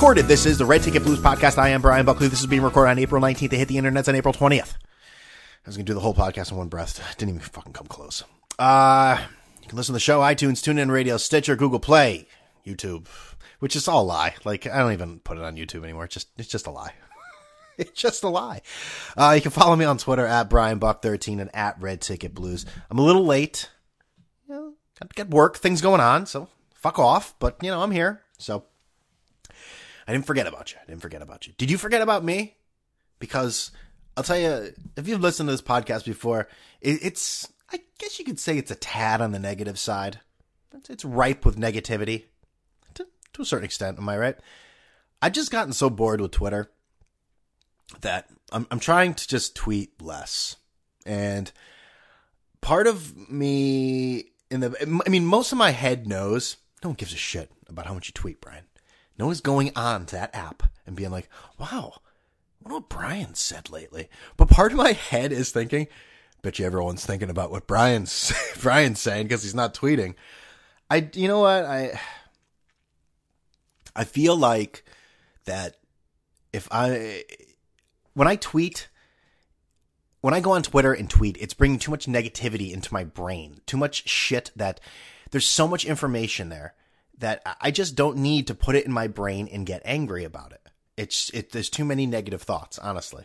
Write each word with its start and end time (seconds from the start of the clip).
pre-recorded. 0.00 0.28
This 0.28 0.46
is 0.46 0.56
the 0.56 0.64
Red 0.64 0.82
Ticket 0.82 1.02
Blues 1.02 1.18
podcast. 1.18 1.58
I 1.58 1.68
am 1.68 1.82
Brian 1.82 2.06
Buckley. 2.06 2.26
This 2.28 2.40
is 2.40 2.46
being 2.46 2.62
recorded 2.62 2.92
on 2.92 2.98
April 2.98 3.20
19th. 3.20 3.52
It 3.52 3.58
hit 3.58 3.68
the 3.68 3.76
internets 3.76 4.08
on 4.08 4.14
April 4.14 4.32
20th. 4.32 4.72
I 4.72 5.66
was 5.66 5.76
going 5.76 5.84
to 5.84 5.90
do 5.90 5.92
the 5.92 6.00
whole 6.00 6.14
podcast 6.14 6.50
in 6.50 6.56
one 6.56 6.68
breath. 6.68 7.16
Didn't 7.18 7.34
even 7.34 7.46
fucking 7.46 7.74
come 7.74 7.86
close. 7.86 8.24
Uh, 8.58 9.22
you 9.60 9.68
can 9.68 9.76
listen 9.76 9.92
to 9.92 9.96
the 9.96 10.00
show, 10.00 10.20
iTunes, 10.20 10.62
TuneIn 10.62 10.90
Radio, 10.90 11.18
Stitcher, 11.18 11.54
Google 11.54 11.80
Play, 11.80 12.26
YouTube, 12.66 13.08
which 13.58 13.76
is 13.76 13.86
all 13.88 14.04
a 14.04 14.06
lie. 14.06 14.34
Like, 14.42 14.66
I 14.66 14.78
don't 14.78 14.94
even 14.94 15.18
put 15.18 15.36
it 15.36 15.44
on 15.44 15.56
YouTube 15.56 15.84
anymore. 15.84 16.06
It's 16.06 16.14
just, 16.14 16.28
it's 16.38 16.48
just 16.48 16.66
a 16.66 16.70
lie. 16.70 16.94
it's 17.76 17.92
just 17.92 18.24
a 18.24 18.28
lie. 18.28 18.62
Uh, 19.18 19.34
you 19.36 19.42
can 19.42 19.50
follow 19.50 19.76
me 19.76 19.84
on 19.84 19.98
Twitter 19.98 20.24
at 20.24 20.48
Brian 20.48 20.78
Buck 20.78 21.02
13 21.02 21.40
and 21.40 21.54
at 21.54 21.78
Red 21.78 22.00
Ticket 22.00 22.32
Blues. 22.34 22.64
I'm 22.90 22.98
a 22.98 23.04
little 23.04 23.26
late. 23.26 23.68
You 24.48 24.54
know, 24.54 24.74
got 25.14 25.28
work, 25.28 25.58
things 25.58 25.82
going 25.82 26.00
on, 26.00 26.24
so 26.24 26.48
fuck 26.74 26.98
off. 26.98 27.34
But, 27.38 27.58
you 27.60 27.70
know, 27.70 27.82
I'm 27.82 27.90
here. 27.90 28.22
So 28.38 28.64
I 30.10 30.12
didn't 30.12 30.26
forget 30.26 30.48
about 30.48 30.72
you. 30.72 30.78
I 30.82 30.86
didn't 30.86 31.02
forget 31.02 31.22
about 31.22 31.46
you. 31.46 31.52
Did 31.56 31.70
you 31.70 31.78
forget 31.78 32.02
about 32.02 32.24
me? 32.24 32.56
Because 33.20 33.70
I'll 34.16 34.24
tell 34.24 34.36
you, 34.36 34.74
if 34.96 35.06
you've 35.06 35.20
listened 35.20 35.46
to 35.46 35.52
this 35.52 35.62
podcast 35.62 36.04
before, 36.04 36.48
it, 36.80 36.98
it's, 37.00 37.46
I 37.70 37.78
guess 37.98 38.18
you 38.18 38.24
could 38.24 38.40
say 38.40 38.58
it's 38.58 38.72
a 38.72 38.74
tad 38.74 39.20
on 39.20 39.30
the 39.30 39.38
negative 39.38 39.78
side. 39.78 40.18
It's, 40.74 40.90
it's 40.90 41.04
ripe 41.04 41.44
with 41.44 41.56
negativity 41.56 42.24
to, 42.94 43.06
to 43.34 43.42
a 43.42 43.44
certain 43.44 43.64
extent. 43.64 43.98
Am 43.98 44.08
I 44.08 44.18
right? 44.18 44.36
I've 45.22 45.30
just 45.30 45.52
gotten 45.52 45.72
so 45.72 45.88
bored 45.88 46.20
with 46.20 46.32
Twitter 46.32 46.72
that 48.00 48.26
I'm, 48.50 48.66
I'm 48.72 48.80
trying 48.80 49.14
to 49.14 49.28
just 49.28 49.54
tweet 49.54 50.02
less. 50.02 50.56
And 51.06 51.52
part 52.60 52.88
of 52.88 53.30
me 53.30 54.24
in 54.50 54.58
the, 54.58 55.02
I 55.06 55.08
mean, 55.08 55.24
most 55.24 55.52
of 55.52 55.58
my 55.58 55.70
head 55.70 56.08
knows 56.08 56.56
no 56.82 56.90
one 56.90 56.96
gives 56.96 57.12
a 57.12 57.16
shit 57.16 57.52
about 57.68 57.86
how 57.86 57.94
much 57.94 58.08
you 58.08 58.12
tweet, 58.12 58.40
Brian. 58.40 58.64
No 59.20 59.26
one's 59.26 59.42
going 59.42 59.70
on 59.76 60.06
to 60.06 60.16
that 60.16 60.34
app 60.34 60.62
and 60.86 60.96
being 60.96 61.10
like, 61.10 61.28
wow, 61.58 62.00
what 62.60 62.72
what 62.72 62.88
Brian 62.88 63.34
said 63.34 63.68
lately. 63.68 64.08
But 64.38 64.48
part 64.48 64.72
of 64.72 64.78
my 64.78 64.92
head 64.92 65.30
is 65.30 65.50
thinking, 65.50 65.88
bet 66.40 66.58
you 66.58 66.64
everyone's 66.64 67.04
thinking 67.04 67.28
about 67.28 67.50
what 67.50 67.66
Brian's 67.66 68.32
Brian's 68.62 68.98
saying 68.98 69.24
because 69.24 69.42
he's 69.42 69.54
not 69.54 69.74
tweeting. 69.74 70.14
I, 70.88 71.10
you 71.12 71.28
know 71.28 71.40
what? 71.40 71.66
I, 71.66 72.00
I 73.94 74.04
feel 74.04 74.36
like 74.36 74.86
that 75.44 75.76
if 76.54 76.66
I, 76.70 77.24
when 78.14 78.26
I 78.26 78.36
tweet, 78.36 78.88
when 80.22 80.32
I 80.32 80.40
go 80.40 80.52
on 80.52 80.62
Twitter 80.62 80.94
and 80.94 81.10
tweet, 81.10 81.36
it's 81.38 81.52
bringing 81.52 81.78
too 81.78 81.90
much 81.90 82.06
negativity 82.06 82.72
into 82.72 82.90
my 82.94 83.04
brain, 83.04 83.60
too 83.66 83.76
much 83.76 84.08
shit 84.08 84.50
that 84.56 84.80
there's 85.30 85.46
so 85.46 85.68
much 85.68 85.84
information 85.84 86.48
there 86.48 86.74
that 87.20 87.42
I 87.60 87.70
just 87.70 87.94
don't 87.94 88.18
need 88.18 88.46
to 88.48 88.54
put 88.54 88.74
it 88.74 88.84
in 88.86 88.92
my 88.92 89.06
brain 89.06 89.48
and 89.50 89.66
get 89.66 89.82
angry 89.84 90.24
about 90.24 90.52
it. 90.52 90.68
It's 90.96 91.30
it 91.30 91.52
there's 91.52 91.70
too 91.70 91.84
many 91.84 92.06
negative 92.06 92.42
thoughts, 92.42 92.78
honestly. 92.78 93.24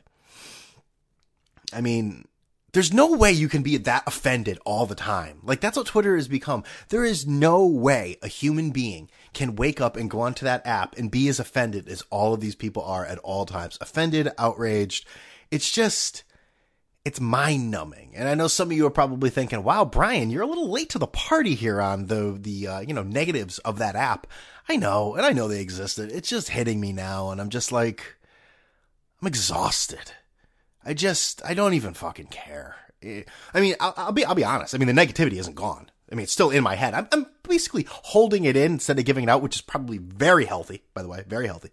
I 1.73 1.81
mean, 1.81 2.25
there's 2.73 2.93
no 2.93 3.15
way 3.15 3.31
you 3.31 3.47
can 3.47 3.63
be 3.63 3.77
that 3.77 4.03
offended 4.05 4.59
all 4.65 4.85
the 4.85 4.95
time. 4.95 5.39
Like 5.43 5.61
that's 5.61 5.77
what 5.77 5.87
Twitter 5.87 6.15
has 6.15 6.27
become. 6.27 6.63
There 6.89 7.05
is 7.05 7.25
no 7.25 7.65
way 7.65 8.17
a 8.21 8.27
human 8.27 8.71
being 8.71 9.09
can 9.33 9.55
wake 9.55 9.81
up 9.81 9.95
and 9.95 10.09
go 10.09 10.21
onto 10.21 10.45
that 10.45 10.65
app 10.67 10.97
and 10.97 11.09
be 11.09 11.27
as 11.27 11.39
offended 11.39 11.87
as 11.87 12.03
all 12.09 12.33
of 12.33 12.41
these 12.41 12.55
people 12.55 12.83
are 12.83 13.05
at 13.05 13.17
all 13.19 13.45
times. 13.45 13.77
Offended, 13.81 14.29
outraged. 14.37 15.07
It's 15.51 15.71
just 15.71 16.23
it's 17.05 17.21
mind 17.21 17.69
numbing. 17.69 18.11
And 18.15 18.27
I 18.27 18.33
know 18.33 18.47
some 18.47 18.71
of 18.71 18.75
you 18.75 18.85
are 18.87 18.91
probably 18.91 19.29
thinking, 19.29 19.63
wow, 19.63 19.85
Brian, 19.85 20.31
you're 20.31 20.41
a 20.41 20.47
little 20.47 20.69
late 20.69 20.89
to 20.89 20.99
the 20.99 21.07
party 21.07 21.53
here 21.53 21.79
on 21.79 22.07
the, 22.07 22.35
the, 22.39 22.67
uh, 22.67 22.79
you 22.79 22.95
know, 22.95 23.03
negatives 23.03 23.59
of 23.59 23.77
that 23.77 23.95
app. 23.95 24.25
I 24.67 24.75
know, 24.75 25.13
and 25.13 25.23
I 25.23 25.31
know 25.31 25.47
they 25.47 25.61
existed. 25.61 26.11
It's 26.11 26.27
just 26.27 26.49
hitting 26.49 26.81
me 26.81 26.91
now. 26.91 27.29
And 27.29 27.39
I'm 27.39 27.49
just 27.49 27.71
like, 27.71 28.15
I'm 29.21 29.27
exhausted. 29.27 30.13
I 30.83 30.95
just, 30.95 31.45
I 31.45 31.53
don't 31.53 31.75
even 31.75 31.93
fucking 31.93 32.27
care. 32.27 32.75
I 33.03 33.59
mean, 33.61 33.75
I'll, 33.79 33.93
I'll 33.95 34.11
be, 34.11 34.25
I'll 34.25 34.33
be 34.33 34.43
honest. 34.43 34.73
I 34.73 34.79
mean, 34.79 34.93
the 34.93 34.99
negativity 34.99 35.33
isn't 35.33 35.55
gone. 35.55 35.91
I 36.11 36.15
mean, 36.15 36.23
it's 36.23 36.33
still 36.33 36.49
in 36.49 36.63
my 36.63 36.75
head. 36.75 36.95
I'm, 36.95 37.07
I'm 37.11 37.27
basically 37.47 37.87
holding 37.89 38.45
it 38.45 38.55
in 38.55 38.73
instead 38.73 38.99
of 38.99 39.05
giving 39.05 39.23
it 39.23 39.29
out, 39.29 39.41
which 39.41 39.55
is 39.55 39.61
probably 39.61 39.97
very 39.97 40.45
healthy, 40.45 40.83
by 40.93 41.01
the 41.01 41.07
way, 41.07 41.23
very 41.27 41.47
healthy. 41.47 41.71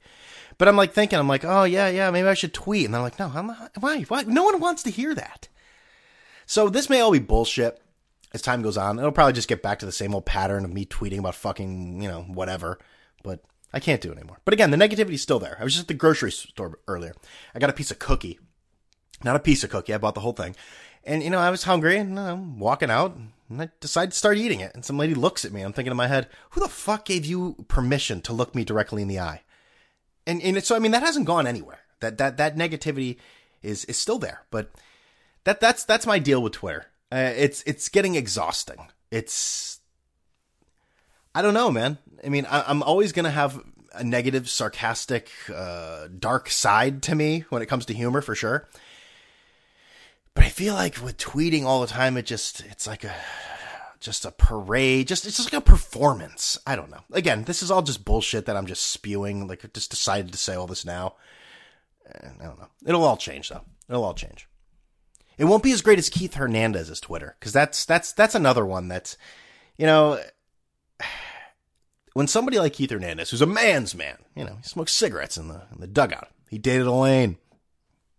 But 0.58 0.68
I'm 0.68 0.76
like 0.76 0.92
thinking, 0.92 1.18
I'm 1.18 1.28
like, 1.28 1.44
oh 1.44 1.64
yeah, 1.64 1.88
yeah, 1.88 2.10
maybe 2.10 2.28
I 2.28 2.34
should 2.34 2.54
tweet. 2.54 2.84
And 2.84 2.94
they're 2.94 3.00
like, 3.02 3.18
no, 3.18 3.30
I'm 3.34 3.46
not. 3.48 3.72
Why? 3.80 4.02
Why? 4.02 4.22
No 4.22 4.44
one 4.44 4.60
wants 4.60 4.82
to 4.84 4.90
hear 4.90 5.14
that. 5.14 5.48
So 6.46 6.68
this 6.68 6.90
may 6.90 7.00
all 7.00 7.12
be 7.12 7.18
bullshit 7.18 7.80
as 8.32 8.42
time 8.42 8.62
goes 8.62 8.76
on. 8.76 8.98
It'll 8.98 9.12
probably 9.12 9.32
just 9.32 9.48
get 9.48 9.62
back 9.62 9.78
to 9.80 9.86
the 9.86 9.92
same 9.92 10.14
old 10.14 10.26
pattern 10.26 10.64
of 10.64 10.72
me 10.72 10.84
tweeting 10.84 11.18
about 11.18 11.34
fucking, 11.34 12.02
you 12.02 12.08
know, 12.08 12.22
whatever. 12.22 12.78
But 13.22 13.42
I 13.72 13.80
can't 13.80 14.00
do 14.00 14.12
it 14.12 14.18
anymore. 14.18 14.38
But 14.44 14.54
again, 14.54 14.70
the 14.70 14.76
negativity's 14.76 15.22
still 15.22 15.38
there. 15.38 15.56
I 15.58 15.64
was 15.64 15.74
just 15.74 15.84
at 15.84 15.88
the 15.88 15.94
grocery 15.94 16.32
store 16.32 16.78
earlier. 16.86 17.14
I 17.54 17.58
got 17.58 17.70
a 17.70 17.74
piece 17.74 17.90
of 17.90 17.98
cookie. 17.98 18.38
Not 19.24 19.36
a 19.36 19.40
piece 19.40 19.64
of 19.64 19.70
cookie. 19.70 19.94
I 19.94 19.98
bought 19.98 20.14
the 20.14 20.20
whole 20.20 20.32
thing. 20.32 20.56
And, 21.04 21.22
you 21.22 21.30
know, 21.30 21.38
I 21.38 21.50
was 21.50 21.64
hungry 21.64 21.96
and 21.98 22.18
I'm 22.18 22.58
walking 22.58 22.90
out 22.90 23.16
and 23.48 23.62
I 23.62 23.70
decide 23.80 24.12
to 24.12 24.16
start 24.16 24.36
eating 24.36 24.60
it. 24.60 24.74
And 24.74 24.84
some 24.84 24.98
lady 24.98 25.14
looks 25.14 25.44
at 25.44 25.52
me. 25.52 25.62
I'm 25.62 25.72
thinking 25.72 25.90
in 25.90 25.96
my 25.96 26.06
head, 26.06 26.28
who 26.50 26.60
the 26.60 26.68
fuck 26.68 27.04
gave 27.04 27.24
you 27.24 27.64
permission 27.68 28.20
to 28.22 28.32
look 28.32 28.54
me 28.54 28.64
directly 28.64 29.02
in 29.02 29.08
the 29.08 29.20
eye? 29.20 29.42
and 30.26 30.42
and 30.42 30.62
so 30.64 30.76
I 30.76 30.78
mean 30.78 30.92
that 30.92 31.02
hasn't 31.02 31.26
gone 31.26 31.46
anywhere. 31.46 31.80
That 32.00 32.18
that 32.18 32.36
that 32.36 32.56
negativity 32.56 33.18
is 33.62 33.84
is 33.86 33.98
still 33.98 34.18
there. 34.18 34.42
But 34.50 34.70
that 35.44 35.60
that's 35.60 35.84
that's 35.84 36.06
my 36.06 36.18
deal 36.18 36.42
with 36.42 36.52
Twitter. 36.52 36.86
Uh, 37.10 37.32
it's 37.36 37.62
it's 37.66 37.88
getting 37.88 38.14
exhausting. 38.14 38.88
It's 39.10 39.80
I 41.34 41.42
don't 41.42 41.54
know, 41.54 41.70
man. 41.70 41.98
I 42.24 42.28
mean, 42.28 42.46
I, 42.46 42.70
am 42.70 42.82
always 42.82 43.12
gonna 43.12 43.30
have 43.30 43.62
a 43.94 44.04
negative, 44.04 44.48
sarcastic, 44.48 45.30
uh, 45.54 46.08
dark 46.18 46.48
side 46.50 47.02
to 47.04 47.14
me 47.14 47.44
when 47.50 47.62
it 47.62 47.66
comes 47.66 47.86
to 47.86 47.94
humor, 47.94 48.22
for 48.22 48.34
sure. 48.34 48.68
But 50.42 50.48
I 50.48 50.50
feel 50.50 50.74
like 50.74 51.00
with 51.00 51.18
tweeting 51.18 51.62
all 51.62 51.82
the 51.82 51.86
time, 51.86 52.16
it 52.16 52.26
just 52.26 52.62
it's 52.62 52.84
like 52.84 53.04
a 53.04 53.14
just 54.00 54.24
a 54.24 54.32
parade, 54.32 55.06
just 55.06 55.24
it's 55.24 55.36
just 55.36 55.52
like 55.52 55.62
a 55.62 55.64
performance. 55.64 56.58
I 56.66 56.74
don't 56.74 56.90
know. 56.90 57.04
Again, 57.12 57.44
this 57.44 57.62
is 57.62 57.70
all 57.70 57.80
just 57.80 58.04
bullshit 58.04 58.46
that 58.46 58.56
I'm 58.56 58.66
just 58.66 58.90
spewing. 58.90 59.46
Like, 59.46 59.64
I 59.64 59.68
just 59.72 59.92
decided 59.92 60.32
to 60.32 60.38
say 60.38 60.56
all 60.56 60.66
this 60.66 60.84
now. 60.84 61.14
I 62.12 62.44
don't 62.44 62.58
know. 62.58 62.66
It'll 62.84 63.04
all 63.04 63.16
change 63.16 63.50
though. 63.50 63.60
It'll 63.88 64.02
all 64.02 64.14
change. 64.14 64.48
It 65.38 65.44
won't 65.44 65.62
be 65.62 65.70
as 65.70 65.80
great 65.80 66.00
as 66.00 66.08
Keith 66.08 66.34
Hernandez's 66.34 66.98
Twitter 66.98 67.36
because 67.38 67.52
that's 67.52 67.84
that's 67.84 68.12
that's 68.12 68.34
another 68.34 68.66
one 68.66 68.88
that's, 68.88 69.16
you 69.76 69.86
know, 69.86 70.20
when 72.14 72.26
somebody 72.26 72.58
like 72.58 72.72
Keith 72.72 72.90
Hernandez, 72.90 73.30
who's 73.30 73.42
a 73.42 73.46
man's 73.46 73.94
man, 73.94 74.18
you 74.34 74.42
know, 74.42 74.56
he 74.56 74.68
smokes 74.68 74.90
cigarettes 74.90 75.36
in 75.36 75.46
the 75.46 75.68
in 75.72 75.78
the 75.80 75.86
dugout. 75.86 76.30
He 76.50 76.58
dated 76.58 76.88
Elaine. 76.88 77.36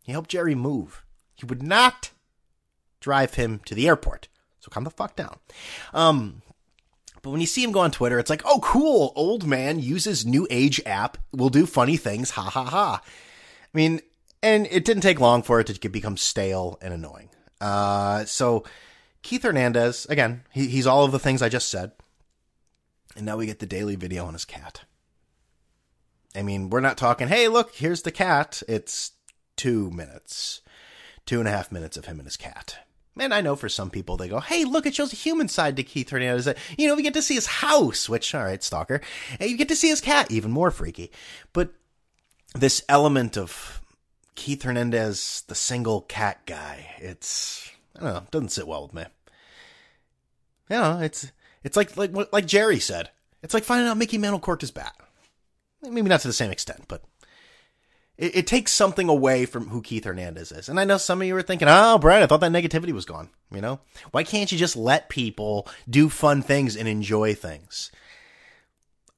He 0.03 0.13
helped 0.13 0.29
Jerry 0.29 0.56
move. 0.56 1.03
He 1.44 1.48
would 1.48 1.62
not 1.62 2.12
drive 3.02 3.34
him 3.34 3.59
to 3.66 3.76
the 3.76 3.86
airport. 3.86 4.30
So 4.62 4.70
calm 4.70 4.86
the 4.86 4.90
fuck 4.90 5.18
down. 5.18 5.40
Um, 5.94 6.42
but 7.22 7.31
when 7.31 7.42
you 7.42 7.48
see 7.48 7.62
him 7.62 7.74
go 7.74 7.81
on 7.81 7.92
Twitter, 7.92 8.18
it's 8.18 8.30
like, 8.30 8.44
oh, 8.46 8.62
cool. 8.64 9.12
Old 9.18 9.46
man 9.46 9.78
uses 9.80 10.26
new 10.26 10.48
age 10.50 10.80
app. 10.86 11.18
Will 11.34 11.50
do 11.50 11.66
funny 11.66 11.98
things. 11.98 12.31
Ha 12.31 12.44
ha 12.44 12.64
ha. 12.64 13.02
I 13.04 13.78
mean, 13.78 14.00
and 14.42 14.68
it 14.72 14.86
didn't 14.86 15.04
take 15.04 15.20
long 15.20 15.44
for 15.44 15.59
it 15.59 15.68
to 15.68 15.90
become 15.90 16.16
stale 16.16 16.80
and 16.81 16.94
annoying. 16.94 17.30
Uh, 17.60 18.24
so 18.24 18.64
Keith 19.22 19.44
Hernandez, 19.44 20.06
again, 20.06 20.44
he, 20.52 20.68
he's 20.68 20.88
all 20.88 21.04
of 21.04 21.12
the 21.12 21.20
things 21.20 21.42
I 21.42 21.50
just 21.50 21.70
said. 21.70 21.92
And 23.18 23.25
now 23.25 23.36
we 23.36 23.48
get 23.48 23.60
the 23.60 23.66
daily 23.66 23.98
video 23.98 24.25
on 24.25 24.34
his 24.34 24.46
cat. 24.46 24.86
I 26.34 26.42
mean, 26.42 26.69
we're 26.69 26.80
not 26.80 26.98
talking, 26.98 27.28
hey, 27.28 27.50
look, 27.50 27.75
here's 27.75 28.04
the 28.04 28.12
cat. 28.12 28.63
It's 28.69 29.12
two 29.57 29.92
minutes, 29.92 30.62
two 31.25 31.40
and 31.40 31.48
a 31.48 31.52
half 31.52 31.72
minutes 31.72 31.98
of 31.98 32.06
him 32.06 32.20
and 32.20 32.28
his 32.28 32.38
cat. 32.38 32.78
And 33.18 33.34
I 33.34 33.42
know 33.42 33.56
for 33.56 33.70
some 33.70 33.90
people 33.90 34.18
they 34.18 34.28
go, 34.28 34.40
hey, 34.40 34.66
look, 34.66 34.86
it 34.86 34.96
shows 34.96 35.14
a 35.14 35.18
human 35.18 35.48
side 35.48 35.75
to 35.75 35.84
Keith 35.84 36.10
Hernandez. 36.10 36.50
You 36.78 36.88
know, 36.88 36.96
we 36.96 37.04
get 37.04 37.14
to 37.14 37.22
see 37.22 37.36
his 37.36 37.46
house, 37.46 38.10
which, 38.10 38.34
all 38.34 38.44
right, 38.44 38.64
stalker. 38.64 39.02
And 39.40 39.50
you 39.50 39.58
get 39.58 39.68
to 39.70 39.75
see 39.75 39.90
his 39.90 40.02
cat, 40.02 40.31
even 40.31 40.52
more 40.52 40.72
freaky. 40.72 41.12
But 41.54 41.74
this 42.56 42.84
element 42.90 43.38
of 43.38 43.81
Keith 44.36 44.64
Hernandez, 44.64 45.44
the 45.48 45.56
single 45.56 46.02
cat 46.02 46.46
guy, 46.46 46.96
it's, 46.98 47.70
I 47.96 48.04
don't 48.04 48.14
know, 48.14 48.24
doesn't 48.31 48.50
sit 48.50 48.68
well 48.68 48.84
with 48.84 48.94
me. 48.96 49.04
You 50.70 50.78
know, 50.78 51.00
it's, 51.00 51.31
it's 51.64 51.78
like, 51.78 51.96
like, 51.98 52.12
like 52.34 52.48
Jerry 52.48 52.80
said, 52.80 53.12
it's 53.44 53.54
like 53.54 53.64
finding 53.64 53.88
out 53.88 53.98
Mickey 53.98 54.18
Mantle 54.18 54.58
his 54.60 54.72
bat. 54.72 54.96
Maybe 55.84 56.10
not 56.10 56.22
to 56.22 56.28
the 56.28 56.34
same 56.34 56.50
extent, 56.50 56.86
but 56.88 57.04
it, 58.24 58.36
it, 58.38 58.48
takes 58.48 58.72
something 58.72 59.10
away 59.10 59.46
from 59.46 59.68
who 59.68 59.81
Keith 59.81 60.06
Hernandez 60.06 60.52
is. 60.54 60.70
And 60.70 60.80
I 60.80 60.86
know 60.86 60.98
some 60.98 61.22
of 61.22 61.28
you 61.28 61.36
are 61.36 61.42
thinking, 61.42 61.68
oh, 61.70 61.98
Brad, 61.98 62.24
I 62.24 62.25
thought 62.25 62.40
that 62.40 62.52
negativity 62.52 62.94
was 62.94 63.06
gone. 63.06 63.30
You 63.52 63.60
know, 63.60 63.81
why 64.12 64.24
can't 64.24 64.52
you 64.52 64.58
just 64.58 64.78
let 64.78 65.10
people 65.10 65.68
do 65.90 66.08
fun 66.08 66.42
things 66.42 66.78
and 66.78 66.88
enjoy 66.88 67.36
things? 67.36 67.92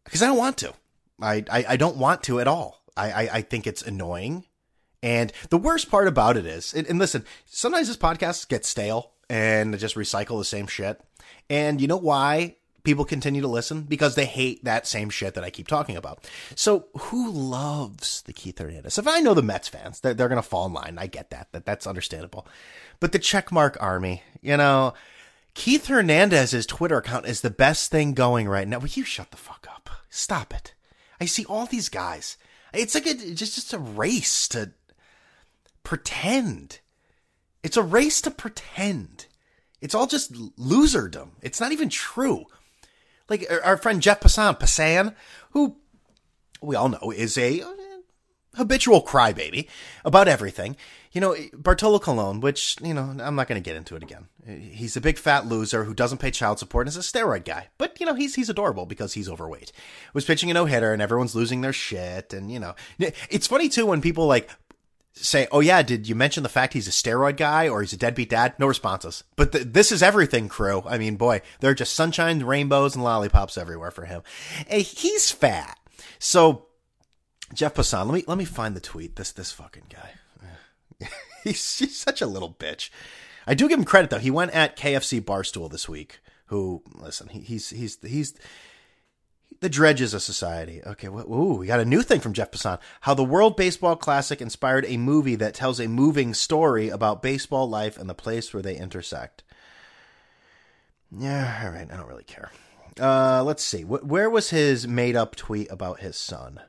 Because 0.04 0.24
I 0.24 0.28
don't 0.28 0.38
want 0.38 0.58
to. 0.58 0.74
I, 1.22 1.44
I, 1.52 1.66
I, 1.70 1.78
don't 1.78 1.98
want 1.98 2.24
to 2.24 2.40
at 2.40 2.48
all. 2.48 2.82
I, 2.98 3.12
I, 3.12 3.30
I, 3.34 3.42
think 3.42 3.68
it's 3.68 3.82
annoying. 3.82 4.46
And 5.04 5.32
the 5.50 5.58
worst 5.58 5.90
part 5.90 6.08
about 6.08 6.36
it 6.36 6.46
is, 6.46 6.74
and, 6.74 6.88
and 6.88 7.00
listen, 7.00 7.24
sometimes 7.46 7.88
this 7.88 7.98
podcast 7.98 8.50
gets 8.50 8.68
stale 8.68 9.12
and 9.30 9.78
just 9.80 9.96
recycle 9.96 10.40
the 10.40 10.46
same 10.46 10.68
shit. 10.68 11.00
And 11.50 11.80
you 11.80 11.88
know 11.88 11.98
why 11.98 12.58
people 12.86 13.04
continue 13.04 13.42
to 13.42 13.48
listen 13.48 13.82
because 13.82 14.16
they 14.16 14.26
hate 14.26 14.64
that 14.64 14.88
same 14.88 15.10
shit 15.10 15.34
that 15.34 15.44
I 15.44 15.50
keep 15.50 15.68
talking 15.68 15.98
about. 15.98 16.30
So 16.56 16.86
who 16.98 17.32
loves 17.32 18.22
the 18.22 18.34
Keith 18.34 18.60
Hernandez? 18.60 18.98
If 18.98 19.08
I 19.08 19.20
know 19.20 19.34
the 19.34 19.42
Mets 19.42 19.68
fans, 19.68 20.00
they're, 20.00 20.14
they're 20.14 20.30
going 20.30 20.42
to 20.42 20.48
fall 20.48 20.66
in 20.68 20.74
line. 20.74 20.98
I 20.98 21.08
get 21.08 21.32
that. 21.32 21.52
That 21.52 21.66
that's 21.66 21.88
understandable. 21.88 22.48
But 23.00 23.12
the 23.12 23.20
checkmark 23.20 23.76
army, 23.80 24.24
you 24.42 24.56
know, 24.56 24.94
Keith 25.56 25.88
Hernandez's 25.88 26.66
Twitter 26.66 26.98
account 26.98 27.26
is 27.26 27.42
the 27.42 27.50
best 27.50 27.92
thing 27.92 28.14
going 28.14 28.48
right 28.48 28.68
now. 28.68 28.80
Will 28.80 28.90
you 28.90 29.04
shut 29.04 29.32
the 29.32 29.38
fuck 29.38 29.68
up? 29.70 29.90
Stop 30.10 30.54
it. 30.54 30.74
I 31.20 31.26
see 31.26 31.46
all 31.46 31.66
these 31.66 31.90
guys. 31.90 32.38
It's 32.74 32.94
like 32.94 33.06
a, 33.06 33.14
just 33.14 33.56
just 33.56 33.74
a 33.74 33.80
race 33.80 34.48
to 34.50 34.72
pretend. 35.84 36.80
It's 37.64 37.78
a 37.78 37.84
race 37.84 38.22
to 38.22 38.32
pretend. 38.32 39.28
It's 39.82 39.96
all 39.96 40.08
just 40.08 40.34
loserdom. 40.34 41.30
It's 41.42 41.62
not 41.62 41.72
even 41.72 41.90
true. 41.90 42.46
Like 43.30 43.46
our 43.64 43.78
friend 43.78 44.02
Jeff 44.02 44.20
Passan, 44.20 44.60
Passan, 44.60 45.16
who 45.52 45.78
we 46.62 46.76
all 46.76 46.90
know 46.90 47.12
is 47.16 47.38
a 47.38 47.62
uh, 47.62 47.72
habitual 48.56 49.04
crybaby 49.04 49.68
about 50.04 50.28
everything. 50.28 50.76
You 51.12 51.22
know, 51.22 51.36
Bartolo 51.54 52.00
Colon, 52.00 52.42
which, 52.42 52.76
you 52.82 52.94
know, 52.94 53.16
I'm 53.20 53.36
not 53.36 53.48
going 53.48 53.62
to 53.62 53.66
get 53.66 53.78
into 53.78 53.96
it 53.96 54.04
again. 54.04 54.28
He's 54.46 54.98
a 54.98 55.02
big 55.02 55.18
fat 55.18 55.46
loser 55.46 55.86
who 55.86 55.94
doesn't 55.94 56.18
pay 56.18 56.30
child 56.30 56.60
support 56.60 56.88
and 56.88 56.90
is 56.90 56.98
a 56.98 57.00
steroid 57.00 57.46
guy. 57.46 57.70
But, 57.78 58.00
you 58.00 58.06
know, 58.06 58.16
he's 58.16 58.36
he's 58.36 58.50
adorable 58.50 58.86
because 58.86 59.14
he's 59.14 59.30
overweight. 59.30 59.72
Was 60.14 60.26
pitching 60.26 60.52
a 60.52 60.54
no-hitter 60.54 60.92
and 60.92 61.02
everyone's 61.02 61.36
losing 61.36 61.62
their 61.62 61.74
shit 61.74 62.34
and, 62.34 62.52
you 62.52 62.60
know, 62.60 62.76
it's 63.00 63.48
funny 63.48 63.70
too 63.70 63.86
when 63.86 64.02
people 64.02 64.28
like 64.28 64.50
say, 65.16 65.48
"Oh 65.52 65.60
yeah, 65.60 65.82
did 65.82 66.08
you 66.08 66.16
mention 66.16 66.44
the 66.44 66.50
fact 66.50 66.74
he's 66.74 66.88
a 66.88 66.92
steroid 66.92 67.38
guy 67.38 67.68
or 67.68 67.82
he's 67.82 67.94
a 67.94 67.98
deadbeat 67.98 68.30
dad?" 68.30 68.54
No 68.60 68.68
responses. 68.68 69.24
But 69.36 69.52
th- 69.52 69.68
this 69.70 69.92
is 69.92 70.04
everything, 70.04 70.48
crew. 70.50 70.84
I 70.86 70.98
mean, 70.98 71.16
boy, 71.16 71.42
there 71.60 71.72
are 71.72 71.76
just 71.76 71.96
sunshine, 71.96 72.44
rainbows, 72.44 72.96
and 72.96 73.04
lollipops 73.04 73.58
everywhere 73.58 73.92
for 73.92 74.06
him. 74.06 74.22
Hey, 74.68 74.82
he's 74.82 75.32
fat. 75.32 75.80
So, 76.20 76.68
Jeff 77.54 77.74
Passan, 77.74 78.06
let 78.06 78.14
me 78.14 78.24
let 78.28 78.38
me 78.38 78.46
find 78.46 78.76
the 78.76 78.82
tweet. 78.82 79.16
This 79.16 79.32
this 79.32 79.52
fucking 79.52 79.86
guy. 79.90 81.08
he's, 81.44 81.80
he's 81.80 81.98
such 81.98 82.22
a 82.22 82.28
little 82.28 82.54
bitch. 82.54 82.90
I 83.48 83.54
do 83.54 83.70
give 83.70 83.80
him 83.80 83.86
credit 83.86 84.10
though. 84.10 84.20
He 84.20 84.32
went 84.32 84.52
at 84.52 84.78
KFC 84.78 85.22
Barstool 85.22 85.70
this 85.70 85.88
week. 85.88 86.20
Who 86.48 86.84
listen? 86.94 87.30
He, 87.30 87.40
he's 87.42 87.70
he's 87.70 87.98
he's 88.02 88.34
the 89.62 89.70
dredges 89.70 90.14
of 90.14 90.22
society. 90.22 90.82
Okay, 90.86 91.10
well, 91.10 91.32
ooh, 91.32 91.56
we 91.56 91.68
got 91.68 91.80
a 91.80 91.86
new 91.86 92.02
thing 92.02 92.20
from 92.20 92.34
Jeff 92.34 92.52
Passan. 92.52 92.80
How 93.02 93.14
the 93.14 93.24
World 93.24 93.56
Baseball 93.56 93.96
Classic 93.96 94.42
inspired 94.42 94.86
a 94.88 94.98
movie 94.98 95.36
that 95.36 95.54
tells 95.54 95.80
a 95.80 95.88
moving 95.88 96.34
story 96.34 96.90
about 96.90 97.22
baseball 97.22 97.70
life 97.70 97.98
and 97.98 98.10
the 98.10 98.14
place 98.14 98.54
where 98.54 98.64
they 98.64 98.76
intersect. 98.76 99.44
Yeah, 101.18 101.64
all 101.64 101.72
right, 101.72 101.90
I 101.92 101.98
don't 101.98 102.08
really 102.08 102.24
care. 102.24 102.52
Uh, 103.00 103.44
let's 103.44 103.64
see. 103.64 103.82
where 103.84 104.30
was 104.30 104.50
his 104.52 104.88
made 104.88 105.16
up 105.16 105.36
tweet 105.36 105.72
about 105.72 106.00
his 106.00 106.16
son? 106.16 106.62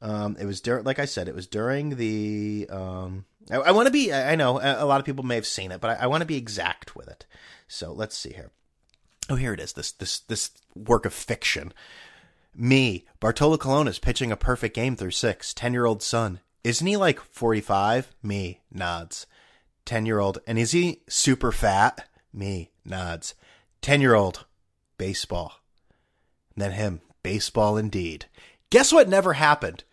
Um, 0.00 0.36
it 0.38 0.44
was 0.44 0.60
during, 0.60 0.84
like 0.84 0.98
I 0.98 1.06
said, 1.06 1.28
it 1.28 1.34
was 1.34 1.46
during 1.46 1.96
the. 1.96 2.66
Um, 2.70 3.24
I, 3.50 3.56
I 3.56 3.70
want 3.72 3.86
to 3.86 3.92
be. 3.92 4.12
I 4.12 4.36
know 4.36 4.60
a 4.60 4.84
lot 4.84 5.00
of 5.00 5.06
people 5.06 5.24
may 5.24 5.36
have 5.36 5.46
seen 5.46 5.72
it, 5.72 5.80
but 5.80 5.98
I, 5.98 6.04
I 6.04 6.06
want 6.06 6.20
to 6.20 6.26
be 6.26 6.36
exact 6.36 6.94
with 6.94 7.08
it. 7.08 7.24
So 7.66 7.92
let's 7.92 8.16
see 8.16 8.32
here. 8.32 8.50
Oh, 9.30 9.36
here 9.36 9.54
it 9.54 9.60
is. 9.60 9.72
This 9.72 9.92
this 9.92 10.20
this 10.20 10.50
work 10.74 11.06
of 11.06 11.14
fiction. 11.14 11.72
Me, 12.54 13.04
Bartolo 13.20 13.56
Colon 13.56 13.88
is 13.88 13.98
pitching 13.98 14.30
a 14.30 14.36
perfect 14.36 14.74
game 14.76 14.96
through 14.96 15.10
six. 15.10 15.52
Ten 15.52 15.72
year 15.72 15.86
old 15.86 16.02
son. 16.02 16.40
Isn't 16.62 16.86
he 16.86 16.96
like 16.96 17.20
forty 17.20 17.60
five? 17.60 18.10
Me 18.22 18.60
nods. 18.70 19.26
Ten 19.84 20.06
year 20.06 20.20
old. 20.20 20.38
And 20.46 20.58
is 20.58 20.72
he 20.72 21.02
super 21.08 21.52
fat? 21.52 22.08
Me 22.32 22.70
nods. 22.84 23.34
Ten 23.80 24.00
year 24.00 24.14
old. 24.14 24.46
Baseball. 24.98 25.60
And 26.54 26.62
then 26.62 26.72
him. 26.72 27.00
Baseball 27.22 27.76
indeed. 27.76 28.26
Guess 28.70 28.92
what 28.92 29.08
never 29.08 29.34
happened? 29.34 29.84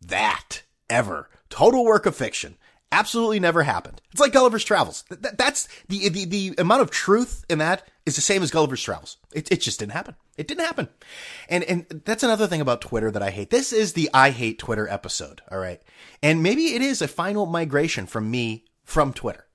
That 0.00 0.62
ever. 0.88 1.28
Total 1.48 1.84
work 1.84 2.06
of 2.06 2.16
fiction. 2.16 2.56
Absolutely 2.96 3.40
never 3.40 3.62
happened. 3.62 4.00
It's 4.10 4.22
like 4.22 4.32
Gulliver's 4.32 4.64
Travels. 4.64 5.04
that's 5.10 5.68
the, 5.88 6.08
the, 6.08 6.24
the 6.24 6.54
amount 6.56 6.80
of 6.80 6.90
truth 6.90 7.44
in 7.50 7.58
that 7.58 7.86
is 8.06 8.16
the 8.16 8.22
same 8.22 8.42
as 8.42 8.50
Gulliver's 8.50 8.82
Travels. 8.82 9.18
It, 9.34 9.52
it 9.52 9.60
just 9.60 9.78
didn't 9.78 9.92
happen. 9.92 10.14
It 10.38 10.48
didn't 10.48 10.64
happen. 10.64 10.88
And, 11.50 11.62
and 11.64 12.02
that's 12.06 12.22
another 12.22 12.46
thing 12.46 12.62
about 12.62 12.80
Twitter 12.80 13.10
that 13.10 13.22
I 13.22 13.28
hate. 13.28 13.50
This 13.50 13.70
is 13.70 13.92
the 13.92 14.08
I 14.14 14.30
hate 14.30 14.58
Twitter 14.58 14.88
episode. 14.88 15.42
All 15.50 15.58
right. 15.58 15.82
And 16.22 16.42
maybe 16.42 16.74
it 16.74 16.80
is 16.80 17.02
a 17.02 17.08
final 17.08 17.44
migration 17.44 18.06
from 18.06 18.30
me 18.30 18.64
from 18.82 19.12
Twitter. 19.12 19.46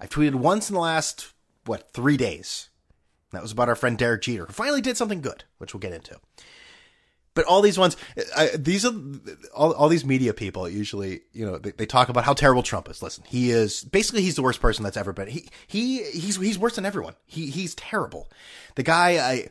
I've 0.00 0.10
tweeted 0.10 0.34
once 0.34 0.68
in 0.68 0.74
the 0.74 0.80
last, 0.80 1.34
what, 1.66 1.92
three 1.92 2.16
days. 2.16 2.68
That 3.30 3.42
was 3.42 3.52
about 3.52 3.68
our 3.68 3.76
friend 3.76 3.96
Derek 3.96 4.22
Jeter, 4.22 4.46
who 4.46 4.52
finally 4.52 4.80
did 4.80 4.96
something 4.96 5.20
good, 5.20 5.44
which 5.58 5.72
we'll 5.72 5.80
get 5.80 5.92
into. 5.92 6.18
But 7.34 7.46
all 7.46 7.62
these 7.62 7.78
ones, 7.78 7.96
I, 8.36 8.50
these 8.56 8.84
are 8.84 8.92
all, 9.52 9.72
all 9.72 9.88
these 9.88 10.04
media 10.04 10.32
people 10.32 10.68
usually, 10.68 11.22
you 11.32 11.44
know, 11.44 11.58
they, 11.58 11.72
they, 11.72 11.86
talk 11.86 12.08
about 12.08 12.24
how 12.24 12.32
terrible 12.32 12.62
Trump 12.62 12.88
is. 12.88 13.02
Listen, 13.02 13.24
he 13.26 13.50
is 13.50 13.82
basically 13.82 14.22
he's 14.22 14.36
the 14.36 14.42
worst 14.42 14.60
person 14.60 14.84
that's 14.84 14.96
ever 14.96 15.12
been. 15.12 15.28
He 15.28 15.48
he 15.66 16.04
he's 16.04 16.36
he's 16.36 16.58
worse 16.58 16.76
than 16.76 16.86
everyone. 16.86 17.14
He 17.26 17.50
he's 17.50 17.74
terrible. 17.74 18.30
The 18.76 18.84
guy, 18.84 19.18
I 19.18 19.48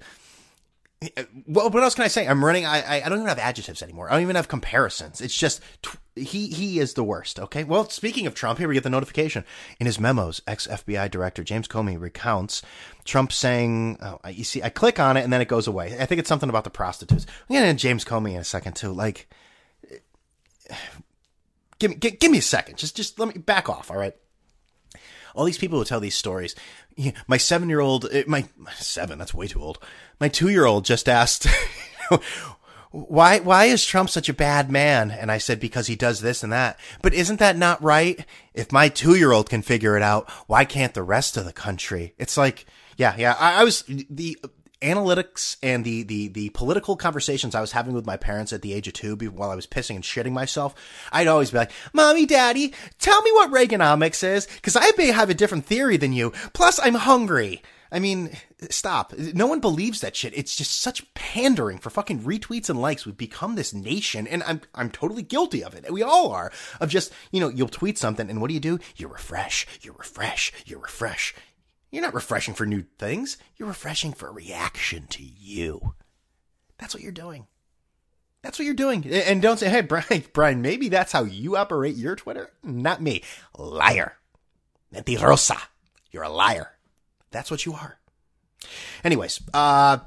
well, 1.47 1.69
what 1.69 1.83
else 1.83 1.95
can 1.95 2.03
I 2.03 2.07
say? 2.07 2.27
I'm 2.27 2.44
running. 2.44 2.65
I, 2.65 3.01
I 3.03 3.09
don't 3.09 3.19
even 3.19 3.27
have 3.27 3.39
adjectives 3.39 3.81
anymore. 3.81 4.09
I 4.09 4.13
don't 4.13 4.21
even 4.23 4.35
have 4.35 4.47
comparisons. 4.47 5.21
It's 5.21 5.35
just 5.35 5.61
he 6.15 6.47
he 6.47 6.79
is 6.79 6.94
the 6.94 7.03
worst. 7.03 7.39
Okay. 7.39 7.63
Well, 7.63 7.89
speaking 7.89 8.27
of 8.27 8.35
Trump, 8.35 8.59
here 8.59 8.67
we 8.67 8.73
get 8.73 8.83
the 8.83 8.89
notification 8.89 9.44
in 9.79 9.85
his 9.85 10.00
memos. 10.00 10.41
Ex 10.47 10.67
FBI 10.67 11.09
director 11.09 11.44
James 11.44 11.67
Comey 11.67 12.00
recounts 12.00 12.61
Trump 13.05 13.31
saying, 13.31 13.97
oh, 14.01 14.19
"You 14.29 14.44
see, 14.44 14.61
I 14.61 14.69
click 14.69 15.00
on 15.00 15.17
it 15.17 15.23
and 15.23 15.31
then 15.31 15.41
it 15.41 15.47
goes 15.47 15.67
away." 15.67 15.97
I 16.00 16.05
think 16.05 16.19
it's 16.19 16.29
something 16.29 16.50
about 16.50 16.63
the 16.63 16.69
prostitutes. 16.69 17.25
I'm 17.49 17.56
gonna 17.56 17.67
end 17.67 17.79
James 17.79 18.06
Comey 18.06 18.31
in 18.31 18.38
a 18.38 18.44
second 18.44 18.75
too. 18.75 18.91
Like, 18.94 19.29
give 21.79 21.91
me 21.91 21.97
give, 21.97 22.19
give 22.19 22.31
me 22.31 22.39
a 22.39 22.41
second. 22.44 22.77
Just 22.77 22.95
just 22.95 23.19
let 23.19 23.33
me 23.33 23.41
back 23.41 23.69
off. 23.69 23.89
All 23.91 23.97
right 23.97 24.15
all 25.33 25.45
these 25.45 25.57
people 25.57 25.80
who 25.80 25.85
tell 25.85 26.00
these 26.00 26.15
stories. 26.15 26.56
My 27.27 27.38
seven 27.38 27.69
year 27.69 27.80
old, 27.80 28.07
eh, 28.12 28.24
my 28.27 28.45
seven, 28.77 29.18
that's 29.18 29.33
way 29.33 29.47
too 29.47 29.62
old. 29.62 29.80
My 30.19 30.27
two 30.27 30.50
year 30.50 30.65
old 30.65 30.85
just 30.85 31.09
asked, 31.09 31.47
why, 32.92 33.40
why 33.40 33.66
is 33.66 33.85
Trump 33.85 34.09
such 34.09 34.30
a 34.30 34.33
bad 34.33 34.71
man? 34.71 35.09
And 35.09 35.31
I 35.31 35.40
said, 35.40 35.59
because 35.59 35.87
he 35.87 35.95
does 35.95 36.21
this 36.21 36.44
and 36.44 36.54
that. 36.54 36.80
But 37.02 37.13
isn't 37.13 37.40
that 37.40 37.57
not 37.57 37.81
right? 37.81 38.25
If 38.54 38.71
my 38.71 38.90
two 38.90 39.16
year 39.16 39.31
old 39.31 39.49
can 39.49 39.63
figure 39.63 39.97
it 39.97 40.04
out, 40.04 40.30
why 40.47 40.66
can't 40.66 40.94
the 40.94 41.04
rest 41.04 41.35
of 41.35 41.45
the 41.45 41.54
country? 41.54 42.13
It's 42.18 42.37
like, 42.37 42.66
yeah, 42.97 43.16
yeah. 43.18 43.35
I, 43.40 43.61
I 43.61 43.63
was 43.63 43.83
the 43.87 44.37
analytics 44.83 45.57
and 45.63 45.83
the, 45.83 46.04
the, 46.04 46.28
the 46.28 46.49
political 46.49 46.95
conversations 46.95 47.56
I 47.56 47.61
was 47.61 47.71
having 47.71 47.94
with 47.94 48.06
my 48.06 48.18
parents 48.18 48.54
at 48.54 48.61
the 48.61 48.73
age 48.73 48.87
of 48.87 48.94
two 48.94 49.16
while 49.16 49.49
I 49.49 49.56
was 49.56 49.68
pissing 49.68 49.95
and 49.95 50.04
shitting 50.04 50.33
myself, 50.33 50.75
I'd 51.11 51.28
always 51.28 51.52
be 51.52 51.57
like, 51.57 51.71
mommy, 51.94 52.25
daddy, 52.25 52.73
tell 52.99 53.21
me 53.21 53.31
what 53.31 53.52
Reaganomics 53.52 54.23
is, 54.23 54.47
cause 54.61 54.75
I 54.75 54.92
may 54.97 55.07
have 55.07 55.30
a 55.30 55.35
different 55.35 55.66
theory 55.66 55.97
than 55.97 56.13
you. 56.13 56.31
Plus 56.54 56.80
I'm 56.83 56.95
hungry. 56.95 57.61
I 57.94 57.99
mean, 57.99 58.35
stop. 58.71 59.13
No 59.16 59.45
one 59.45 59.59
believes 59.59 60.02
that 60.02 60.16
shit. 60.16 60.35
It's 60.35 60.56
just 60.56 60.81
such 60.81 61.13
pandering 61.13 61.78
for 61.78 61.92
fucking 61.92 62.21
retweets 62.23 62.68
and 62.68 62.81
likes. 62.81 63.06
We've 63.06 63.16
become 63.16 63.54
this 63.54 63.71
nation, 63.71 64.25
and 64.25 64.42
I'm 64.44 64.61
I'm 64.73 64.90
totally 64.90 65.21
guilty 65.21 65.63
of 65.63 65.75
it. 65.75 65.94
We 65.94 66.02
all 66.02 66.31
are. 66.31 66.52
Of 66.81 66.90
just, 66.90 67.13
you 67.31 67.40
know, 67.40 67.49
you'll 67.49 67.68
tweet 67.68 67.99
something, 67.99 68.31
and 68.31 68.42
what 68.42 68.47
do 68.47 68.56
you 68.56 68.59
do? 68.59 68.80
You 68.95 69.09
refresh, 69.09 69.68
you 69.81 69.94
refresh, 69.95 70.52
you 70.66 70.80
refresh. 70.80 71.35
You're 71.94 72.02
not 72.02 72.16
refreshing 72.16 72.56
for 72.56 72.66
new 72.66 72.85
things. 72.97 73.38
You're 73.56 73.68
refreshing 73.68 74.14
for 74.14 74.28
a 74.28 74.31
reaction 74.31 75.06
to 75.12 75.23
you. 75.23 75.94
That's 76.80 76.95
what 76.95 77.04
you're 77.04 77.12
doing. 77.12 77.45
That's 78.42 78.57
what 78.57 78.66
you're 78.66 78.73
doing. 78.73 79.06
And 79.06 79.44
don't 79.44 79.59
say, 79.59 79.69
hey, 79.69 79.81
Brian, 79.81 80.23
Brian, 80.33 80.64
maybe 80.64 80.90
that's 80.90 81.12
how 81.12 81.23
you 81.23 81.56
operate 81.56 81.95
your 81.95 82.16
Twitter. 82.16 82.50
Not 82.64 83.00
me. 83.00 83.21
Liar. 83.56 84.14
Mentirosa. 84.92 85.62
You're 86.09 86.23
a 86.23 86.30
liar. 86.30 86.71
That's 87.30 87.52
what 87.52 87.64
you 87.64 87.73
are. 87.73 88.00
Anyways, 89.04 89.42
uh, 89.54 90.00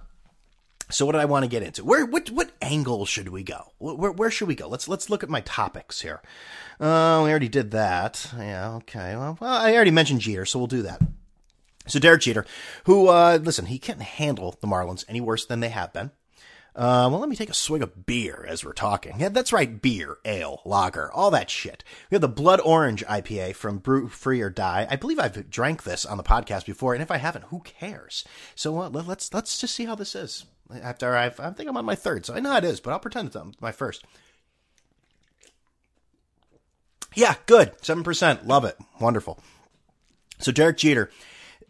so 0.91 1.07
what 1.07 1.13
did 1.13 1.21
I 1.21 1.27
want 1.27 1.45
to 1.45 1.49
get 1.49 1.63
into? 1.63 1.85
Where, 1.85 2.05
what, 2.05 2.31
what 2.31 2.51
angle 2.61 3.07
should 3.07 3.29
we 3.29 3.45
go? 3.45 3.75
Where, 3.79 4.11
where 4.11 4.31
should 4.33 4.49
we 4.49 4.57
go? 4.57 4.67
Let's, 4.67 4.89
let's 4.89 5.09
look 5.09 5.23
at 5.23 5.31
my 5.31 5.43
topics 5.43 6.01
here. 6.01 6.21
Uh, 6.81 7.23
we 7.23 7.31
already 7.31 7.49
did 7.49 7.71
that. 7.71 8.29
Yeah. 8.37 8.73
Okay. 8.75 9.15
Well, 9.15 9.39
well 9.41 9.55
I 9.55 9.73
already 9.73 9.93
mentioned 9.93 10.23
Jeter, 10.23 10.47
so 10.47 10.59
we'll 10.59 10.67
do 10.67 10.83
that. 10.83 11.01
So 11.87 11.99
Derek 11.99 12.23
Jeter, 12.23 12.45
who, 12.85 13.09
uh, 13.09 13.39
listen, 13.43 13.67
he 13.67 13.79
can't 13.79 14.03
handle 14.03 14.57
the 14.61 14.67
Marlins 14.67 15.05
any 15.09 15.21
worse 15.21 15.47
than 15.47 15.61
they 15.61 15.69
have 15.69 15.93
been. 15.93 16.11
Uh, 16.75 17.09
well, 17.11 17.21
let 17.21 17.31
me 17.31 17.37
take 17.37 17.49
a 17.49 17.55
swig 17.55 17.83
of 17.83 18.05
beer 18.05 18.45
as 18.47 18.63
we're 18.63 18.75
talking. 18.75 19.19
Yeah, 19.19 19.31
that's 19.31 19.53
right. 19.53 19.81
Beer, 19.81 20.19
ale, 20.27 20.61
lager, 20.67 21.11
all 21.11 21.31
that 21.31 21.49
shit. 21.49 21.83
We 22.11 22.17
have 22.17 22.21
the 22.21 22.29
Blood 22.29 22.61
Orange 22.61 23.03
IPA 23.07 23.55
from 23.55 23.79
Brew 23.79 24.09
Free 24.09 24.43
or 24.43 24.51
Die. 24.51 24.87
I 24.91 24.97
believe 24.97 25.19
I've 25.19 25.49
drank 25.49 25.85
this 25.85 26.05
on 26.05 26.19
the 26.19 26.23
podcast 26.23 26.67
before, 26.67 26.93
and 26.93 27.03
if 27.03 27.11
I 27.11 27.17
haven't, 27.17 27.47
who 27.47 27.61
cares? 27.61 28.25
So 28.55 28.79
uh, 28.79 28.91
let's 28.91 29.33
let's 29.33 29.59
just 29.59 29.75
see 29.75 29.87
how 29.87 29.95
this 29.95 30.15
is. 30.15 30.45
After 30.83 31.17
I've, 31.17 31.41
I 31.41 31.51
think 31.51 31.71
I'm 31.71 31.79
on 31.79 31.87
my 31.87 31.95
third, 31.95 32.27
so 32.27 32.35
I 32.35 32.41
know 32.41 32.55
it 32.57 32.65
is, 32.65 32.81
but 32.81 32.91
I'll 32.91 32.99
pretend 32.99 33.29
it's 33.35 33.61
my 33.63 33.73
first. 33.73 34.05
Yeah, 37.17 37.37
good. 37.47 37.77
7%. 37.79 38.47
Love 38.47 38.65
it. 38.67 38.77
Wonderful. 39.01 39.39
So 40.39 40.53
Derek 40.53 40.77
Jeter 40.77 41.11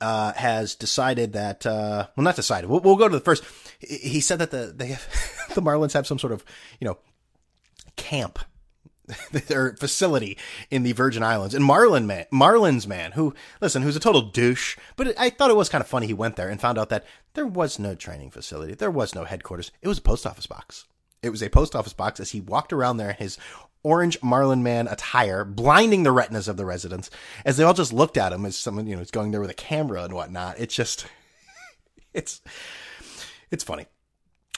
uh, 0.01 0.33
has 0.35 0.75
decided 0.75 1.33
that, 1.35 1.67
uh, 1.67 2.07
well, 2.17 2.25
not 2.25 2.37
decided. 2.37 2.69
We'll, 2.69 2.81
we'll, 2.81 2.97
go 2.97 3.09
to 3.09 3.17
the 3.17 3.25
first. 3.25 3.45
He 3.81 4.21
said 4.21 4.39
that 4.39 4.51
the 4.51 4.73
they 4.75 4.89
have, 4.89 5.49
the 5.55 5.63
Marlins 5.63 5.93
have 5.93 6.07
some 6.07 6.19
sort 6.19 6.33
of 6.33 6.45
you 6.81 6.87
know 6.87 6.99
camp 7.97 8.39
their 9.31 9.75
facility 9.75 10.37
in 10.71 10.83
the 10.83 10.93
Virgin 10.93 11.23
Islands. 11.23 11.55
And 11.55 11.65
Marlin 11.65 12.07
man, 12.07 12.27
Marlins 12.33 12.87
man, 12.87 13.13
who 13.13 13.35
listen, 13.61 13.83
who's 13.83 13.97
a 13.97 14.01
total 14.01 14.23
douche, 14.23 14.77
but 14.97 15.19
I 15.19 15.31
thought 15.31 15.51
it 15.51 15.57
was 15.57 15.69
kind 15.69 15.83
of 15.83 15.89
funny. 15.89 16.07
He 16.07 16.15
went 16.15 16.37
there 16.37 16.49
and 16.49 16.61
found 16.61 16.79
out 16.79 16.89
that 16.91 17.05
there 17.35 17.47
was 17.47 17.79
no 17.79 17.95
training 17.95 18.31
facility, 18.31 18.75
there 18.75 18.91
was 18.91 19.15
no 19.15 19.25
headquarters. 19.25 19.71
It 19.83 19.89
was 19.89 19.99
a 19.99 20.03
post 20.03 20.27
office 20.27 20.47
box. 20.47 20.87
It 21.23 21.31
was 21.31 21.43
a 21.43 21.51
post 21.51 21.75
office 21.75 21.93
box 21.93 22.21
as 22.21 22.31
he 22.31 22.41
walked 22.41 22.73
around 22.73 22.99
there 22.99 23.11
in 23.11 23.17
his 23.17 23.39
orange 23.87 24.21
Marlin 24.23 24.63
man 24.63 24.89
attire, 24.89 25.45
blinding 25.45 26.03
the 26.03 26.13
retinas 26.13 26.49
of 26.49 26.57
the 26.57 26.65
residents 26.65 27.09
as 27.45 27.57
they 27.57 27.65
all 27.65 27.75
just 27.75 27.93
looked 27.93 28.17
at 28.17 28.33
him 28.33 28.45
as 28.45 28.57
someone 28.57 28.87
you 28.87 28.97
know 28.97 29.03
is 29.03 29.11
going 29.11 29.31
there 29.31 29.41
with 29.41 29.51
a 29.51 29.55
camera 29.55 30.03
and 30.03 30.13
whatnot. 30.13 30.59
It's 30.59 30.75
just, 30.75 31.07
it's, 32.13 32.41
it's 33.51 33.65
funny 33.65 33.87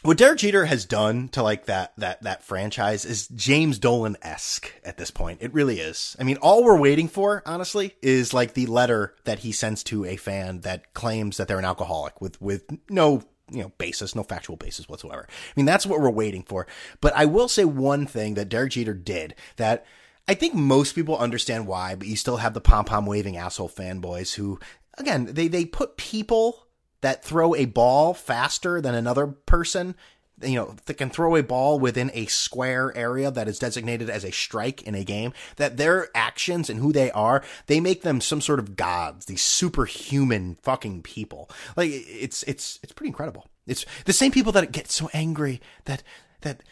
what 0.02 0.16
Derek 0.16 0.38
Jeter 0.38 0.66
has 0.66 0.84
done 0.84 1.28
to 1.30 1.42
like 1.42 1.66
that 1.66 1.92
that 1.98 2.22
that 2.22 2.44
franchise 2.44 3.04
is 3.04 3.28
James 3.28 3.78
Dolan 3.78 4.16
esque 4.22 4.72
at 4.84 4.96
this 4.96 5.10
point. 5.10 5.42
It 5.42 5.52
really 5.52 5.80
is. 5.80 6.16
I 6.20 6.24
mean, 6.24 6.36
all 6.36 6.64
we're 6.64 6.78
waiting 6.78 7.08
for, 7.08 7.42
honestly, 7.44 7.94
is 8.00 8.32
like 8.32 8.54
the 8.54 8.66
letter 8.66 9.14
that 9.24 9.40
he 9.40 9.52
sends 9.52 9.82
to 9.84 10.04
a 10.04 10.16
fan 10.16 10.60
that 10.60 10.94
claims 10.94 11.36
that 11.36 11.48
they're 11.48 11.58
an 11.58 11.64
alcoholic 11.64 12.20
with 12.20 12.40
with 12.40 12.64
no 12.88 13.22
you 13.50 13.62
know 13.62 13.72
basis, 13.78 14.14
no 14.14 14.22
factual 14.22 14.56
basis 14.56 14.88
whatsoever. 14.88 15.26
I 15.28 15.52
mean, 15.56 15.66
that's 15.66 15.86
what 15.86 16.00
we're 16.00 16.10
waiting 16.10 16.42
for. 16.42 16.66
But 17.00 17.12
I 17.16 17.24
will 17.24 17.48
say 17.48 17.64
one 17.64 18.06
thing 18.06 18.34
that 18.34 18.48
Derek 18.48 18.72
Jeter 18.72 18.94
did 18.94 19.34
that. 19.56 19.84
I 20.30 20.34
think 20.34 20.54
most 20.54 20.94
people 20.94 21.16
understand 21.16 21.66
why, 21.66 21.94
but 21.94 22.06
you 22.06 22.14
still 22.14 22.36
have 22.36 22.52
the 22.52 22.60
pom 22.60 22.84
pom 22.84 23.06
waving 23.06 23.38
asshole 23.38 23.70
fanboys 23.70 24.34
who, 24.34 24.60
again, 24.98 25.24
they, 25.24 25.48
they 25.48 25.64
put 25.64 25.96
people 25.96 26.66
that 27.00 27.24
throw 27.24 27.54
a 27.54 27.64
ball 27.64 28.12
faster 28.12 28.80
than 28.82 28.94
another 28.94 29.26
person 29.26 29.94
you 30.42 30.56
know, 30.56 30.76
that 30.86 30.94
can 30.94 31.10
throw 31.10 31.36
a 31.36 31.42
ball 31.42 31.78
within 31.78 32.10
a 32.14 32.26
square 32.26 32.96
area 32.96 33.30
that 33.30 33.48
is 33.48 33.58
designated 33.58 34.08
as 34.10 34.24
a 34.24 34.32
strike 34.32 34.82
in 34.82 34.94
a 34.94 35.04
game, 35.04 35.32
that 35.56 35.76
their 35.76 36.08
actions 36.14 36.70
and 36.70 36.80
who 36.80 36.92
they 36.92 37.10
are, 37.10 37.42
they 37.66 37.80
make 37.80 38.02
them 38.02 38.20
some 38.20 38.40
sort 38.40 38.58
of 38.58 38.76
gods, 38.76 39.26
these 39.26 39.42
superhuman 39.42 40.56
fucking 40.62 41.02
people. 41.02 41.50
Like 41.76 41.90
it's 41.92 42.42
it's 42.44 42.78
it's 42.82 42.92
pretty 42.92 43.08
incredible. 43.08 43.46
It's 43.66 43.84
the 44.04 44.12
same 44.12 44.32
people 44.32 44.52
that 44.52 44.72
get 44.72 44.90
so 44.90 45.10
angry 45.12 45.60
that 45.84 46.02
that 46.40 46.62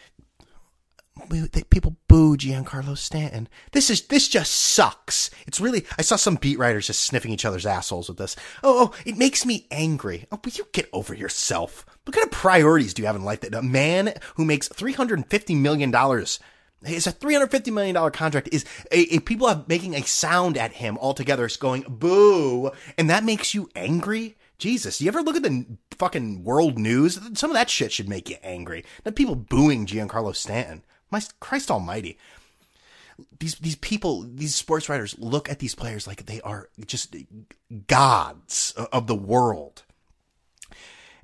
people 1.71 1.97
boo 2.09 2.37
Giancarlo 2.37 2.97
Stanton. 2.97 3.49
This 3.73 3.91
is 3.91 4.03
this 4.03 4.29
just 4.29 4.53
sucks. 4.53 5.31
It's 5.47 5.61
really. 5.61 5.85
I 5.99 6.03
saw 6.03 6.17
some 6.17 6.37
beat 6.37 6.59
writers 6.59 6.87
just 6.87 7.01
sniffing 7.01 7.33
each 7.33 7.45
other's 7.45 7.67
assholes 7.67 8.09
with 8.09 8.19
this. 8.19 8.37
Oh, 8.63 8.91
oh, 8.93 8.95
it 9.05 9.17
makes 9.19 9.47
me 9.47 9.67
angry. 9.71 10.27
Oh, 10.31 10.39
but 10.43 10.59
you 10.59 10.67
get 10.73 10.89
over 10.93 11.15
yourself. 11.15 11.87
What 12.05 12.15
kind 12.15 12.27
of 12.27 12.33
priorities 12.33 12.95
do 12.95 13.03
you 13.03 13.07
have 13.07 13.17
in 13.17 13.25
life 13.25 13.41
that 13.41 13.55
a 13.55 13.63
man 13.63 14.15
who 14.37 14.45
makes 14.45 14.69
three 14.69 14.93
hundred 14.93 15.19
and 15.19 15.31
fifty 15.31 15.55
million 15.55 15.91
dollars? 15.91 16.39
is 16.85 17.07
a 17.07 17.11
three 17.11 17.35
hundred 17.35 17.51
fifty 17.51 17.71
million 17.71 17.95
dollar 17.95 18.11
contract. 18.11 18.49
Is 18.53 18.65
a, 18.93 19.17
a 19.17 19.19
people 19.21 19.47
are 19.47 19.65
making 19.67 19.95
a 19.95 20.03
sound 20.03 20.57
at 20.57 20.75
him 20.75 20.99
altogether, 20.99 21.49
going 21.59 21.85
boo, 21.89 22.71
and 22.99 23.11
that 23.11 23.25
makes 23.25 23.55
you 23.55 23.69
angry. 23.75 24.37
Jesus, 24.59 25.03
you 25.03 25.09
ever 25.09 25.23
look 25.23 25.37
at 25.37 25.43
the 25.43 25.67
fucking 25.99 26.43
world 26.43 26.79
news? 26.79 27.21
Some 27.35 27.51
of 27.51 27.55
that 27.55 27.69
shit 27.69 27.93
should 27.93 28.09
make 28.09 28.31
you 28.31 28.37
angry. 28.43 28.85
Not 29.05 29.15
people 29.15 29.35
booing 29.35 29.85
Giancarlo 29.85 30.35
Stanton. 30.35 30.83
My 31.11 31.21
Christ 31.41 31.71
Almighty. 31.71 32.19
These 33.39 33.57
these 33.57 33.77
people, 33.77 34.23
these 34.23 34.55
sports 34.55 34.89
writers 34.89 35.17
look 35.19 35.49
at 35.49 35.59
these 35.59 35.75
players 35.75 36.07
like 36.07 36.27
they 36.27 36.41
are 36.43 36.69
just 36.87 37.17
gods 37.87 38.75
of 38.93 39.07
the 39.07 39.15
world. 39.15 39.85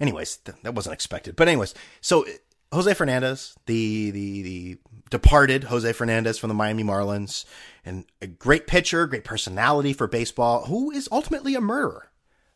Anyways, 0.01 0.39
that 0.63 0.75
wasn't 0.75 0.95
expected. 0.95 1.37
But 1.37 1.49
anyways, 1.49 1.75
so 2.01 2.23
eh, 2.23 2.33
Jose 2.73 2.95
Fernandez, 2.95 3.55
the 3.67 4.11
the 4.11 4.43
the 4.43 4.79
departed 5.11 5.65
Jose 5.65 5.93
Fernandez 5.93 6.39
from 6.39 6.49
the 6.49 6.55
Miami 6.55 6.83
Marlins, 6.83 7.45
and 7.85 8.07
a 8.23 8.27
great 8.27 8.67
pitcher, 8.67 9.07
great 9.07 9.25
personality 9.25 9.93
for 9.93 10.07
baseball, 10.07 10.65
who 10.65 10.91
is 10.91 11.09
ultimately 11.13 11.55
a 11.55 11.61
murderer. 11.61 12.09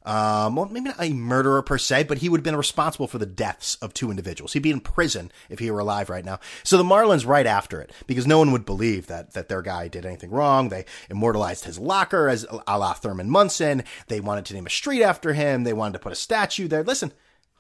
Um, 0.07 0.55
well, 0.55 0.67
maybe 0.67 0.85
not 0.85 1.03
a 1.03 1.13
murderer 1.13 1.63
per 1.63 1.79
se, 1.79 2.05
but 2.05 2.19
he 2.19 2.29
would 2.29 2.39
have 2.39 2.45
been 2.45 2.55
responsible 2.55 3.09
for 3.09 3.19
the 3.19 3.27
deaths 3.27 3.75
of 3.83 3.93
two 3.93 4.09
individuals. 4.09 4.53
He'd 4.53 4.61
be 4.61 4.71
in 4.71 4.79
prison 4.79 5.33
if 5.51 5.59
he 5.59 5.69
were 5.69 5.81
alive 5.81 6.09
right 6.09 6.25
now. 6.25 6.39
So 6.63 6.77
the 6.77 6.85
Marlins 6.85 7.27
right 7.27 7.45
after 7.47 7.81
it, 7.81 7.91
because 8.07 8.25
no 8.25 8.39
one 8.39 8.53
would 8.53 8.65
believe 8.65 9.09
that, 9.09 9.33
that 9.33 9.49
their 9.49 9.63
guy 9.63 9.89
did 9.89 10.07
anything 10.07 10.31
wrong. 10.31 10.69
They 10.69 10.85
immortalized 11.11 11.65
his 11.65 11.81
locker 11.81 12.29
as 12.29 12.47
a 12.69 12.79
la 12.79 12.93
Thurman 12.93 13.29
Munson. 13.29 13.83
They 14.07 14.21
wanted 14.21 14.45
to 14.47 14.55
name 14.55 14.67
a 14.67 14.71
street 14.71 15.03
after 15.03 15.33
him. 15.33 15.65
They 15.65 15.73
wanted 15.73 15.95
to 15.95 15.99
put 15.99 16.13
a 16.13 16.17
statue 16.17 16.69
there. 16.69 16.85
Listen, 16.85 17.13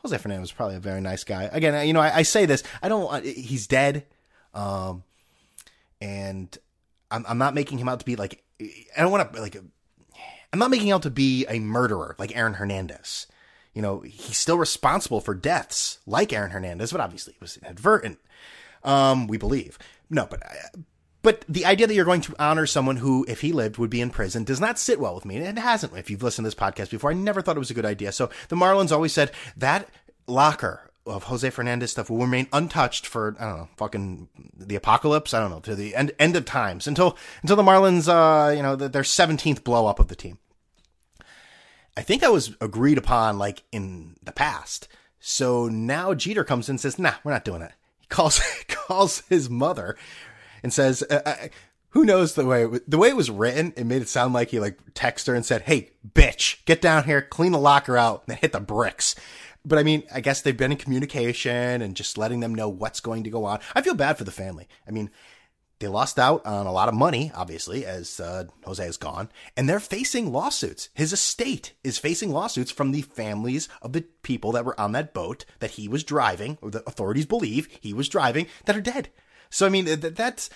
Jose 0.03 0.17
Fernandez 0.17 0.43
was 0.43 0.53
probably 0.53 0.76
a 0.76 0.81
very 0.81 1.00
nice 1.00 1.25
guy. 1.25 1.50
Again, 1.53 1.85
you 1.85 1.93
know, 1.93 2.00
I, 2.00 2.19
I 2.19 2.23
say 2.23 2.47
this, 2.47 2.62
I 2.81 2.88
don't, 2.88 3.25
he's 3.25 3.67
dead. 3.67 4.07
Um, 4.55 5.03
and 6.00 6.57
I'm, 7.11 7.25
I'm 7.29 7.38
not 7.38 7.55
making 7.55 7.79
him 7.79 7.88
out 7.88 7.99
to 7.99 8.07
be 8.07 8.15
like, 8.15 8.45
I 8.61 9.00
don't 9.03 9.11
want 9.11 9.33
to 9.33 9.41
like 9.41 9.57
I'm 10.53 10.59
not 10.59 10.71
making 10.71 10.93
out 10.93 11.03
to 11.03 11.11
be 11.11 11.47
a 11.49 11.59
murderer 11.59 12.15
like 12.19 12.37
Aaron 12.37 12.55
Hernandez. 12.55 13.26
You 13.75 13.83
know, 13.83 14.00
he's 14.00 14.38
still 14.38 14.57
responsible 14.57 15.21
for 15.21 15.35
deaths 15.35 15.99
like 16.07 16.33
Aaron 16.33 16.50
Hernandez, 16.50 16.93
but 16.93 17.00
obviously 17.00 17.35
it 17.35 17.41
was 17.41 17.59
inadvertent. 17.59 18.19
Um, 18.83 19.26
we 19.26 19.37
believe. 19.37 19.79
No, 20.09 20.26
but 20.26 20.43
but 21.23 21.45
the 21.49 21.67
idea 21.67 21.88
that 21.88 21.95
you're 21.95 22.05
going 22.05 22.21
to 22.23 22.37
honor 22.38 22.67
someone 22.67 22.99
who, 22.99 23.26
if 23.29 23.41
he 23.41 23.53
lived, 23.53 23.79
would 23.79 23.91
be 23.91 24.00
in 24.00 24.11
prison 24.11 24.45
does 24.45 24.61
not 24.61 24.79
sit 24.79 25.00
well 25.00 25.15
with 25.15 25.25
me. 25.25 25.37
And 25.37 25.59
it 25.59 25.61
hasn't. 25.61 25.97
If 25.97 26.09
you've 26.09 26.23
listened 26.23 26.45
to 26.45 26.47
this 26.47 26.55
podcast 26.55 26.91
before, 26.91 27.11
I 27.11 27.15
never 27.15 27.43
thought 27.43 27.57
it 27.57 27.59
was 27.59 27.71
a 27.71 27.75
good 27.75 27.85
idea. 27.85 28.12
So 28.12 28.31
the 28.49 28.55
Marlins 28.55 28.93
always 28.93 29.12
said 29.12 29.33
that 29.57 29.88
locker 30.29 30.88
of 31.07 31.25
Jose 31.25 31.49
Fernandez 31.51 31.93
stuff 31.93 32.11
will 32.11 32.19
remain 32.19 32.49
untouched 32.53 33.07
for 33.07 33.37
I 33.39 33.45
don't 33.45 33.57
know, 33.59 33.69
fucking 33.77 34.29
the 34.57 34.75
apocalypse. 34.75 35.33
I 35.33 35.41
don't 35.41 35.51
know 35.51 35.61
to 35.61 35.75
the 35.75 35.95
end 35.95 36.13
end 36.19 36.37
of 36.37 36.45
times 36.45 36.87
until 36.87 37.17
until 37.43 37.57
the 37.57 37.63
Marlins, 37.63 38.09
uh, 38.09 38.51
you 38.51 38.63
know, 38.63 38.77
their 38.77 39.05
seventeenth 39.05 39.65
blow 39.65 39.87
up 39.87 40.01
of 40.01 40.09
the 40.09 40.17
team. 40.17 40.39
I 41.97 42.03
think 42.03 42.21
that 42.21 42.33
was 42.33 42.55
agreed 42.61 42.99
upon 42.99 43.39
like 43.39 43.63
in 43.73 44.17
the 44.23 44.33
past. 44.33 44.89
So 45.19 45.69
now 45.69 46.13
Jeter 46.15 46.45
comes 46.45 46.69
in 46.69 46.75
and 46.75 46.81
says, 46.81 46.99
"Nah, 46.99 47.15
we're 47.25 47.33
not 47.33 47.45
doing 47.45 47.63
it." 47.63 47.73
He 48.01 48.07
calls 48.09 48.41
calls 48.69 49.23
his 49.29 49.49
mother 49.49 49.97
and 50.63 50.73
says, 50.73 51.03
uh, 51.09 51.23
uh, 51.25 51.49
"Who 51.91 52.05
knows 52.05 52.35
the 52.35 52.45
way 52.45 52.67
the 52.87 52.99
way 52.99 53.09
it 53.09 53.17
was 53.17 53.31
written? 53.31 53.73
It 53.77 53.85
made 53.85 54.03
it 54.03 54.09
sound 54.09 54.35
like 54.35 54.51
he 54.51 54.61
like 54.61 54.79
texted 54.95 55.29
her 55.29 55.35
and 55.35 55.47
said, 55.47 55.63
"Hey, 55.63 55.91
bitch, 56.07 56.65
get 56.65 56.81
down 56.81 57.05
here, 57.05 57.23
clean 57.23 57.53
the 57.53 57.59
locker 57.59 57.97
out, 57.97 58.25
and 58.27 58.33
then 58.33 58.39
hit 58.39 58.53
the 58.53 58.61
bricks." 58.61 59.15
But 59.66 59.78
I 59.78 59.82
mean, 59.82 60.04
I 60.14 60.20
guess 60.20 60.40
they've 60.40 60.56
been 60.56 60.73
in 60.73 60.78
communication 60.78 61.82
and 61.82 61.96
just 61.96 62.16
letting 62.16 62.40
them 62.40 62.54
know 62.54 62.68
what's 62.68 63.00
going 63.00 63.25
to 63.25 63.30
go 63.30 63.44
on. 63.44 63.58
I 63.75 63.82
feel 63.82 63.94
bad 63.94 64.16
for 64.16 64.25
the 64.25 64.30
family. 64.30 64.68
I 64.87 64.92
mean, 64.92 65.11
they 65.78 65.88
lost 65.88 66.18
out 66.18 66.46
on 66.46 66.66
a 66.66 66.73
lot 66.73 66.88
of 66.88 66.94
money, 66.94 67.30
obviously, 67.35 67.85
as 67.85 68.18
uh, 68.18 68.44
Jose 68.64 68.87
is 68.87 68.96
gone, 68.96 69.28
and 69.56 69.68
they're 69.68 69.80
facing 69.80 70.32
lawsuits. 70.32 70.88
His 70.94 71.12
estate 71.12 71.75
is 71.85 71.99
facing 71.99 72.30
lawsuits 72.30 72.70
from 72.70 72.92
the 72.92 73.02
families 73.02 73.68
of 73.82 73.92
the 73.92 74.02
people 74.23 74.52
that 74.52 74.64
were 74.64 74.80
on 74.80 74.92
that 74.92 75.12
boat 75.12 75.44
that 75.58 75.73
he 75.73 75.87
was 75.87 76.02
driving, 76.02 76.56
or 76.62 76.70
the 76.70 76.82
authorities 76.87 77.26
believe 77.26 77.68
he 77.80 77.92
was 77.92 78.08
driving, 78.08 78.46
that 78.64 78.76
are 78.76 78.80
dead. 78.80 79.11
So, 79.50 79.66
I 79.66 79.68
mean, 79.68 79.85
that's, 79.85 80.49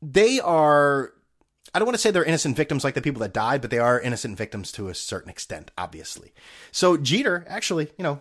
they 0.00 0.40
are 0.40 1.12
I 1.74 1.78
don't 1.78 1.86
want 1.86 1.94
to 1.94 2.00
say 2.00 2.10
they're 2.10 2.24
innocent 2.24 2.56
victims 2.56 2.84
like 2.84 2.94
the 2.94 3.02
people 3.02 3.20
that 3.20 3.32
died, 3.32 3.60
but 3.60 3.70
they 3.70 3.78
are 3.78 4.00
innocent 4.00 4.36
victims 4.36 4.72
to 4.72 4.88
a 4.88 4.94
certain 4.94 5.30
extent, 5.30 5.70
obviously. 5.76 6.32
So 6.72 6.96
Jeter 6.96 7.44
actually, 7.48 7.90
you 7.98 8.02
know, 8.02 8.20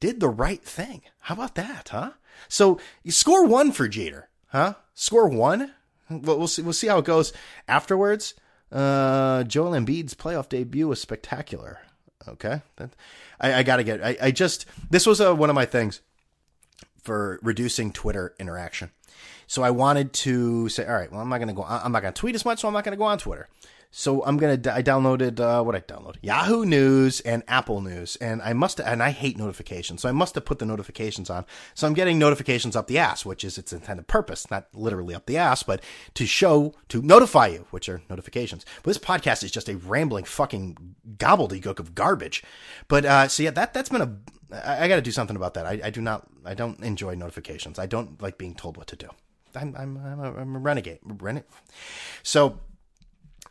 did 0.00 0.20
the 0.20 0.28
right 0.28 0.62
thing. 0.62 1.02
How 1.20 1.34
about 1.34 1.54
that, 1.56 1.90
huh? 1.90 2.12
So 2.48 2.80
score 3.08 3.44
one 3.44 3.72
for 3.72 3.88
Jeter, 3.88 4.28
huh? 4.48 4.74
Score 4.94 5.28
one. 5.28 5.72
We'll, 6.08 6.38
we'll 6.38 6.48
see. 6.48 6.62
We'll 6.62 6.72
see 6.72 6.86
how 6.86 6.98
it 6.98 7.04
goes 7.04 7.32
afterwards. 7.68 8.34
Uh, 8.70 9.44
Joel 9.44 9.72
Embiid's 9.72 10.14
playoff 10.14 10.48
debut 10.48 10.88
was 10.88 11.00
spectacular. 11.00 11.80
Okay, 12.28 12.62
that, 12.76 12.90
I, 13.40 13.54
I 13.54 13.62
gotta 13.62 13.84
get. 13.84 14.02
I, 14.02 14.16
I 14.20 14.30
just 14.30 14.66
this 14.90 15.06
was 15.06 15.20
a, 15.20 15.30
uh, 15.30 15.34
one 15.34 15.50
of 15.50 15.54
my 15.54 15.64
things 15.64 16.00
for 17.02 17.38
reducing 17.42 17.92
Twitter 17.92 18.34
interaction. 18.38 18.90
So 19.46 19.62
I 19.62 19.70
wanted 19.70 20.12
to 20.12 20.68
say, 20.68 20.86
all 20.86 20.94
right, 20.94 21.10
well, 21.10 21.20
I'm 21.20 21.28
not 21.28 21.38
gonna 21.38 21.54
go. 21.54 21.64
I'm 21.64 21.92
not 21.92 22.02
gonna 22.02 22.12
tweet 22.12 22.34
as 22.34 22.44
much, 22.44 22.60
so 22.60 22.68
I'm 22.68 22.74
not 22.74 22.84
gonna 22.84 22.96
go 22.96 23.04
on 23.04 23.18
Twitter. 23.18 23.48
So 23.90 24.22
I'm 24.24 24.36
gonna. 24.36 24.60
I 24.72 24.82
downloaded 24.82 25.40
uh, 25.40 25.62
what 25.62 25.74
I 25.74 25.80
downloaded 25.80 26.16
Yahoo 26.20 26.66
News 26.66 27.20
and 27.20 27.42
Apple 27.48 27.80
News, 27.80 28.16
and 28.16 28.42
I 28.42 28.52
must. 28.52 28.80
And 28.80 29.02
I 29.02 29.10
hate 29.10 29.38
notifications, 29.38 30.02
so 30.02 30.08
I 30.08 30.12
must 30.12 30.34
have 30.34 30.44
put 30.44 30.58
the 30.58 30.66
notifications 30.66 31.30
on. 31.30 31.46
So 31.74 31.86
I'm 31.86 31.94
getting 31.94 32.18
notifications 32.18 32.76
up 32.76 32.88
the 32.88 32.98
ass, 32.98 33.24
which 33.24 33.44
is 33.44 33.56
its 33.56 33.72
intended 33.72 34.06
purpose, 34.06 34.50
not 34.50 34.66
literally 34.74 35.14
up 35.14 35.26
the 35.26 35.38
ass, 35.38 35.62
but 35.62 35.82
to 36.14 36.26
show 36.26 36.74
to 36.88 37.00
notify 37.00 37.46
you, 37.46 37.66
which 37.70 37.88
are 37.88 38.02
notifications. 38.10 38.66
But 38.82 38.90
this 38.90 38.98
podcast 38.98 39.44
is 39.44 39.50
just 39.50 39.68
a 39.68 39.76
rambling 39.76 40.24
fucking 40.24 40.76
gobbledygook 41.16 41.78
of 41.78 41.94
garbage. 41.94 42.42
But 42.88 43.04
uh, 43.04 43.28
so 43.28 43.44
yeah, 43.44 43.52
that 43.52 43.72
that's 43.72 43.88
been 43.88 44.02
a. 44.02 44.16
I, 44.52 44.84
I 44.84 44.88
got 44.88 44.96
to 44.96 45.02
do 45.02 45.12
something 45.12 45.36
about 45.36 45.54
that. 45.54 45.64
I, 45.64 45.80
I 45.84 45.90
do 45.90 46.00
not. 46.00 46.26
I 46.44 46.54
don't 46.54 46.80
enjoy 46.80 47.14
notifications. 47.14 47.78
I 47.78 47.86
don't 47.86 48.20
like 48.20 48.36
being 48.36 48.54
told 48.54 48.76
what 48.76 48.88
to 48.88 48.96
do. 48.96 49.08
I'm 49.56 49.74
I'm 49.76 49.96
I'm 49.96 50.20
a, 50.20 50.34
I'm 50.34 50.56
a 50.56 50.58
renegade. 50.58 50.98
Renegade. 51.04 51.48
So 52.22 52.60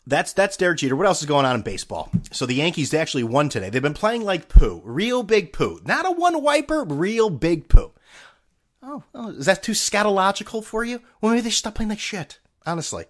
That's 0.07 0.33
that's 0.33 0.55
Derek 0.57 0.77
Jeter. 0.77 0.95
What 0.95 1.07
else 1.07 1.21
is 1.21 1.27
going 1.27 1.45
on 1.45 1.55
in 1.55 1.61
baseball? 1.63 2.11
So 2.31 2.45
the 2.45 2.53
Yankees 2.55 2.93
actually 2.93 3.23
won 3.23 3.49
today. 3.49 3.69
They've 3.69 3.81
been 3.81 3.93
playing 3.95 4.23
like 4.23 4.49
poo, 4.49 4.81
real 4.85 5.23
big 5.23 5.51
poo, 5.51 5.81
not 5.85 6.05
a 6.05 6.11
one 6.11 6.41
wiper, 6.43 6.83
real 6.83 7.29
big 7.29 7.67
poo. 7.69 7.91
Oh, 8.83 9.03
oh, 9.15 9.29
is 9.29 9.47
that 9.47 9.63
too 9.63 9.71
scatological 9.71 10.63
for 10.63 10.83
you? 10.83 11.01
Well, 11.19 11.31
maybe 11.31 11.41
they 11.41 11.49
should 11.49 11.57
stop 11.57 11.75
playing 11.75 11.89
like 11.89 11.99
shit. 11.99 12.37
Honestly, 12.67 13.05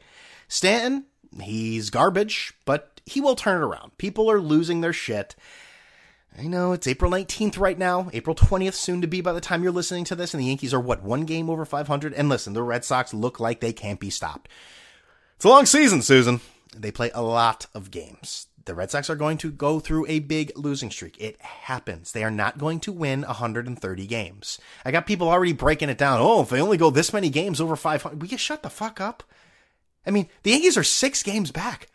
Stanton, 0.48 1.06
he's 1.42 1.90
garbage, 1.90 2.54
but 2.64 3.02
he 3.06 3.20
will 3.20 3.36
turn 3.36 3.62
it 3.62 3.66
around. 3.66 3.98
People 3.98 4.32
are 4.32 4.40
losing 4.40 4.80
their 4.80 4.94
shit. 4.94 5.36
I 6.38 6.48
know 6.48 6.74
it's 6.74 6.88
April 6.88 7.10
19th 7.10 7.58
right 7.58 7.78
now, 7.78 8.10
April 8.12 8.36
20th 8.36 8.74
soon 8.74 9.00
to 9.02 9.08
be 9.08 9.22
by 9.22 9.32
the 9.32 9.40
time 9.40 9.64
you're 9.64 9.72
listening 9.72 10.04
to 10.06 10.16
this, 10.16 10.34
and 10.34 10.44
the 10.44 10.48
Yankees 10.48 10.74
are 10.74 10.80
what, 10.80 11.02
one 11.02 11.24
game 11.24 11.50
over 11.50 11.64
500? 11.64 12.14
And 12.14 12.28
listen, 12.28 12.52
the 12.54 12.64
Red 12.64 12.84
Sox 12.84 13.14
look 13.14 13.40
like 13.40 13.62
they 13.62 13.72
can't 13.72 14.02
be 14.02 14.10
stopped. 14.10 14.50
It's 15.38 15.46
a 15.46 15.50
long 15.50 15.66
season, 15.66 16.02
Susan. 16.02 16.42
They 16.76 16.92
play 16.92 17.10
a 17.14 17.22
lot 17.22 17.68
of 17.74 17.90
games. 17.90 18.48
The 18.66 18.76
Red 18.76 18.92
Sox 18.92 19.10
are 19.10 19.16
going 19.16 19.38
to 19.40 19.52
go 19.52 19.80
through 19.80 20.08
a 20.08 20.20
big 20.20 20.52
losing 20.58 20.92
streak. 20.92 21.16
It 21.22 21.40
happens. 21.40 22.12
They 22.12 22.24
are 22.24 22.32
not 22.32 22.58
going 22.58 22.82
to 22.82 22.92
win 22.92 23.22
130 23.22 24.08
games. 24.08 24.60
I 24.84 24.92
got 24.92 25.06
people 25.06 25.30
already 25.30 25.54
breaking 25.54 25.90
it 25.90 25.98
down. 25.98 26.20
Oh, 26.20 26.42
if 26.42 26.50
they 26.50 26.60
only 26.60 26.78
go 26.78 26.90
this 26.90 27.14
many 27.14 27.30
games 27.30 27.62
over 27.62 27.78
500, 27.78 28.22
we 28.22 28.28
just 28.28 28.44
shut 28.44 28.62
the 28.62 28.70
fuck 28.70 29.00
up. 29.00 29.24
I 30.06 30.12
mean, 30.12 30.28
the 30.44 30.52
Yankees 30.52 30.78
are 30.78 30.84
six 30.84 31.24
games 31.24 31.52
back. 31.52 31.88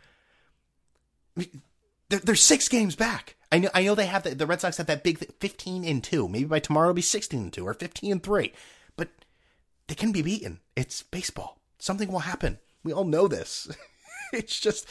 They're, 1.35 2.19
they're 2.19 2.35
six 2.35 2.67
games 2.69 2.95
back. 2.95 3.35
I 3.51 3.59
know, 3.59 3.69
I 3.73 3.83
know 3.83 3.95
they 3.95 4.05
have 4.05 4.23
the, 4.23 4.33
the 4.33 4.47
Red 4.47 4.61
Sox 4.61 4.77
have 4.77 4.87
that 4.87 5.03
big 5.03 5.17
15 5.39 5.83
and 5.83 6.03
2. 6.03 6.27
Maybe 6.27 6.45
by 6.45 6.59
tomorrow 6.59 6.87
it'll 6.87 6.95
be 6.95 7.01
16 7.01 7.39
and 7.39 7.53
2 7.53 7.67
or 7.67 7.73
15 7.73 8.11
and 8.11 8.23
3. 8.23 8.53
But 8.95 9.09
they 9.87 9.95
can 9.95 10.11
be 10.11 10.21
beaten. 10.21 10.61
It's 10.75 11.03
baseball. 11.03 11.59
Something 11.77 12.11
will 12.11 12.19
happen. 12.19 12.59
We 12.83 12.93
all 12.93 13.03
know 13.03 13.27
this. 13.27 13.69
it's 14.33 14.59
just, 14.59 14.87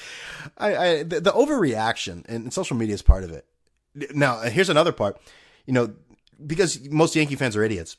I, 0.59 0.77
I 0.77 1.03
the, 1.03 1.21
the 1.21 1.33
overreaction 1.33 2.25
and 2.29 2.53
social 2.53 2.77
media 2.77 2.95
is 2.95 3.03
part 3.03 3.25
of 3.25 3.31
it. 3.31 3.47
Now, 4.15 4.37
uh, 4.37 4.51
here's 4.51 4.69
another 4.69 4.93
part. 4.93 5.19
You 5.67 5.73
know, 5.73 5.95
because 6.47 6.89
most 6.91 7.17
Yankee 7.17 7.37
fans 7.37 7.57
are 7.57 7.65
idiots, 7.65 7.97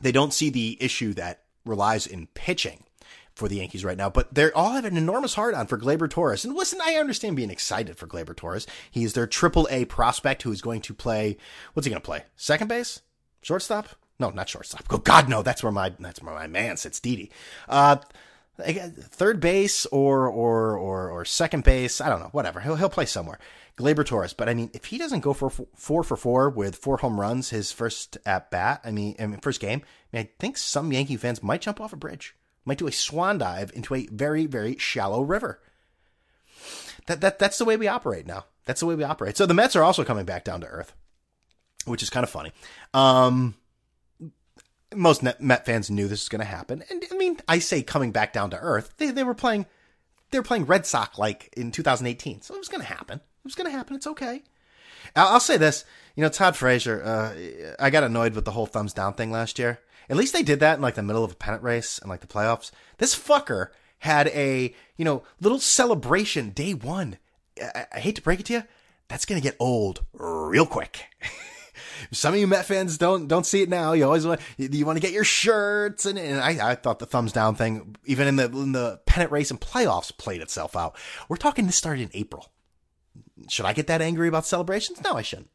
they 0.00 0.12
don't 0.12 0.32
see 0.32 0.50
the 0.50 0.76
issue 0.80 1.14
that 1.14 1.42
relies 1.64 2.06
in 2.06 2.26
pitching 2.34 2.84
for 3.34 3.48
the 3.48 3.56
Yankees 3.56 3.84
right 3.84 3.96
now, 3.96 4.10
but 4.10 4.34
they 4.34 4.50
all 4.52 4.72
have 4.72 4.84
an 4.84 4.96
enormous 4.96 5.34
heart 5.34 5.54
on 5.54 5.66
for 5.66 5.78
Gleyber 5.78 6.08
Torres. 6.08 6.44
And 6.44 6.54
listen, 6.54 6.80
I 6.82 6.96
understand 6.96 7.36
being 7.36 7.50
excited 7.50 7.96
for 7.96 8.06
Gleyber 8.06 8.36
Torres. 8.36 8.66
He 8.90 9.04
is 9.04 9.14
their 9.14 9.26
triple 9.26 9.68
A 9.70 9.84
prospect 9.86 10.42
who 10.42 10.52
is 10.52 10.62
going 10.62 10.82
to 10.82 10.94
play, 10.94 11.36
what's 11.72 11.86
he 11.86 11.90
going 11.90 12.00
to 12.00 12.06
play? 12.06 12.24
Second 12.36 12.68
base? 12.68 13.00
Shortstop? 13.40 13.88
No, 14.18 14.30
not 14.30 14.48
shortstop. 14.48 14.84
Oh 14.90 14.98
God, 14.98 15.28
no, 15.28 15.42
that's 15.42 15.62
where 15.62 15.72
my, 15.72 15.92
that's 15.98 16.22
where 16.22 16.34
my 16.34 16.46
man 16.46 16.76
sits, 16.76 17.00
Didi. 17.00 17.30
Uh, 17.68 17.96
third 18.58 19.40
base 19.40 19.86
or 19.86 20.28
or 20.28 20.76
or 20.76 21.10
or 21.10 21.24
second 21.24 21.64
base. 21.64 22.00
I 22.00 22.08
don't 22.08 22.20
know. 22.20 22.28
Whatever. 22.32 22.60
He'll 22.60 22.76
he'll 22.76 22.88
play 22.88 23.06
somewhere. 23.06 23.38
Gleyber 23.76 24.04
Torres. 24.04 24.32
But 24.32 24.48
I 24.48 24.54
mean, 24.54 24.70
if 24.74 24.86
he 24.86 24.98
doesn't 24.98 25.20
go 25.20 25.32
for 25.32 25.50
four 25.50 26.02
for 26.02 26.16
four 26.16 26.50
with 26.50 26.76
four 26.76 26.98
home 26.98 27.18
runs 27.18 27.50
his 27.50 27.72
first 27.72 28.18
at 28.26 28.50
bat, 28.50 28.80
I 28.84 28.90
mean, 28.90 29.16
I 29.18 29.26
mean 29.26 29.40
first 29.40 29.60
game, 29.60 29.82
I, 30.12 30.16
mean, 30.16 30.26
I 30.26 30.30
think 30.38 30.56
some 30.58 30.92
Yankee 30.92 31.16
fans 31.16 31.42
might 31.42 31.62
jump 31.62 31.80
off 31.80 31.92
a 31.92 31.96
bridge, 31.96 32.36
might 32.64 32.78
do 32.78 32.86
a 32.86 32.92
swan 32.92 33.38
dive 33.38 33.72
into 33.74 33.94
a 33.94 34.06
very 34.06 34.46
very 34.46 34.76
shallow 34.78 35.22
river. 35.22 35.60
That 37.06 37.20
that 37.20 37.38
that's 37.38 37.58
the 37.58 37.64
way 37.64 37.76
we 37.76 37.88
operate 37.88 38.26
now. 38.26 38.44
That's 38.64 38.80
the 38.80 38.86
way 38.86 38.94
we 38.94 39.04
operate. 39.04 39.36
So 39.36 39.46
the 39.46 39.54
Mets 39.54 39.76
are 39.76 39.82
also 39.82 40.04
coming 40.04 40.24
back 40.24 40.44
down 40.44 40.60
to 40.60 40.68
earth, 40.68 40.94
which 41.84 42.02
is 42.02 42.10
kind 42.10 42.24
of 42.24 42.30
funny. 42.30 42.52
Um, 42.94 43.56
most 44.94 45.22
Met 45.22 45.66
fans 45.66 45.90
knew 45.90 46.08
this 46.08 46.22
was 46.22 46.28
going 46.28 46.40
to 46.40 46.44
happen. 46.44 46.84
And 46.90 47.04
I 47.10 47.16
mean, 47.16 47.38
I 47.48 47.58
say 47.58 47.82
coming 47.82 48.12
back 48.12 48.32
down 48.32 48.50
to 48.50 48.58
earth. 48.58 48.94
They, 48.98 49.10
they 49.10 49.24
were 49.24 49.34
playing, 49.34 49.66
they 50.30 50.38
were 50.38 50.44
playing 50.44 50.66
Red 50.66 50.86
Sox 50.86 51.18
like 51.18 51.52
in 51.56 51.72
2018. 51.72 52.42
So 52.42 52.54
it 52.54 52.58
was 52.58 52.68
going 52.68 52.82
to 52.82 52.86
happen. 52.86 53.18
It 53.18 53.44
was 53.44 53.54
going 53.54 53.70
to 53.70 53.76
happen. 53.76 53.96
It's 53.96 54.06
okay. 54.06 54.42
I'll, 55.16 55.28
I'll, 55.28 55.40
say 55.40 55.56
this. 55.56 55.84
You 56.14 56.22
know, 56.22 56.28
Todd 56.28 56.56
Frazier, 56.56 57.02
uh, 57.02 57.34
I 57.78 57.90
got 57.90 58.04
annoyed 58.04 58.34
with 58.34 58.44
the 58.44 58.52
whole 58.52 58.66
thumbs 58.66 58.92
down 58.92 59.14
thing 59.14 59.30
last 59.30 59.58
year. 59.58 59.80
At 60.08 60.16
least 60.16 60.32
they 60.32 60.42
did 60.42 60.60
that 60.60 60.76
in 60.76 60.82
like 60.82 60.94
the 60.94 61.02
middle 61.02 61.24
of 61.24 61.32
a 61.32 61.36
pennant 61.36 61.62
race 61.62 61.98
and 61.98 62.08
like 62.10 62.20
the 62.20 62.26
playoffs. 62.26 62.70
This 62.98 63.14
fucker 63.14 63.68
had 64.00 64.28
a, 64.28 64.74
you 64.96 65.04
know, 65.04 65.22
little 65.40 65.58
celebration 65.58 66.50
day 66.50 66.74
one. 66.74 67.18
I, 67.60 67.86
I 67.92 68.00
hate 68.00 68.16
to 68.16 68.22
break 68.22 68.40
it 68.40 68.46
to 68.46 68.52
you. 68.54 68.62
That's 69.08 69.24
going 69.24 69.40
to 69.40 69.46
get 69.46 69.56
old 69.58 70.04
real 70.12 70.66
quick. 70.66 71.06
Some 72.10 72.34
of 72.34 72.40
you 72.40 72.46
Met 72.46 72.66
fans 72.66 72.98
don't 72.98 73.28
don't 73.28 73.46
see 73.46 73.62
it 73.62 73.68
now. 73.68 73.92
You 73.92 74.04
always 74.04 74.26
want 74.26 74.40
you 74.56 74.84
want 74.84 74.96
to 74.96 75.00
get 75.02 75.12
your 75.12 75.24
shirts, 75.24 76.04
and, 76.04 76.18
and 76.18 76.40
I, 76.40 76.72
I 76.72 76.74
thought 76.74 76.98
the 76.98 77.06
thumbs 77.06 77.32
down 77.32 77.54
thing, 77.54 77.96
even 78.04 78.26
in 78.26 78.36
the 78.36 78.44
in 78.46 78.72
the 78.72 79.00
pennant 79.06 79.30
race 79.30 79.50
and 79.50 79.60
playoffs, 79.60 80.16
played 80.16 80.40
itself 80.40 80.76
out. 80.76 80.96
We're 81.28 81.36
talking 81.36 81.66
this 81.66 81.76
started 81.76 82.02
in 82.02 82.10
April. 82.20 82.50
Should 83.48 83.66
I 83.66 83.72
get 83.72 83.86
that 83.86 84.02
angry 84.02 84.28
about 84.28 84.46
celebrations? 84.46 85.02
No, 85.02 85.14
I 85.14 85.22
shouldn't. 85.22 85.50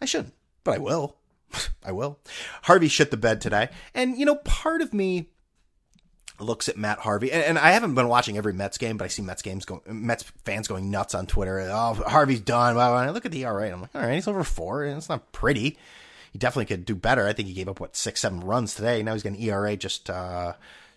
I 0.00 0.04
shouldn't, 0.04 0.34
but 0.64 0.74
I 0.74 0.78
will. 0.78 1.16
I 1.84 1.92
will. 1.92 2.18
Harvey 2.62 2.88
shit 2.88 3.10
the 3.10 3.16
bed 3.16 3.40
today, 3.40 3.70
and 3.94 4.16
you 4.18 4.24
know, 4.24 4.36
part 4.36 4.82
of 4.82 4.92
me 4.92 5.28
looks 6.38 6.68
at 6.68 6.76
Matt 6.76 6.98
Harvey, 6.98 7.32
and, 7.32 7.42
and, 7.42 7.58
I 7.58 7.70
haven't 7.70 7.94
been 7.94 8.08
watching 8.08 8.36
every 8.36 8.52
Mets 8.52 8.78
game, 8.78 8.96
but 8.96 9.06
I 9.06 9.08
see 9.08 9.22
Mets 9.22 9.42
games 9.42 9.64
going, 9.64 9.80
Mets 9.86 10.24
fans 10.44 10.68
going 10.68 10.90
nuts 10.90 11.14
on 11.14 11.26
Twitter. 11.26 11.60
Oh, 11.60 11.94
Harvey's 12.06 12.40
done. 12.40 12.76
Well, 12.76 12.94
I 12.94 13.08
look 13.10 13.24
at 13.24 13.32
the 13.32 13.44
ERA, 13.44 13.70
I'm 13.70 13.80
like, 13.80 13.94
all 13.94 14.02
right, 14.02 14.14
he's 14.14 14.28
over 14.28 14.44
four, 14.44 14.84
and 14.84 14.98
it's 14.98 15.08
not 15.08 15.32
pretty. 15.32 15.78
He 16.32 16.38
definitely 16.38 16.66
could 16.66 16.84
do 16.84 16.94
better. 16.94 17.26
I 17.26 17.32
think 17.32 17.48
he 17.48 17.54
gave 17.54 17.68
up 17.68 17.80
what 17.80 17.96
six, 17.96 18.20
seven 18.20 18.40
runs 18.40 18.74
today. 18.74 19.02
Now 19.02 19.14
he's 19.14 19.22
got 19.22 19.32
an 19.32 19.40
ERA 19.40 19.76
just 19.76 20.10
uh, 20.10 20.52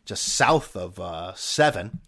just 0.06 0.24
south 0.24 0.76
of 0.76 1.00
uh, 1.00 1.34
seven, 1.36 2.00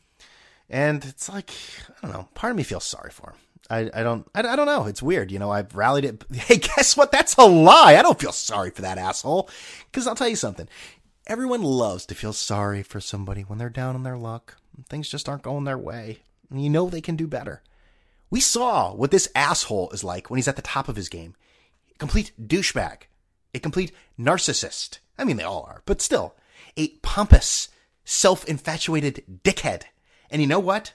and 0.70 1.06
it's 1.06 1.30
like 1.30 1.52
I 1.90 2.08
don't 2.08 2.12
know. 2.12 2.28
Part 2.34 2.52
of 2.52 2.58
me 2.58 2.64
feels 2.64 2.84
sorry 2.84 3.12
for 3.12 3.32
him. 3.32 3.38
I, 3.70 3.90
I 3.94 4.04
don't 4.04 4.28
I, 4.36 4.40
I 4.40 4.56
don't 4.56 4.66
know. 4.66 4.86
It's 4.86 5.02
weird, 5.02 5.32
you 5.32 5.40
know. 5.40 5.52
I've 5.52 5.76
rallied 5.76 6.06
it. 6.06 6.24
Hey, 6.34 6.58
guess 6.58 6.98
what? 6.98 7.12
That's 7.12 7.36
a 7.36 7.46
lie. 7.46 7.96
I 7.96 8.02
don't 8.02 8.20
feel 8.20 8.32
sorry 8.32 8.72
for 8.72 8.82
that 8.82 8.98
asshole. 8.98 9.50
Because 9.86 10.08
I'll 10.08 10.16
tell 10.16 10.30
you 10.30 10.36
something. 10.36 10.68
Everyone 11.28 11.64
loves 11.64 12.06
to 12.08 12.16
feel 12.16 12.34
sorry 12.34 12.84
for 12.84 13.00
somebody 13.00 13.42
when 13.42 13.58
they're 13.58 13.70
down 13.70 13.96
on 13.96 14.04
their 14.04 14.18
luck. 14.18 14.58
Things 14.90 15.08
just 15.10 15.30
aren't 15.30 15.44
going 15.44 15.64
their 15.64 15.78
way. 15.78 16.20
And 16.50 16.64
you 16.64 16.70
know 16.70 16.90
they 16.90 17.02
can 17.02 17.16
do 17.16 17.28
better. 17.28 17.62
We 18.30 18.40
saw 18.40 18.94
what 18.94 19.12
this 19.12 19.30
asshole 19.36 19.92
is 19.92 20.04
like 20.04 20.30
when 20.30 20.38
he's 20.38 20.48
at 20.48 20.56
the 20.56 20.62
top 20.62 20.90
of 20.90 20.96
his 20.96 21.10
game. 21.10 21.36
A 21.94 21.98
complete 21.98 22.32
douchebag. 22.42 23.04
A 23.54 23.60
complete 23.60 23.92
narcissist. 24.20 25.00
I 25.18 25.24
mean, 25.24 25.38
they 25.38 25.44
all 25.44 25.66
are, 25.70 25.84
but 25.86 26.02
still. 26.02 26.36
A 26.78 26.90
pompous, 27.04 27.70
self-infatuated 28.06 29.42
dickhead. 29.44 29.84
And 30.30 30.42
you 30.42 30.48
know 30.48 30.60
what? 30.60 30.94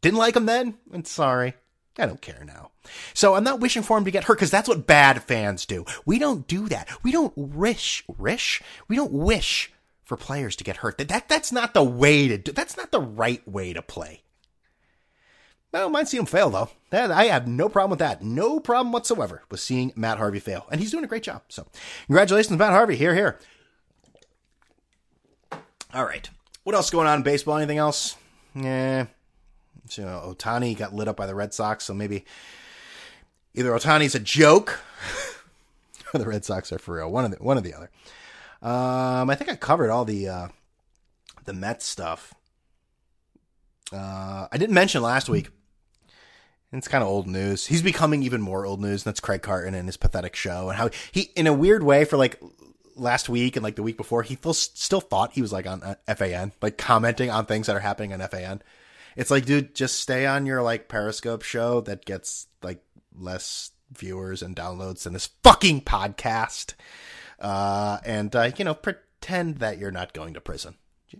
Didn't 0.00 0.18
like 0.18 0.36
him 0.36 0.46
then? 0.46 0.78
I'm 0.92 1.04
sorry. 1.04 1.54
I 1.98 2.06
don't 2.06 2.22
care 2.22 2.44
now. 2.44 2.70
So 3.14 3.34
I'm 3.34 3.44
not 3.44 3.60
wishing 3.60 3.82
for 3.82 3.98
him 3.98 4.04
to 4.04 4.10
get 4.10 4.24
hurt 4.24 4.38
because 4.38 4.50
that's 4.50 4.68
what 4.68 4.86
bad 4.86 5.22
fans 5.22 5.66
do. 5.66 5.84
We 6.06 6.18
don't 6.18 6.46
do 6.46 6.68
that. 6.68 6.88
We 7.02 7.12
don't 7.12 7.36
wish, 7.36 8.04
wish. 8.18 8.62
We 8.88 8.96
don't 8.96 9.12
wish 9.12 9.72
for 10.02 10.16
players 10.16 10.56
to 10.56 10.64
get 10.64 10.78
hurt. 10.78 10.98
That, 10.98 11.08
that 11.08 11.28
that's 11.28 11.52
not 11.52 11.74
the 11.74 11.84
way 11.84 12.28
to 12.28 12.38
do. 12.38 12.52
That's 12.52 12.76
not 12.76 12.90
the 12.90 13.00
right 13.00 13.46
way 13.46 13.72
to 13.72 13.82
play. 13.82 14.22
I 15.72 15.78
don't 15.78 15.92
mind 15.92 16.08
seeing 16.08 16.22
him 16.22 16.26
fail 16.26 16.50
though. 16.50 16.70
That, 16.90 17.10
I 17.12 17.24
have 17.26 17.46
no 17.46 17.68
problem 17.68 17.90
with 17.90 18.00
that. 18.00 18.22
No 18.22 18.58
problem 18.58 18.92
whatsoever 18.92 19.42
with 19.50 19.60
seeing 19.60 19.92
Matt 19.94 20.18
Harvey 20.18 20.40
fail, 20.40 20.66
and 20.70 20.80
he's 20.80 20.90
doing 20.90 21.04
a 21.04 21.08
great 21.08 21.22
job. 21.22 21.42
So, 21.48 21.66
congratulations, 22.06 22.58
Matt 22.58 22.72
Harvey. 22.72 22.96
Here, 22.96 23.14
here. 23.14 23.38
All 25.94 26.04
right. 26.04 26.28
What 26.64 26.74
else 26.74 26.90
going 26.90 27.06
on 27.06 27.18
in 27.18 27.22
baseball? 27.22 27.56
Anything 27.56 27.78
else? 27.78 28.16
Yeah. 28.54 29.06
So 29.88 30.34
Ohtani 30.34 30.76
got 30.76 30.94
lit 30.94 31.08
up 31.08 31.16
by 31.16 31.26
the 31.26 31.34
Red 31.34 31.54
Sox, 31.54 31.84
so 31.84 31.94
maybe 31.94 32.24
either 33.54 33.70
Ohtani's 33.70 34.14
a 34.14 34.20
joke 34.20 34.80
or 36.14 36.18
the 36.18 36.26
Red 36.26 36.44
Sox 36.44 36.72
are 36.72 36.78
for 36.78 36.96
real. 36.96 37.10
One 37.10 37.24
of 37.24 37.30
the 37.30 37.38
one 37.38 37.58
or 37.58 37.62
the 37.62 37.74
other. 37.74 37.90
Um, 38.62 39.30
I 39.30 39.34
think 39.34 39.50
I 39.50 39.56
covered 39.56 39.90
all 39.90 40.04
the 40.04 40.28
uh, 40.28 40.48
the 41.44 41.52
Mets 41.52 41.86
stuff. 41.86 42.34
Uh, 43.92 44.46
I 44.52 44.56
didn't 44.58 44.74
mention 44.74 45.02
last 45.02 45.28
week. 45.28 45.48
It's 46.72 46.86
kind 46.86 47.02
of 47.02 47.08
old 47.08 47.26
news. 47.26 47.66
He's 47.66 47.82
becoming 47.82 48.22
even 48.22 48.40
more 48.40 48.64
old 48.64 48.80
news. 48.80 49.04
And 49.04 49.10
that's 49.10 49.18
Craig 49.18 49.42
Carton 49.42 49.74
and 49.74 49.88
his 49.88 49.96
pathetic 49.96 50.36
show, 50.36 50.68
and 50.68 50.78
how 50.78 50.90
he, 51.10 51.30
in 51.34 51.48
a 51.48 51.52
weird 51.52 51.82
way, 51.82 52.04
for 52.04 52.16
like 52.16 52.40
last 52.94 53.28
week 53.28 53.56
and 53.56 53.64
like 53.64 53.74
the 53.74 53.82
week 53.82 53.96
before, 53.96 54.22
he 54.22 54.38
still 54.52 55.00
thought 55.00 55.32
he 55.32 55.42
was 55.42 55.52
like 55.52 55.66
on 55.66 55.82
uh, 55.82 56.14
FAN, 56.14 56.52
like 56.62 56.78
commenting 56.78 57.30
on 57.30 57.46
things 57.46 57.66
that 57.66 57.74
are 57.74 57.80
happening 57.80 58.12
on 58.12 58.20
FAN. 58.28 58.62
It's 59.20 59.30
like, 59.30 59.44
dude, 59.44 59.74
just 59.74 60.00
stay 60.00 60.24
on 60.24 60.46
your 60.46 60.62
like 60.62 60.88
Periscope 60.88 61.42
show 61.42 61.82
that 61.82 62.06
gets 62.06 62.46
like 62.62 62.82
less 63.14 63.72
viewers 63.92 64.40
and 64.40 64.56
downloads 64.56 65.02
than 65.02 65.12
this 65.12 65.28
fucking 65.42 65.82
podcast. 65.82 66.72
Uh, 67.38 67.98
and, 68.06 68.34
uh, 68.34 68.50
you 68.56 68.64
know, 68.64 68.72
pretend 68.72 69.58
that 69.58 69.76
you're 69.76 69.90
not 69.90 70.14
going 70.14 70.32
to 70.32 70.40
prison. 70.40 70.76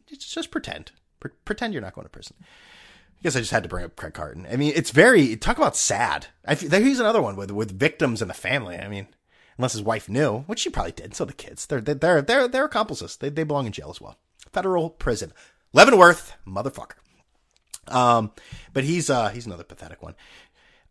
Just, 0.07 0.33
just 0.33 0.51
pretend. 0.51 0.93
Pre- 1.21 1.33
pretend 1.45 1.75
you're 1.75 1.83
not 1.83 1.95
going 1.95 2.07
to 2.07 2.11
prison. 2.11 2.37
I 2.41 3.23
guess 3.23 3.37
I 3.37 3.41
just 3.41 3.51
had 3.51 3.65
to 3.65 3.69
bring 3.69 3.85
up 3.85 3.97
Craig 3.97 4.15
Carton. 4.15 4.47
I 4.51 4.57
mean, 4.57 4.73
it's 4.75 4.93
very, 4.93 5.37
talk 5.37 5.59
about 5.59 5.77
sad. 5.77 6.29
I, 6.47 6.55
he's 6.55 7.01
another 7.01 7.21
one 7.21 7.37
with, 7.37 7.51
with 7.51 7.79
victims 7.79 8.23
and 8.23 8.31
the 8.31 8.35
family. 8.35 8.79
I 8.79 8.89
mean, 8.89 9.09
unless 9.59 9.75
his 9.75 9.83
wife 9.83 10.09
knew, 10.09 10.39
which 10.47 10.61
she 10.61 10.71
probably 10.71 10.93
did. 10.93 11.15
So 11.15 11.27
the 11.27 11.35
kids, 11.35 11.67
they're, 11.67 11.83
they're, 11.83 12.23
they're, 12.23 12.49
they're 12.49 12.65
accomplices. 12.65 13.17
They, 13.17 13.29
they 13.29 13.45
belong 13.45 13.67
in 13.67 13.73
jail 13.73 13.91
as 13.91 14.01
well. 14.01 14.17
Federal 14.55 14.89
prison. 14.89 15.35
Leavenworth, 15.75 16.33
motherfucker. 16.47 16.93
Um, 17.89 18.33
but 18.73 18.85
he's 18.85 19.11
uh 19.11 19.29
he's 19.31 19.47
another 19.47 19.65
pathetic 19.65 20.03
one. 20.03 20.15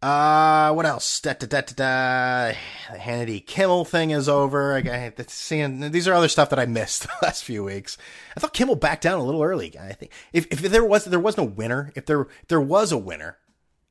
Uh, 0.02 0.71
what 0.71 0.86
else? 0.86 1.19
Da, 1.19 1.34
da, 1.34 1.45
da, 1.45 1.60
da, 1.62 1.73
da. 1.75 2.54
The 2.93 2.97
Hannity 2.99 3.45
Kimmel 3.45 3.84
thing 3.84 4.12
is 4.12 4.30
over. 4.30 4.73
I 4.73 4.82
got 4.82 5.30
seeing 5.30 5.91
these 5.91 6.08
are 6.08 6.13
other 6.13 6.30
stuff 6.30 6.49
that 6.52 6.60
I 6.60 6.65
missed 6.65 7.04
the 7.04 7.10
last 7.21 7.43
few 7.43 7.65
weeks. 7.65 7.97
I 8.36 8.39
thought 8.39 8.54
Kimmel 8.54 8.75
backed 8.75 9.04
down 9.04 9.19
a 9.19 9.23
little 9.23 9.43
early. 9.43 9.78
I 9.78 9.91
think 9.93 10.12
if 10.32 10.47
if 10.52 10.62
there 10.62 10.86
was 10.86 11.06
there 11.06 11.19
was 11.19 11.38
no 11.38 11.43
winner, 11.43 11.91
if 11.95 12.06
there 12.06 12.21
if 12.21 12.47
there 12.47 12.62
was 12.62 12.93
a 12.93 12.97
winner, 12.97 13.38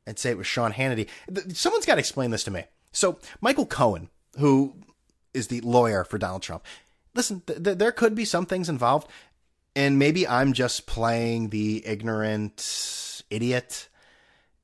I'd 0.07 0.19
say 0.19 0.31
it 0.31 0.39
was 0.39 0.47
Sean 0.47 0.73
Hannity. 0.73 1.09
Someone's 1.55 1.85
got 1.85 1.97
to 1.97 2.01
explain 2.01 2.31
this 2.31 2.45
to 2.45 2.51
me. 2.51 2.65
So 2.91 3.19
Michael 3.43 3.67
Cohen, 3.67 4.09
who 4.39 4.77
is 5.35 5.49
the 5.49 5.61
lawyer 5.61 6.05
for 6.05 6.17
Donald 6.17 6.43
Trump, 6.43 6.65
listen, 7.15 7.43
th- 7.47 7.63
th- 7.63 7.77
there 7.77 7.93
could 7.93 8.15
be 8.15 8.25
some 8.25 8.47
things 8.47 8.71
involved, 8.71 9.09
and 9.79 9.99
maybe 9.99 10.27
I'm 10.27 10.53
just 10.53 10.87
playing 10.87 11.51
the 11.51 11.87
ignorant 11.87 13.25
idiot 13.31 13.89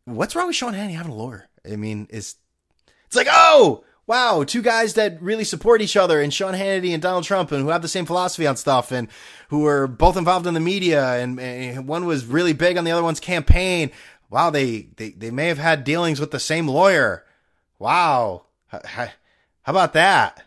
what's 0.05 0.37
wrong 0.37 0.47
with 0.47 0.57
Sean 0.57 0.75
Hannity 0.75 0.95
having 0.95 1.13
a 1.13 1.17
lawyer? 1.17 1.49
I 1.71 1.77
mean, 1.77 2.07
is 2.11 2.37
it's 3.07 3.17
like, 3.17 3.29
oh, 3.31 3.85
wow, 4.07 4.45
two 4.45 4.63
guys 4.63 4.95
that 4.95 5.21
really 5.23 5.45
support 5.45 5.81
each 5.81 5.97
other, 5.97 6.21
and 6.21 6.33
Sean 6.33 6.55
Hannity 6.55 6.93
and 6.93 7.03
Donald 7.03 7.25
Trump, 7.25 7.53
and 7.53 7.63
who 7.63 7.71
have 7.71 7.83
the 7.83 7.89
same 7.89 8.07
philosophy 8.07 8.47
on 8.47 8.57
stuff, 8.57 8.93
and 8.93 9.09
who 9.49 9.67
are 9.67 9.87
both 9.87 10.17
involved 10.17 10.47
in 10.47 10.55
the 10.55 10.61
media, 10.61 11.15
and, 11.15 11.41
and 11.41 11.89
one 11.89 12.07
was 12.07 12.27
really 12.27 12.53
big 12.53 12.77
on 12.77 12.85
the 12.85 12.91
other 12.91 13.03
one's 13.03 13.21
campaign. 13.21 13.91
Wow, 14.31 14.51
they, 14.51 14.89
they, 14.97 15.11
they 15.11 15.31
may 15.31 15.49
have 15.49 15.59
had 15.59 15.85
dealings 15.85 16.21
with 16.21 16.31
the 16.31 16.41
same 16.41 16.69
lawyer. 16.69 17.25
Wow. 17.79 18.47
How, 18.69 18.81
how 19.63 19.73
about 19.73 19.93
that? 19.93 20.43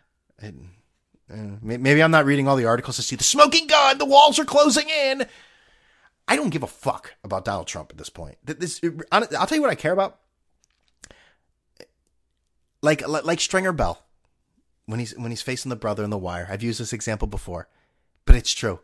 Uh, 1.31 1.57
maybe 1.61 2.01
I'm 2.01 2.11
not 2.11 2.25
reading 2.25 2.47
all 2.47 2.55
the 2.55 2.65
articles 2.65 2.95
to 2.95 3.01
see 3.01 3.15
the 3.15 3.23
smoking 3.23 3.67
gun, 3.67 3.97
the 3.97 4.05
walls 4.05 4.39
are 4.39 4.45
closing 4.45 4.87
in. 4.89 5.25
I 6.27 6.35
don't 6.35 6.49
give 6.49 6.63
a 6.63 6.67
fuck 6.67 7.13
about 7.23 7.45
Donald 7.45 7.67
Trump 7.67 7.91
at 7.91 7.97
this 7.97 8.09
point. 8.09 8.37
This, 8.43 8.81
I'll 9.11 9.25
tell 9.27 9.55
you 9.55 9.61
what 9.61 9.71
I 9.71 9.75
care 9.75 9.93
about. 9.93 10.19
Like 12.81 13.07
like 13.07 13.39
Stringer 13.39 13.71
Bell, 13.71 14.03
when 14.85 14.99
he's 14.99 15.17
when 15.17 15.31
he's 15.31 15.41
facing 15.41 15.69
the 15.69 15.75
brother 15.75 16.03
in 16.03 16.09
the 16.09 16.17
wire. 16.17 16.47
I've 16.49 16.63
used 16.63 16.79
this 16.79 16.93
example 16.93 17.27
before, 17.27 17.67
but 18.25 18.35
it's 18.35 18.53
true. 18.53 18.79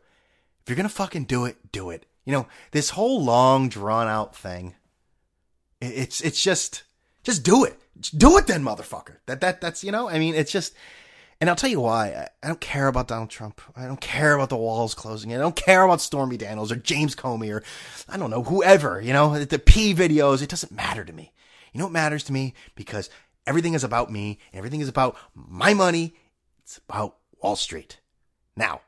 If 0.61 0.69
you're 0.69 0.77
gonna 0.77 0.89
fucking 0.89 1.25
do 1.25 1.45
it, 1.45 1.71
do 1.71 1.89
it. 1.89 2.05
You 2.25 2.33
know 2.33 2.47
this 2.71 2.91
whole 2.91 3.23
long 3.23 3.69
drawn 3.69 4.07
out 4.07 4.35
thing. 4.35 4.75
It's 5.79 6.21
it's 6.21 6.41
just 6.41 6.83
just 7.23 7.43
do 7.43 7.63
it. 7.63 7.79
Just 7.99 8.17
do 8.17 8.37
it 8.37 8.47
then, 8.47 8.63
motherfucker. 8.63 9.17
That 9.27 9.41
that 9.41 9.61
that's 9.61 9.83
you 9.83 9.91
know. 9.91 10.09
I 10.09 10.17
mean, 10.17 10.33
it's 10.33 10.51
just 10.51 10.73
and 11.39 11.49
I'll 11.49 11.55
tell 11.55 11.69
you 11.69 11.81
why. 11.81 12.27
I 12.41 12.47
don't 12.47 12.61
care 12.61 12.87
about 12.87 13.07
Donald 13.07 13.29
Trump. 13.29 13.61
I 13.75 13.85
don't 13.85 14.01
care 14.01 14.35
about 14.35 14.49
the 14.49 14.57
walls 14.57 14.93
closing. 14.93 15.33
I 15.33 15.37
don't 15.37 15.55
care 15.55 15.83
about 15.83 16.01
Stormy 16.01 16.37
Daniels 16.37 16.71
or 16.71 16.75
James 16.75 17.15
Comey 17.15 17.53
or 17.53 17.63
I 18.07 18.17
don't 18.17 18.29
know, 18.29 18.43
whoever, 18.43 19.01
you 19.01 19.13
know, 19.13 19.37
the 19.43 19.59
P 19.59 19.93
videos. 19.93 20.41
It 20.41 20.49
doesn't 20.49 20.71
matter 20.71 21.03
to 21.03 21.13
me. 21.13 21.33
You 21.73 21.79
know 21.79 21.85
what 21.85 21.93
matters 21.93 22.23
to 22.25 22.33
me? 22.33 22.53
Because 22.75 23.09
everything 23.45 23.73
is 23.73 23.83
about 23.83 24.09
me 24.11 24.39
everything 24.53 24.81
is 24.81 24.89
about 24.89 25.17
my 25.35 25.73
money. 25.73 26.15
It's 26.63 26.77
about 26.77 27.17
Wall 27.41 27.55
Street. 27.55 27.99
Now, 28.55 28.81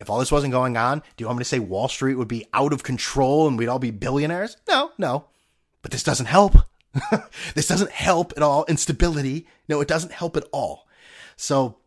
if 0.00 0.10
all 0.10 0.18
this 0.18 0.32
wasn't 0.32 0.52
going 0.52 0.76
on, 0.76 0.98
do 0.98 1.22
you 1.22 1.26
want 1.26 1.38
me 1.38 1.44
to 1.44 1.48
say 1.48 1.58
Wall 1.58 1.88
Street 1.88 2.16
would 2.16 2.28
be 2.28 2.46
out 2.52 2.72
of 2.72 2.82
control 2.82 3.48
and 3.48 3.58
we'd 3.58 3.68
all 3.68 3.78
be 3.78 3.90
billionaires? 3.90 4.56
No, 4.68 4.90
no. 4.98 5.26
But 5.80 5.92
this 5.92 6.02
doesn't 6.02 6.26
help. 6.26 6.56
this 7.54 7.66
doesn't 7.66 7.90
help 7.90 8.32
at 8.36 8.42
all. 8.42 8.64
Instability. 8.68 9.46
No, 9.68 9.80
it 9.80 9.88
doesn't 9.88 10.12
help 10.12 10.36
at 10.36 10.44
all. 10.52 10.86
So 11.36 11.78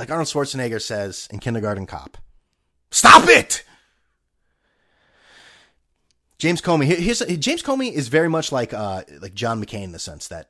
like 0.00 0.10
Arnold 0.10 0.28
Schwarzenegger 0.28 0.80
says 0.80 1.28
in 1.30 1.40
Kindergarten 1.40 1.84
Cop. 1.84 2.16
Stop 2.90 3.28
it! 3.28 3.62
James 6.38 6.62
Comey. 6.62 7.38
James 7.38 7.62
Comey 7.62 7.92
is 7.92 8.08
very 8.08 8.28
much 8.28 8.50
like 8.50 8.72
uh, 8.72 9.02
like 9.20 9.34
John 9.34 9.62
McCain 9.62 9.84
in 9.84 9.92
the 9.92 9.98
sense 9.98 10.26
that 10.28 10.48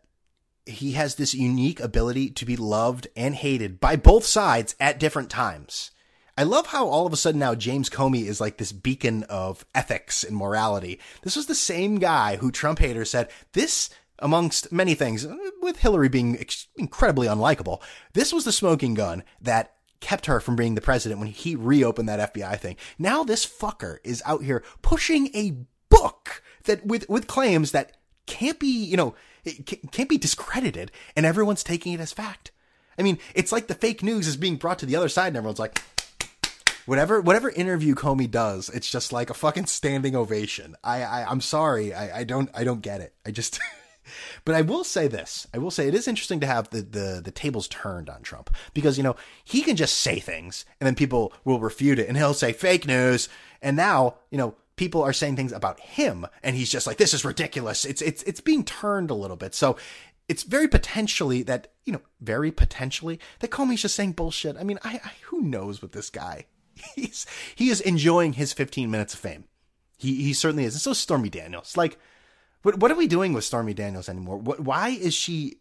he 0.67 0.93
has 0.93 1.17
this 1.17 1.35
unique 1.35 1.81
ability 1.81 2.31
to 2.31 2.45
be 2.45 2.57
loved 2.57 3.09
and 3.17 3.35
hated 3.35 3.81
by 3.81 3.97
both 3.97 4.25
sides 4.25 4.77
at 4.79 5.01
different 5.01 5.31
times. 5.31 5.91
I 6.39 6.45
love 6.45 6.69
how 6.69 6.87
all 6.87 7.07
of 7.07 7.13
a 7.13 7.17
sudden 7.17 7.41
now 7.41 7.57
James 7.57 7.91
Comey 7.91 8.27
is 8.27 8.41
like 8.41 8.57
this 8.57 8.71
beacon 8.71 9.25
of 9.25 9.67
ethics 9.75 10.23
and 10.23 10.37
morality. 10.37 11.01
This 11.23 11.35
was 11.35 11.47
the 11.47 11.57
same 11.57 11.99
guy 11.99 12.37
who 12.37 12.53
Trump 12.53 12.79
haters 12.79 13.11
said 13.11 13.31
this 13.53 13.91
amongst 14.21 14.73
many 14.73 14.95
things, 14.95 15.27
with 15.61 15.79
Hillary 15.79 16.09
being 16.09 16.39
ex- 16.39 16.69
incredibly 16.77 17.27
unlikable, 17.27 17.81
this 18.13 18.33
was 18.33 18.45
the 18.45 18.53
smoking 18.53 18.95
gun 18.95 19.25
that 19.41 19.75
kept 20.01 20.27
her 20.27 20.41
from 20.41 20.57
being 20.57 20.75
the 20.75 20.81
president 20.81 21.21
when 21.21 21.29
he 21.29 21.55
reopened 21.55 22.09
that 22.09 22.35
FBI 22.35 22.59
thing. 22.59 22.77
Now 22.99 23.23
this 23.23 23.47
fucker 23.47 23.99
is 24.03 24.23
out 24.25 24.43
here 24.43 24.65
pushing 24.83 25.29
a 25.35 25.57
book 25.89 26.43
that 26.65 26.87
with 26.87 27.09
with 27.09 27.27
claims 27.27 27.73
that 27.73 27.97
can't 28.27 28.59
be, 28.59 28.85
you 28.85 28.97
know, 28.97 29.15
can't 29.91 30.09
be 30.09 30.19
discredited 30.19 30.91
and 31.17 31.27
everyone's 31.27 31.65
taking 31.65 31.93
it 31.93 32.01
as 32.01 32.13
fact. 32.13 32.51
I 32.99 33.03
mean, 33.03 33.19
it's 33.35 33.53
like 33.53 33.67
the 33.67 33.75
fake 33.75 34.03
news 34.03 34.27
is 34.27 34.37
being 34.37 34.57
brought 34.57 34.79
to 34.81 34.87
the 34.87 34.97
other 34.97 35.09
side 35.09 35.29
and 35.29 35.37
everyone's 35.37 35.59
like 35.59 35.83
whatever 36.87 37.21
whatever 37.21 37.51
interview 37.51 37.95
Comey 37.95 38.31
does, 38.31 38.69
it's 38.69 38.91
just 38.91 39.13
like 39.13 39.31
a 39.31 39.35
fucking 39.35 39.67
standing 39.67 40.17
ovation. 40.17 40.77
I, 40.83 41.03
I 41.03 41.31
I'm 41.31 41.41
sorry. 41.41 41.95
I, 41.95 42.21
I 42.21 42.25
don't 42.25 42.51
I 42.55 42.65
don't 42.65 42.83
get 42.83 43.01
it. 43.01 43.15
I 43.27 43.31
just 43.31 43.61
But 44.45 44.55
I 44.55 44.63
will 44.63 44.85
say 44.85 45.07
this. 45.07 45.47
I 45.55 45.59
will 45.59 45.71
say 45.71 45.87
it 45.87 45.95
is 45.95 46.09
interesting 46.09 46.41
to 46.41 46.47
have 46.47 46.71
the, 46.71 46.83
the, 46.83 47.21
the 47.23 47.31
tables 47.31 47.69
turned 47.69 48.09
on 48.09 48.23
Trump 48.23 48.51
because, 48.75 48.97
you 48.97 49.05
know, 49.05 49.17
he 49.45 49.63
can 49.63 49.77
just 49.77 49.99
say 49.99 50.19
things 50.19 50.65
and 50.81 50.87
then 50.87 50.95
people 50.95 51.33
will 51.45 51.61
refute 51.61 51.99
it 51.99 52.09
and 52.09 52.17
he'll 52.17 52.35
say 52.35 52.53
fake 52.53 52.87
news. 52.87 53.29
And 53.63 53.77
now, 53.77 54.17
you 54.31 54.39
know, 54.39 54.55
people 54.77 55.03
are 55.03 55.13
saying 55.13 55.37
things 55.37 55.53
about 55.53 55.79
him 55.81 56.27
and 56.43 56.57
he's 56.57 56.71
just 56.71 56.87
like, 56.87 56.97
this 56.97 57.15
is 57.15 57.25
ridiculous. 57.25 57.85
It's, 57.85 58.03
it's, 58.03 58.23
it's 58.25 58.41
being 58.41 58.65
turned 58.65 59.11
a 59.11 59.15
little 59.15 59.37
bit. 59.37 59.55
So 59.55 59.77
it's 60.29 60.43
very 60.43 60.69
potentially 60.69 61.43
that, 61.45 61.73
you 61.85 61.93
know, 61.93 62.01
very 62.21 62.51
potentially 62.51 63.21
that 63.41 63.51
Comey's 63.51 63.83
just 63.83 63.97
saying 63.97 64.13
bullshit. 64.13 64.57
I 64.57 64.65
mean, 64.65 64.79
I, 64.83 65.01
I 65.05 65.13
who 65.25 65.43
knows 65.43 65.83
with 65.83 65.93
this 65.93 66.09
guy? 66.09 66.47
He's, 66.95 67.27
he 67.55 67.69
is 67.69 67.81
enjoying 67.81 68.35
his 68.35 68.53
15 68.53 68.91
minutes 68.91 69.13
of 69.13 69.21
fame. 69.21 69.45
He, 69.99 70.23
he 70.23 70.33
certainly 70.33 70.65
is. 70.65 70.75
And 70.75 70.81
so 70.81 70.95
Stormy 70.95 71.29
Daniels, 71.29 71.77
like, 71.77 71.99
what 72.63 72.79
what 72.79 72.91
are 72.91 72.97
we 72.97 73.07
doing 73.07 73.33
with 73.33 73.45
Stormy 73.45 73.75
Daniels 73.75 74.09
anymore? 74.09 74.37
What 74.37 74.61
why 74.61 74.91
is 74.91 75.15
she? 75.15 75.59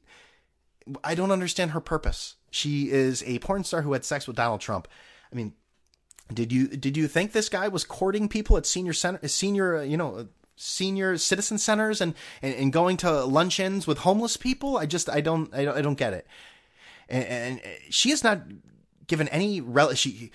I 1.03 1.15
don't 1.15 1.31
understand 1.31 1.71
her 1.71 1.79
purpose. 1.79 2.35
She 2.51 2.89
is 2.89 3.23
a 3.23 3.39
porn 3.39 3.63
star 3.63 3.83
who 3.83 3.93
had 3.93 4.03
sex 4.03 4.27
with 4.27 4.35
Donald 4.35 4.61
Trump. 4.61 4.87
I 5.31 5.35
mean, 5.35 5.53
did 6.33 6.51
you 6.51 6.67
did 6.67 6.97
you 6.97 7.07
think 7.07 7.31
this 7.31 7.49
guy 7.49 7.67
was 7.67 7.83
courting 7.83 8.27
people 8.27 8.57
at 8.57 8.65
senior 8.65 8.93
center, 8.93 9.27
senior 9.27 9.83
you 9.83 9.97
know 9.97 10.27
senior 10.55 11.17
citizen 11.17 11.57
centers 11.57 12.01
and, 12.01 12.13
and, 12.41 12.53
and 12.53 12.73
going 12.73 12.97
to 12.97 13.23
luncheons 13.23 13.87
with 13.87 13.99
homeless 13.99 14.37
people? 14.37 14.77
I 14.77 14.85
just 14.85 15.09
I 15.09 15.21
don't 15.21 15.53
I 15.53 15.65
don't, 15.65 15.77
I 15.77 15.81
don't 15.81 15.97
get 15.97 16.13
it. 16.13 16.27
And, 17.07 17.25
and 17.25 17.61
she 17.89 18.09
has 18.11 18.23
not 18.23 18.41
given 19.07 19.27
any 19.29 19.61
rel- 19.61 19.93
she 19.95 20.31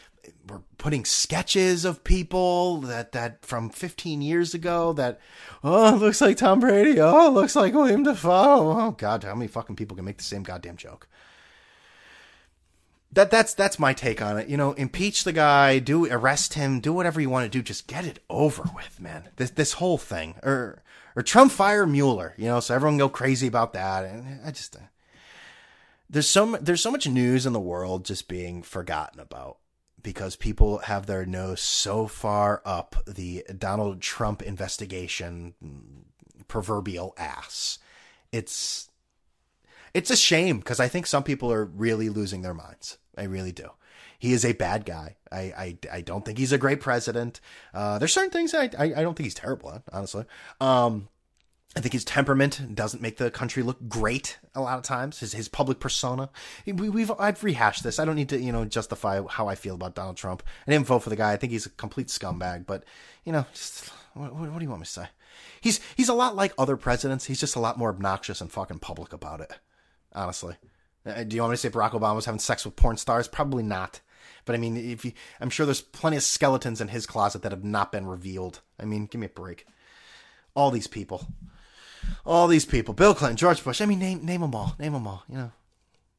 we're 0.49 0.63
putting 0.79 1.05
sketches 1.05 1.85
of 1.85 2.05
people 2.05 2.79
that 2.79 3.13
that 3.13 3.45
from 3.45 3.71
15 3.71 4.23
years 4.23 4.55
ago 4.55 4.93
that 4.95 5.21
oh 5.63 5.95
looks 5.95 6.21
like 6.21 6.37
Tom 6.37 6.61
Brady. 6.61 7.01
Oh 7.01 7.31
looks 7.31 7.57
like 7.57 7.75
William 7.75 8.03
Dafoe. 8.03 8.81
Oh 8.81 8.91
god 8.93 9.25
how 9.25 9.35
many 9.35 9.49
fucking 9.49 9.77
people 9.77 9.97
can 9.97 10.05
make 10.05 10.19
the 10.19 10.25
same 10.25 10.43
goddamn 10.43 10.77
joke? 10.77 11.09
That 13.13 13.31
that's 13.31 13.55
that's 13.55 13.79
my 13.79 13.93
take 13.93 14.21
on 14.21 14.39
it. 14.39 14.49
You 14.49 14.57
know 14.57 14.73
impeach 14.73 15.25
the 15.25 15.33
guy 15.33 15.79
do 15.79 16.07
arrest 16.07 16.55
him 16.55 16.81
do 16.81 16.93
whatever 16.93 17.21
you 17.21 17.31
want 17.31 17.51
to 17.51 17.59
do 17.59 17.63
just 17.63 17.87
get 17.87 18.07
it 18.07 18.21
over 18.29 18.65
with 18.75 19.01
man. 19.01 19.29
This 19.37 19.51
this 19.51 19.75
whole 19.75 19.99
thing. 19.99 20.35
Or 20.43 20.83
or 21.17 21.23
Trump 21.23 21.53
fire 21.53 21.87
Mueller 21.87 22.35
you 22.37 22.47
know 22.47 22.61
so 22.61 22.75
everyone 22.75 22.99
go 22.99 23.09
crazy 23.09 23.47
about 23.47 23.73
that. 23.73 24.05
And 24.05 24.41
I 24.45 24.51
just 24.51 24.77
uh, 24.77 24.81
there's 26.11 26.29
so 26.29 26.57
there's 26.57 26.83
so 26.83 26.91
much 26.91 27.09
news 27.09 27.47
in 27.47 27.53
the 27.53 27.61
world 27.61 28.05
just 28.05 28.29
being 28.29 28.63
forgotten 28.63 29.21
about 29.21 29.59
because 30.05 30.37
people 30.37 30.79
have 30.79 31.07
their 31.07 31.27
nose 31.27 31.61
so 31.61 32.07
far 32.07 32.62
up 32.64 32.95
the 33.07 33.45
Donald 33.59 34.01
Trump 34.01 34.43
investigation 34.43 35.55
proverbial 36.47 37.14
ass. 37.19 37.81
It's 38.31 38.90
it's 39.93 40.11
a 40.11 40.17
shame 40.17 40.59
because 40.59 40.79
I 40.79 40.87
think 40.87 41.07
some 41.07 41.25
people 41.25 41.51
are 41.51 41.64
really 41.64 42.09
losing 42.11 42.43
their 42.43 42.55
minds. 42.55 42.99
I 43.17 43.25
really 43.25 43.53
do. 43.53 43.71
He 44.19 44.33
is 44.33 44.45
a 44.45 44.53
bad 44.53 44.85
guy. 44.85 45.17
I 45.33 45.38
I, 45.38 45.79
I 45.93 46.01
don't 46.03 46.25
think 46.25 46.38
he's 46.38 46.53
a 46.53 46.59
great 46.59 46.81
president. 46.81 47.40
Uh, 47.73 47.99
there's 47.99 48.12
certain 48.12 48.31
things 48.31 48.55
I, 48.55 48.71
I, 48.79 48.85
I 48.85 49.03
don't 49.03 49.17
think 49.17 49.25
he's 49.25 49.35
terrible 49.35 49.73
at, 49.73 49.83
honestly. 49.90 50.27
Um, 50.61 51.09
I 51.77 51.81
think 51.81 51.93
his 51.93 52.05
temperament 52.05 52.75
doesn't 52.75 53.03
make 53.03 53.17
the 53.17 53.31
country 53.31 53.63
look 53.63 53.89
great 53.89 54.39
a 54.55 54.61
lot 54.61 54.79
of 54.79 54.85
times. 54.85 55.19
His 55.19 55.33
his 55.33 55.49
public 55.49 55.81
persona. 55.81 56.31
We, 56.67 57.01
have 57.01 57.13
I've 57.19 57.43
rehashed 57.43 57.83
this. 57.83 57.99
I 57.99 58.05
don't 58.05 58.15
need 58.15 58.29
to 58.29 58.41
you 58.41 58.53
know 58.53 58.65
justify 58.65 59.21
how 59.29 59.49
I 59.49 59.57
feel 59.57 59.75
about 59.75 59.97
Donald 59.97 60.17
Trump. 60.17 60.43
I 60.67 60.71
didn't 60.71 60.87
vote 60.87 61.01
for 61.01 61.11
the 61.11 61.17
guy. 61.17 61.33
I 61.33 61.37
think 61.37 61.53
he's 61.53 61.67
a 61.67 61.71
complete 61.71 62.09
scumbag. 62.09 62.67
But 62.67 62.85
you 63.25 63.33
know, 63.33 63.45
just, 63.53 63.89
what, 64.15 64.35
what, 64.35 64.59
do 64.59 64.65
you 64.65 64.71
want 64.71 64.83
me 64.83 64.87
to 64.87 64.91
say? 64.91 65.07
He's 65.61 65.81
he's 65.97 66.09
a 66.09 66.15
lot 66.15 66.37
like 66.37 66.53
other 66.57 66.77
presidents. 66.77 67.25
He's 67.25 67.41
just 67.41 67.57
a 67.57 67.61
lot 67.61 67.79
more 67.79 67.91
obnoxious 67.91 68.41
and 68.41 68.53
fucking 68.53 68.79
public 68.79 69.13
about 69.13 69.41
it. 69.41 69.53
Honestly, 70.13 70.55
uh, 71.05 71.25
do 71.25 71.35
you 71.35 71.43
want 71.43 71.51
me 71.51 71.57
to 71.57 71.61
say 71.61 71.71
Barack 71.71 71.91
Obama 71.91 72.15
was 72.15 72.27
having 72.27 72.39
sex 72.39 72.65
with 72.65 72.77
porn 72.77 72.97
stars? 72.97 73.27
Probably 73.27 73.65
not. 73.65 74.01
But 74.45 74.55
I 74.55 74.59
mean, 74.59 74.77
if 74.77 75.05
you, 75.05 75.13
I'm 75.41 75.51
sure 75.51 75.67
there's 75.67 75.81
plenty 75.81 76.17
of 76.17 76.23
skeletons 76.23 76.81
in 76.81 76.89
his 76.89 77.07
closet 77.07 77.43
that 77.43 77.53
have 77.53 77.65
not 77.65 77.91
been 77.91 78.07
revealed. 78.07 78.61
I 78.79 78.85
mean, 78.85 79.07
give 79.07 79.21
me 79.21 79.27
a 79.27 79.31
break. 79.31 79.67
All 80.55 80.71
these 80.71 80.87
people, 80.87 81.27
all 82.25 82.49
these 82.49 82.64
people, 82.64 82.95
Bill 82.95 83.14
Clinton, 83.14 83.37
George 83.37 83.62
Bush. 83.62 83.81
I 83.81 83.87
mean, 83.87 83.99
name 83.99 84.25
name 84.25 84.40
them 84.40 84.55
all. 84.55 84.75
Name 84.79 84.93
them 84.93 85.07
all. 85.07 85.25
You 85.29 85.37
know, 85.37 85.53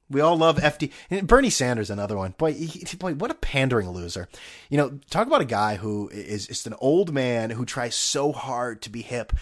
we 0.10 0.22
all 0.22 0.38
love 0.38 0.58
FD. 0.58 0.92
And 1.10 1.28
Bernie 1.28 1.50
Sanders, 1.50 1.90
another 1.90 2.18
one. 2.18 2.36
Boy, 2.38 2.54
he, 2.54 2.86
boy, 2.98 3.14
what 3.14 3.32
a 3.32 3.36
pandering 3.36 3.90
loser. 3.90 4.28
You 4.70 4.78
know, 4.78 5.00
talk 5.10 5.28
about 5.28 5.42
a 5.42 5.46
guy 5.46 5.78
who 5.78 6.10
is 6.10 6.48
just 6.48 6.68
an 6.68 6.76
old 6.80 7.14
man 7.14 7.50
who 7.50 7.66
tries 7.66 7.96
so 7.96 8.32
hard 8.32 8.82
to 8.84 8.90
be 8.90 9.02
hip. 9.02 9.34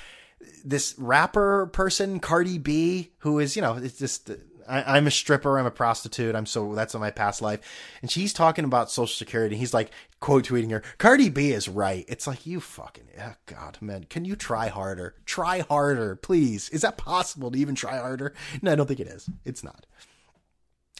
This 0.64 0.96
rapper 0.98 1.68
person, 1.68 2.20
Cardi 2.20 2.58
B, 2.58 3.12
who 3.20 3.40
is, 3.40 3.56
you 3.56 3.62
know, 3.62 3.76
it's 3.76 4.00
just 4.00 4.30
I, 4.68 4.98
am 4.98 5.08
a 5.08 5.12
stripper. 5.12 5.58
I'm 5.58 5.66
a 5.66 5.72
prostitute. 5.72 6.36
I'm 6.36 6.46
so 6.46 6.76
that's 6.76 6.94
in 6.94 7.02
my 7.02 7.12
past 7.12 7.42
life. 7.42 7.60
And 8.02 8.10
she's 8.10 8.34
talking 8.34 8.66
about 8.66 8.92
Social 8.92 9.14
Security. 9.14 9.56
He's 9.56 9.74
like 9.74 9.92
quote 10.20 10.46
tweeting 10.46 10.72
her. 10.72 10.84
Cardi 10.98 11.30
B 11.30 11.52
is 11.52 11.68
right. 11.68 12.06
It's 12.08 12.28
like 12.28 12.46
you 12.46 12.60
fucking 12.60 13.06
oh 13.20 13.34
God, 13.46 13.78
man. 13.82 14.06
Can 14.06 14.26
you 14.26 14.36
try 14.36 14.68
harder? 14.68 15.16
Try 15.26 15.60
harder, 15.60 16.16
please. 16.16 16.70
Is 16.70 16.82
that 16.82 16.98
possible 16.98 17.52
to 17.52 17.60
even 17.60 17.76
try 17.76 17.98
harder? 17.98 18.34
No, 18.62 18.72
I 18.72 18.76
don't 18.76 18.88
think 18.88 19.00
it 19.00 19.08
is. 19.08 19.30
It's 19.46 19.64
not. 19.64 19.86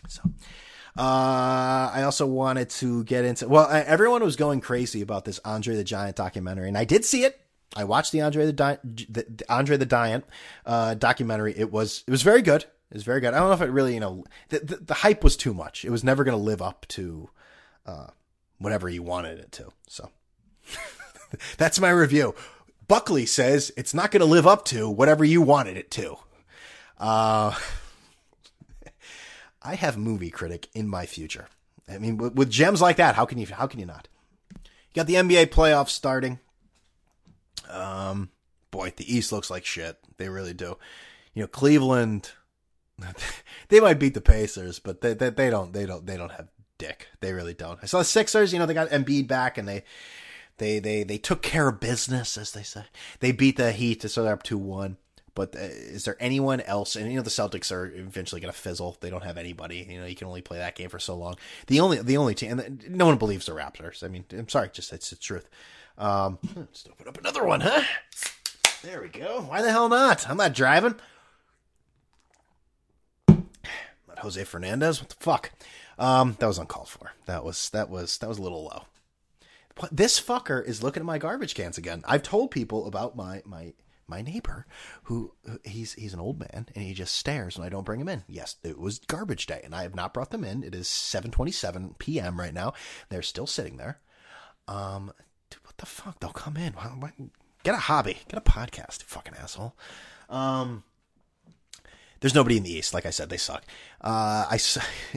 So. 0.08 0.22
Uh, 0.96 1.90
I 1.92 2.04
also 2.04 2.28
wanted 2.28 2.70
to 2.72 3.04
get 3.06 3.26
into, 3.26 3.48
well, 3.48 3.68
everyone 3.68 4.24
was 4.24 4.36
going 4.36 4.62
crazy 4.62 5.02
about 5.02 5.26
this 5.26 5.40
Andre 5.44 5.76
the 5.76 5.84
Giant 5.84 6.16
documentary, 6.16 6.68
and 6.68 6.78
I 6.78 6.86
did 6.86 7.04
see 7.04 7.24
it. 7.24 7.40
I 7.76 7.84
watched 7.86 8.12
the 8.12 8.22
Andre 8.22 8.46
the, 8.46 8.54
Di- 8.54 8.78
the, 8.84 9.26
the 9.28 9.46
Andre 9.50 9.78
the 9.78 9.88
Giant 9.88 10.26
uh, 10.66 10.94
documentary. 10.94 11.56
It 11.58 11.72
was 11.72 12.04
it 12.08 12.12
was 12.12 12.22
very 12.22 12.42
good. 12.42 12.66
It 12.94 12.98
was 12.98 13.04
very 13.06 13.22
good. 13.22 13.34
I 13.34 13.40
don't 13.40 13.48
know 13.48 13.56
if 13.56 13.62
it 13.62 13.72
really, 13.72 13.96
you 13.96 14.00
know, 14.00 14.24
the, 14.50 14.60
the, 14.60 14.76
the 14.76 14.94
hype 14.94 15.24
was 15.24 15.36
too 15.36 15.52
much. 15.52 15.84
It 15.84 15.90
was 15.90 16.04
never 16.04 16.24
going 16.24 16.38
to 16.38 16.44
live 16.44 16.62
up 16.62 16.86
to 16.90 17.28
uh, 17.88 18.10
whatever 18.60 18.88
you 18.88 19.02
wanted 19.02 19.40
it 19.40 19.52
to. 19.54 19.72
So 19.88 20.12
that's 21.58 21.80
my 21.80 21.90
review. 21.90 22.36
Buckley 22.88 23.26
says 23.26 23.72
it's 23.76 23.96
not 23.96 24.12
going 24.12 24.20
to 24.20 24.28
live 24.28 24.46
up 24.46 24.64
to 24.66 24.88
whatever 24.88 25.26
you 25.26 25.42
wanted 25.42 25.76
it 25.76 25.90
to. 25.90 26.18
Uh, 27.00 27.56
I 29.64 29.74
have 29.74 29.98
movie 29.98 30.30
critic 30.30 30.70
in 30.76 30.88
my 30.88 31.08
future. 31.08 31.48
I 31.90 31.98
mean, 31.98 32.18
with, 32.18 32.36
with 32.36 32.52
gems 32.52 32.80
like 32.80 32.98
that, 32.98 33.16
how 33.16 33.26
can 33.26 33.40
you 33.40 33.48
how 33.48 33.66
can 33.66 33.80
you 33.80 33.88
not? 33.88 34.08
You 34.54 34.62
got 34.94 35.08
the 35.08 35.16
NBA 35.16 35.48
playoffs 35.48 35.90
starting. 35.90 36.38
Um, 37.68 38.30
boy, 38.70 38.94
the 38.96 39.12
East 39.12 39.32
looks 39.32 39.50
like 39.50 39.66
shit. 39.66 39.98
They 40.18 40.30
really 40.30 40.54
do. 40.54 40.78
You 41.34 41.42
know, 41.42 41.48
Cleveland 41.48 42.34
they 43.70 43.80
might 43.80 44.00
beat 44.00 44.14
the 44.14 44.22
Pacers, 44.22 44.80
but 44.80 45.02
they, 45.02 45.14
they, 45.14 45.30
they 45.30 45.50
don't 45.50 45.74
they 45.74 45.86
don't 45.86 46.06
they 46.06 46.18
don't 46.18 46.32
have 46.32 46.48
dick. 46.78 47.08
They 47.22 47.34
really 47.34 47.54
don't. 47.54 47.80
I 47.82 47.86
saw 47.86 48.00
the 48.00 48.06
Sixers. 48.06 48.54
You 48.54 48.60
know 48.60 48.66
they 48.66 48.74
got 48.74 48.90
Embiid 48.90 49.28
back 49.28 49.58
and 49.58 49.68
they 49.68 49.84
they 50.58 50.80
they 50.80 51.04
they 51.04 51.18
took 51.18 51.42
care 51.42 51.70
of 51.70 51.80
business, 51.80 52.38
as 52.38 52.52
they 52.52 52.64
say. 52.64 52.84
They 53.20 53.32
beat 53.32 53.58
the 53.58 53.72
Heat, 53.72 54.10
so 54.10 54.24
they're 54.24 54.34
up 54.34 54.44
two 54.44 54.58
one. 54.58 54.98
But 55.36 55.56
uh, 55.56 55.62
is 55.62 56.06
there 56.06 56.18
anyone 56.20 56.62
else? 56.62 56.96
And 56.96 57.10
you 57.10 57.18
know 57.18 57.24
the 57.24 57.30
Celtics 57.30 57.72
are 57.72 57.86
eventually 57.88 58.40
going 58.40 58.54
to 58.54 58.60
fizzle. 58.60 58.98
They 59.00 59.10
don't 59.10 59.24
have 59.24 59.38
anybody. 59.38 59.86
You 59.90 60.00
know 60.00 60.06
you 60.06 60.16
can 60.16 60.28
only 60.28 60.42
play 60.42 60.60
that 60.60 60.76
game 60.76 60.90
for 60.90 61.00
so 61.00 61.16
long. 61.16 61.36
The 61.68 61.80
only 61.80 61.98
the 62.02 62.18
only 62.18 62.36
team, 62.36 62.60
and 62.60 62.84
no 62.90 63.08
one 63.08 63.18
believes 63.18 63.46
the 63.46 63.54
Raptors. 63.54 64.04
I 64.04 64.10
mean, 64.10 64.26
I'm 64.32 64.50
sorry, 64.50 64.70
just 64.72 64.94
it's 64.94 65.10
the 65.10 65.16
truth. 65.16 65.50
Um, 65.98 66.38
let's 66.56 66.86
open 66.92 67.08
up 67.08 67.18
another 67.18 67.46
one, 67.46 67.62
huh? 67.62 67.84
There 68.84 69.02
we 69.02 69.08
go. 69.08 69.42
Why 69.42 69.62
the 69.62 69.72
hell 69.72 69.90
not? 69.90 70.30
I'm 70.30 70.38
not 70.38 70.54
driving. 70.54 70.96
Jose 74.20 74.44
Fernandez. 74.44 75.02
What 75.02 75.10
the 75.10 75.16
fuck? 75.20 75.52
Um, 75.98 76.36
that 76.40 76.48
was 76.48 76.58
uncalled 76.58 76.90
for. 76.90 77.12
That 77.26 77.44
was 77.44 77.70
that 77.72 77.90
was 77.90 78.18
that 78.20 78.30
was 78.30 78.40
a 78.40 78.42
little 78.42 78.64
low. 78.64 78.84
But 79.76 79.96
this 79.96 80.20
fucker 80.20 80.64
is 80.64 80.84
looking 80.84 81.02
at 81.02 81.06
my 81.06 81.18
garbage 81.18 81.56
cans 81.56 81.78
again. 81.78 82.04
I've 82.06 82.24
told 82.24 82.52
people 82.52 82.88
about 82.88 83.16
my 83.16 83.42
my 83.46 83.74
my 84.08 84.22
neighbor 84.22 84.66
who 85.04 85.34
he's 85.64 85.94
he's 85.94 86.14
an 86.14 86.20
old 86.20 86.40
man 86.40 86.68
and 86.76 86.84
he 86.84 86.94
just 86.94 87.16
stares 87.16 87.58
when 87.58 87.66
I 87.66 87.70
don't 87.70 87.86
bring 87.86 88.02
him 88.02 88.10
in. 88.10 88.24
Yes, 88.28 88.58
it 88.64 88.78
was 88.78 89.00
garbage 89.00 89.46
day 89.46 89.62
and 89.64 89.74
I 89.74 89.84
have 89.84 89.96
not 89.96 90.14
brought 90.14 90.32
them 90.32 90.44
in. 90.44 90.64
It 90.64 90.76
is 90.76 90.88
7:27 90.88 91.98
p.m. 91.98 92.40
right 92.40 92.54
now. 92.54 92.74
They're 93.10 93.22
still 93.22 93.48
sitting 93.48 93.78
there. 93.78 94.00
Um 94.68 95.12
dude, 95.50 95.64
what 95.66 95.78
the 95.78 95.86
fuck? 95.86 96.20
They'll 96.20 96.32
come 96.32 96.58
in. 96.58 96.74
Get 97.64 97.76
a 97.76 97.78
hobby. 97.78 98.20
Get 98.28 98.38
a 98.38 98.42
podcast, 98.42 99.02
you 99.02 99.08
fucking 99.08 99.36
asshole. 99.36 99.76
Um 100.30 100.84
there's 102.24 102.34
nobody 102.34 102.56
in 102.56 102.64
the 102.64 102.72
East. 102.72 102.94
Like 102.94 103.06
I 103.06 103.10
said, 103.10 103.30
they 103.30 103.36
suck. 103.36 103.64
Uh, 104.00 104.48
I 104.50 104.56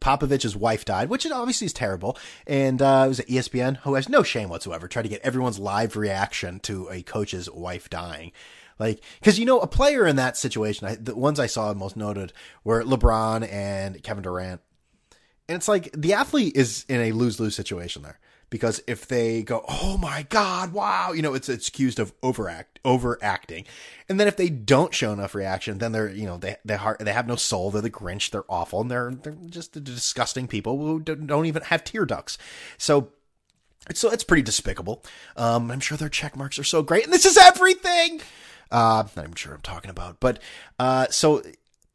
Popovich's 0.00 0.56
wife 0.56 0.86
died, 0.86 1.10
which 1.10 1.26
obviously 1.30 1.66
is 1.66 1.74
terrible. 1.74 2.16
And 2.46 2.80
uh, 2.80 3.02
it 3.04 3.08
was 3.08 3.20
at 3.20 3.28
ESPN, 3.28 3.76
who 3.80 3.96
has 3.96 4.08
no 4.08 4.22
shame 4.22 4.48
whatsoever, 4.48 4.88
tried 4.88 5.02
to 5.02 5.10
get 5.10 5.20
everyone's 5.20 5.58
live 5.58 5.94
reaction 5.94 6.58
to 6.60 6.88
a 6.90 7.02
coach's 7.02 7.50
wife 7.50 7.90
dying. 7.90 8.32
Like, 8.78 9.02
because 9.20 9.38
you 9.38 9.44
know, 9.44 9.60
a 9.60 9.66
player 9.66 10.06
in 10.06 10.16
that 10.16 10.38
situation, 10.38 10.88
I, 10.88 10.94
the 10.94 11.14
ones 11.14 11.38
I 11.38 11.48
saw 11.48 11.74
most 11.74 11.98
noted 11.98 12.32
were 12.64 12.82
LeBron 12.82 13.46
and 13.52 14.02
Kevin 14.02 14.22
Durant. 14.22 14.62
And 15.50 15.56
it's 15.56 15.68
like 15.68 15.92
the 15.92 16.14
athlete 16.14 16.56
is 16.56 16.86
in 16.88 17.02
a 17.02 17.12
lose 17.12 17.38
lose 17.38 17.56
situation 17.56 18.00
there 18.00 18.18
because 18.50 18.82
if 18.86 19.06
they 19.06 19.42
go, 19.42 19.64
"Oh 19.68 19.98
my 19.98 20.26
God, 20.28 20.72
wow," 20.72 21.12
you 21.12 21.22
know, 21.22 21.34
it's 21.34 21.48
it's 21.48 21.68
accused 21.68 21.98
of 21.98 22.12
overact 22.22 22.80
overacting, 22.84 23.64
and 24.08 24.18
then 24.18 24.28
if 24.28 24.36
they 24.36 24.48
don't 24.48 24.94
show 24.94 25.12
enough 25.12 25.34
reaction, 25.34 25.78
then 25.78 25.92
they're 25.92 26.10
you 26.10 26.26
know 26.26 26.38
they 26.38 26.56
they 26.64 26.78
they 27.00 27.12
have 27.12 27.26
no 27.26 27.36
soul. 27.36 27.70
They're 27.70 27.82
the 27.82 27.90
Grinch. 27.90 28.30
They're 28.30 28.44
awful, 28.48 28.80
and 28.80 28.90
they're 28.90 29.10
they're 29.10 29.36
just 29.46 29.82
disgusting 29.84 30.48
people 30.48 30.78
who 30.78 31.00
don't 31.00 31.46
even 31.46 31.62
have 31.62 31.84
tear 31.84 32.04
ducts. 32.04 32.38
So. 32.76 33.10
So 33.94 34.10
it's 34.10 34.24
pretty 34.24 34.42
despicable. 34.42 35.02
Um, 35.34 35.70
I'm 35.70 35.80
sure 35.80 35.96
their 35.96 36.10
check 36.10 36.36
marks 36.36 36.58
are 36.58 36.64
so 36.64 36.82
great, 36.82 37.04
and 37.04 37.12
this 37.12 37.24
is 37.24 37.38
everything. 37.38 38.20
Uh, 38.70 39.04
not 39.16 39.24
even 39.24 39.34
sure 39.34 39.54
I'm 39.54 39.62
talking 39.62 39.90
about, 39.90 40.20
but 40.20 40.40
uh, 40.78 41.06
so 41.10 41.42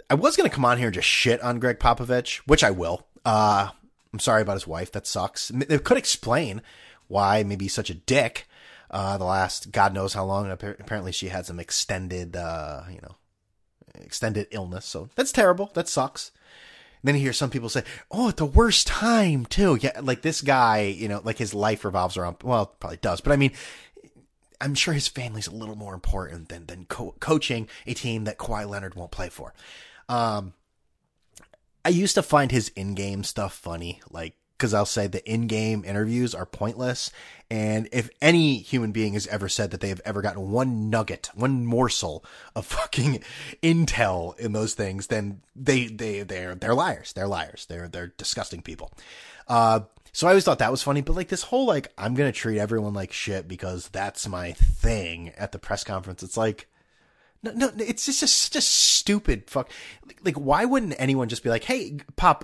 I 0.10 0.16
was 0.16 0.36
gonna 0.36 0.50
come 0.50 0.66
on 0.66 0.80
here 0.80 0.88
and 0.88 0.94
just 0.94 1.08
shit 1.08 1.42
on 1.42 1.60
Gregg 1.60 1.78
Popovich, 1.78 2.38
which 2.48 2.64
I 2.64 2.72
will. 2.72 3.06
Uh, 3.26 3.70
I'm 4.14 4.20
sorry 4.20 4.44
about 4.44 4.54
his 4.54 4.68
wife. 4.68 4.92
That 4.92 5.08
sucks. 5.08 5.50
It 5.50 5.84
could 5.84 5.98
explain 5.98 6.62
why 7.08 7.44
maybe 7.44 7.66
he's 7.66 7.74
such 7.74 7.90
a 7.90 7.96
dick. 7.96 8.48
Uh, 8.92 9.18
the 9.18 9.26
last 9.26 9.72
God 9.72 9.94
knows 9.94 10.14
how 10.14 10.24
long. 10.24 10.52
Apparently, 10.52 11.12
she 11.12 11.30
had 11.30 11.48
some 11.48 11.60
extended, 11.60 12.36
uh, 12.36 12.84
you 12.90 13.00
know, 13.02 13.16
extended 13.96 14.48
illness. 14.52 14.86
So 14.86 15.10
that's 15.16 15.32
terrible. 15.32 15.72
That 15.74 15.88
sucks. 15.88 16.32
And 17.02 17.08
then 17.08 17.16
you 17.16 17.22
hear 17.22 17.34
some 17.34 17.50
people 17.50 17.70
say, 17.70 17.84
"Oh, 18.12 18.30
at 18.30 18.38
the 18.38 18.46
worst 18.46 18.88
time 18.88 19.46
too." 19.46 19.78
Yeah, 19.82 20.00
like 20.02 20.22
this 20.22 20.42
guy, 20.42 20.82
you 20.82 21.08
know, 21.08 21.22
like 21.24 21.40
his 21.40 21.56
life 21.56 21.84
revolves 21.84 22.16
around. 22.16 22.38
Well, 22.44 22.68
probably 22.68 22.98
does, 22.98 23.20
but 23.20 23.34
I 23.34 23.36
mean, 23.36 23.52
I'm 24.62 24.76
sure 24.76 24.94
his 24.94 25.08
family's 25.08 25.48
a 25.48 25.56
little 25.56 25.76
more 25.76 25.94
important 25.96 26.50
than 26.50 26.68
than 26.68 26.86
co- 26.86 27.16
coaching 27.20 27.68
a 27.88 27.94
team 27.94 28.24
that 28.26 28.38
Kawhi 28.38 28.70
Leonard 28.70 28.96
won't 28.96 29.12
play 29.12 29.30
for. 29.30 29.54
Um, 30.08 30.54
I 31.86 31.90
used 31.90 32.16
to 32.16 32.24
find 32.24 32.52
his 32.52 32.70
in-game 32.70 33.24
stuff 33.24 33.54
funny, 33.54 34.02
like 34.10 34.36
because 34.58 34.74
I'll 34.74 34.86
say 34.86 35.08
the 35.08 35.30
in-game 35.30 35.84
interviews 35.84 36.34
are 36.34 36.46
pointless. 36.46 37.12
And 37.52 37.90
if 37.92 38.10
any 38.22 38.60
human 38.60 38.94
being 38.94 39.14
has 39.14 39.28
ever 39.28 39.50
said 39.50 39.72
that 39.72 39.82
they 39.82 39.90
have 39.90 40.00
ever 40.06 40.22
gotten 40.22 40.52
one 40.52 40.90
nugget, 40.90 41.30
one 41.36 41.66
morsel 41.66 42.24
of 42.56 42.66
fucking 42.68 43.24
intel 43.62 44.40
in 44.40 44.54
those 44.54 44.74
things, 44.74 45.08
then 45.08 45.42
they 45.56 45.88
they 45.88 46.24
they're 46.24 46.56
they're 46.56 46.74
liars. 46.74 47.14
They're 47.14 47.28
liars. 47.28 47.66
They're 47.66 47.90
they're 47.90 48.14
disgusting 48.18 48.62
people. 48.62 48.94
Uh, 49.48 49.82
so 50.14 50.28
I 50.28 50.30
always 50.30 50.46
thought 50.46 50.60
that 50.60 50.72
was 50.72 50.84
funny, 50.84 51.02
but 51.02 51.16
like 51.16 51.28
this 51.28 51.44
whole 51.44 51.66
like 51.66 51.92
I'm 51.98 52.14
gonna 52.14 52.32
treat 52.32 52.60
everyone 52.60 52.94
like 52.94 53.12
shit 53.12 53.48
because 53.48 53.90
that's 53.90 54.28
my 54.28 54.54
thing 54.54 55.34
at 55.38 55.52
the 55.52 55.60
press 55.60 55.84
conference. 55.84 56.24
It's 56.24 56.38
like 56.38 56.68
no, 57.44 57.52
no, 57.68 57.84
it's 57.84 58.06
just 58.06 58.20
just, 58.20 58.54
just 58.54 58.72
stupid. 58.72 59.50
Fuck. 59.50 59.70
Like, 60.24 60.36
why 60.36 60.66
wouldn't 60.66 60.96
anyone 60.98 61.30
just 61.30 61.44
be 61.44 61.50
like, 61.50 61.66
"Hey, 61.66 61.98
Pop, 62.16 62.44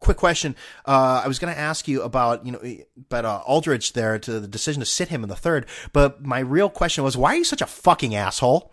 quick 0.00 0.16
question. 0.16 0.54
Uh, 0.86 1.22
I 1.24 1.28
was 1.28 1.38
going 1.38 1.52
to 1.52 1.58
ask 1.58 1.88
you 1.88 2.02
about, 2.02 2.46
you 2.46 2.52
know, 2.52 2.76
about 2.96 3.24
uh, 3.24 3.42
Aldridge 3.46 3.92
there 3.92 4.18
to 4.18 4.40
the 4.40 4.48
decision 4.48 4.80
to 4.80 4.86
sit 4.86 5.08
him 5.08 5.22
in 5.22 5.28
the 5.28 5.36
third. 5.36 5.66
But 5.92 6.24
my 6.24 6.38
real 6.38 6.70
question 6.70 7.04
was, 7.04 7.16
why 7.16 7.32
are 7.32 7.36
you 7.36 7.44
such 7.44 7.62
a 7.62 7.66
fucking 7.66 8.14
asshole? 8.14 8.72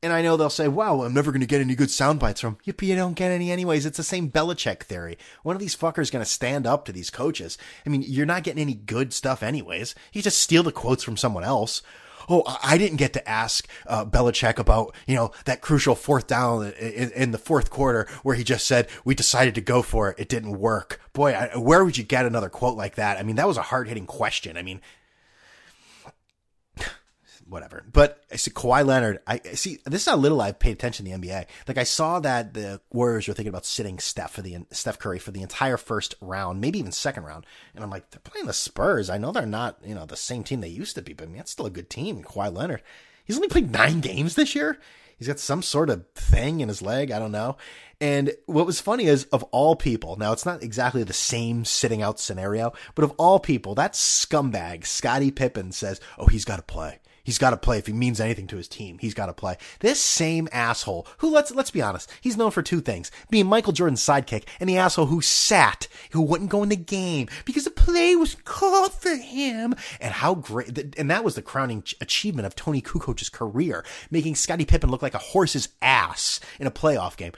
And 0.00 0.12
I 0.12 0.22
know 0.22 0.36
they'll 0.36 0.50
say, 0.50 0.68
wow, 0.68 1.02
I'm 1.02 1.14
never 1.14 1.32
going 1.32 1.40
to 1.40 1.46
get 1.46 1.60
any 1.60 1.74
good 1.74 1.90
sound 1.90 2.20
bites 2.20 2.40
from. 2.40 2.58
But 2.64 2.82
you 2.82 2.94
don't 2.94 3.14
get 3.14 3.32
any 3.32 3.50
anyways. 3.50 3.84
It's 3.84 3.96
the 3.96 4.04
same 4.04 4.30
Belichick 4.30 4.84
theory. 4.84 5.18
One 5.42 5.56
of 5.56 5.60
these 5.60 5.76
fuckers 5.76 6.12
going 6.12 6.24
to 6.24 6.30
stand 6.30 6.68
up 6.68 6.84
to 6.84 6.92
these 6.92 7.10
coaches. 7.10 7.58
I 7.84 7.88
mean, 7.88 8.04
you're 8.06 8.26
not 8.26 8.44
getting 8.44 8.62
any 8.62 8.74
good 8.74 9.12
stuff 9.12 9.42
anyways. 9.42 9.96
You 10.12 10.22
just 10.22 10.40
steal 10.40 10.62
the 10.62 10.70
quotes 10.70 11.02
from 11.02 11.16
someone 11.16 11.42
else 11.42 11.82
oh, 12.28 12.42
I 12.62 12.78
didn't 12.78 12.96
get 12.98 13.12
to 13.14 13.28
ask 13.28 13.68
uh, 13.86 14.04
Belichick 14.04 14.58
about, 14.58 14.94
you 15.06 15.14
know, 15.14 15.32
that 15.44 15.60
crucial 15.60 15.94
fourth 15.94 16.26
down 16.26 16.72
in, 16.72 17.10
in, 17.12 17.30
the 17.30 17.38
fourth 17.38 17.70
quarter 17.70 18.06
where 18.22 18.36
he 18.36 18.44
just 18.44 18.66
said, 18.66 18.88
we 19.04 19.14
decided 19.14 19.54
to 19.54 19.60
go 19.60 19.82
for 19.82 20.10
it. 20.10 20.18
It 20.18 20.28
didn't 20.28 20.58
work. 20.58 21.00
Boy, 21.12 21.32
I, 21.32 21.56
where 21.56 21.84
would 21.84 21.96
you 21.96 22.04
get 22.04 22.26
another 22.26 22.48
quote 22.48 22.76
like 22.76 22.96
that? 22.96 23.18
I 23.18 23.22
mean, 23.22 23.36
that 23.36 23.46
was 23.46 23.56
a 23.56 23.62
hard 23.62 23.88
hitting 23.88 24.06
question. 24.06 24.56
I 24.56 24.62
mean, 24.62 24.80
whatever. 27.48 27.84
But 27.92 28.24
I 28.30 28.36
see 28.36 28.50
Kawhi 28.50 28.84
Leonard. 28.84 29.20
I 29.26 29.40
see 29.54 29.78
this 29.84 30.02
is 30.02 30.08
how 30.08 30.16
little 30.16 30.40
I've 30.40 30.58
paid 30.58 30.72
attention 30.72 31.06
to 31.06 31.10
the 31.10 31.18
NBA. 31.18 31.46
Like 31.66 31.78
I 31.78 31.84
saw 31.84 32.20
that 32.20 32.54
the 32.54 32.80
Warriors 32.92 33.26
were 33.28 33.34
thinking 33.34 33.50
about 33.50 33.66
sitting 33.66 33.98
Steph 33.98 34.32
for 34.32 34.42
the 34.42 34.58
Steph 34.70 34.98
Curry 34.98 35.18
for 35.18 35.30
the 35.30 35.42
entire 35.42 35.76
first 35.76 36.14
round, 36.20 36.60
maybe 36.60 36.78
even 36.78 36.92
second 36.92 37.24
round. 37.24 37.46
And 37.74 37.82
I'm 37.82 37.90
like, 37.90 38.10
they're 38.10 38.20
playing 38.20 38.46
the 38.46 38.52
Spurs. 38.52 39.10
I 39.10 39.18
know 39.18 39.32
they're 39.32 39.46
not 39.46 39.78
you 39.84 39.94
know 39.94 40.06
the 40.06 40.16
same 40.16 40.44
team 40.44 40.60
they 40.60 40.68
used 40.68 40.94
to 40.96 41.02
be, 41.02 41.12
but 41.12 41.24
I 41.24 41.26
mean, 41.28 41.38
that's 41.38 41.52
still 41.52 41.66
a 41.66 41.70
good 41.70 41.90
team. 41.90 42.22
Kawhi 42.22 42.54
Leonard. 42.54 42.82
He's 43.24 43.36
only 43.36 43.48
played 43.48 43.72
nine 43.72 44.00
games 44.00 44.34
this 44.34 44.54
year. 44.54 44.78
He's 45.18 45.28
got 45.28 45.40
some 45.40 45.62
sort 45.62 45.90
of 45.90 46.06
thing 46.14 46.60
in 46.60 46.68
his 46.68 46.80
leg. 46.80 47.10
I 47.10 47.18
don't 47.18 47.32
know. 47.32 47.56
And 48.00 48.32
what 48.46 48.66
was 48.66 48.80
funny 48.80 49.06
is, 49.06 49.24
of 49.24 49.42
all 49.44 49.74
people, 49.74 50.16
now 50.16 50.32
it's 50.32 50.46
not 50.46 50.62
exactly 50.62 51.02
the 51.02 51.12
same 51.12 51.64
sitting 51.64 52.00
out 52.00 52.20
scenario, 52.20 52.72
but 52.94 53.04
of 53.04 53.10
all 53.18 53.40
people, 53.40 53.74
that 53.74 53.94
scumbag, 53.94 54.86
Scottie 54.86 55.32
Pippen, 55.32 55.72
says, 55.72 56.00
Oh, 56.16 56.26
he's 56.26 56.44
got 56.44 56.56
to 56.56 56.62
play. 56.62 57.00
He's 57.28 57.36
got 57.36 57.50
to 57.50 57.58
play 57.58 57.76
if 57.76 57.86
he 57.86 57.92
means 57.92 58.20
anything 58.20 58.46
to 58.46 58.56
his 58.56 58.68
team. 58.68 58.96
He's 58.96 59.12
got 59.12 59.26
to 59.26 59.34
play. 59.34 59.58
This 59.80 60.00
same 60.00 60.48
asshole, 60.50 61.06
who 61.18 61.28
let's 61.28 61.50
let's 61.50 61.70
be 61.70 61.82
honest, 61.82 62.10
he's 62.22 62.38
known 62.38 62.52
for 62.52 62.62
two 62.62 62.80
things: 62.80 63.10
being 63.28 63.46
Michael 63.46 63.74
Jordan's 63.74 64.00
sidekick 64.00 64.44
and 64.58 64.66
the 64.66 64.78
asshole 64.78 65.04
who 65.04 65.20
sat, 65.20 65.88
who 66.12 66.22
wouldn't 66.22 66.48
go 66.48 66.62
in 66.62 66.70
the 66.70 66.76
game 66.76 67.28
because 67.44 67.64
the 67.64 67.70
play 67.70 68.16
was 68.16 68.34
called 68.46 68.94
for 68.94 69.14
him. 69.14 69.74
And 70.00 70.14
how 70.14 70.36
great! 70.36 70.96
And 70.98 71.10
that 71.10 71.22
was 71.22 71.34
the 71.34 71.42
crowning 71.42 71.84
achievement 72.00 72.46
of 72.46 72.56
Toni 72.56 72.80
Kukoc's 72.80 73.28
career, 73.28 73.84
making 74.10 74.34
Scottie 74.34 74.64
Pippen 74.64 74.90
look 74.90 75.02
like 75.02 75.12
a 75.12 75.18
horse's 75.18 75.68
ass 75.82 76.40
in 76.58 76.66
a 76.66 76.70
playoff 76.70 77.18
game. 77.18 77.32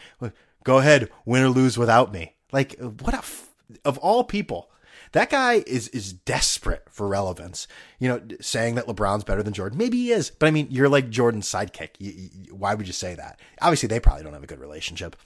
Go 0.62 0.78
ahead, 0.78 1.10
win 1.24 1.42
or 1.42 1.48
lose 1.48 1.76
without 1.76 2.12
me. 2.12 2.36
Like 2.52 2.78
what 2.78 3.14
a 3.14 3.18
f- 3.18 3.50
of 3.84 3.98
all 3.98 4.22
people 4.22 4.69
that 5.12 5.30
guy 5.30 5.64
is 5.66 5.88
is 5.88 6.12
desperate 6.12 6.84
for 6.90 7.08
relevance. 7.08 7.66
You 7.98 8.08
know, 8.08 8.22
saying 8.40 8.76
that 8.76 8.86
LeBron's 8.86 9.24
better 9.24 9.42
than 9.42 9.52
Jordan. 9.52 9.78
Maybe 9.78 9.98
he 9.98 10.12
is, 10.12 10.30
but 10.30 10.46
I 10.46 10.50
mean, 10.50 10.68
you're 10.70 10.88
like 10.88 11.10
Jordan's 11.10 11.50
sidekick. 11.50 11.90
You, 11.98 12.12
you, 12.12 12.54
why 12.54 12.74
would 12.74 12.86
you 12.86 12.92
say 12.92 13.14
that? 13.14 13.40
Obviously, 13.60 13.88
they 13.88 14.00
probably 14.00 14.22
don't 14.22 14.34
have 14.34 14.42
a 14.42 14.48
good 14.48 14.60
relationship. 14.60 15.16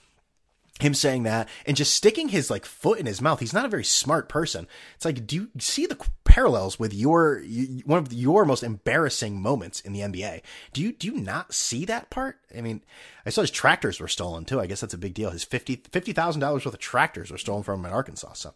Him 0.81 0.93
saying 0.93 1.23
that 1.23 1.47
and 1.65 1.77
just 1.77 1.95
sticking 1.95 2.27
his 2.27 2.49
like 2.49 2.65
foot 2.65 2.99
in 2.99 3.05
his 3.05 3.21
mouth. 3.21 3.39
He's 3.39 3.53
not 3.53 3.63
a 3.63 3.69
very 3.69 3.85
smart 3.85 4.27
person. 4.27 4.67
It's 4.95 5.05
like, 5.05 5.25
do 5.25 5.37
you 5.37 5.49
see 5.57 5.85
the 5.85 5.97
parallels 6.25 6.77
with 6.77 6.93
your 6.93 7.41
one 7.85 7.99
of 7.99 8.11
your 8.11 8.43
most 8.43 8.61
embarrassing 8.61 9.41
moments 9.41 9.79
in 9.79 9.93
the 9.93 10.01
NBA? 10.01 10.41
Do 10.73 10.81
you 10.81 10.91
do 10.91 11.07
you 11.07 11.13
not 11.13 11.53
see 11.53 11.85
that 11.85 12.09
part? 12.09 12.39
I 12.57 12.59
mean, 12.59 12.83
I 13.25 13.29
saw 13.29 13.39
his 13.39 13.51
tractors 13.51 14.01
were 14.01 14.09
stolen 14.09 14.43
too. 14.43 14.59
I 14.59 14.65
guess 14.65 14.81
that's 14.81 14.93
a 14.93 14.97
big 14.97 15.13
deal. 15.13 15.29
His 15.29 15.45
fifty 15.45 15.81
fifty 15.91 16.11
thousand 16.11 16.41
dollars 16.41 16.65
worth 16.65 16.73
of 16.73 16.81
tractors 16.81 17.31
were 17.31 17.37
stolen 17.37 17.63
from 17.63 17.79
him 17.79 17.85
in 17.85 17.93
Arkansas. 17.93 18.33
So 18.33 18.53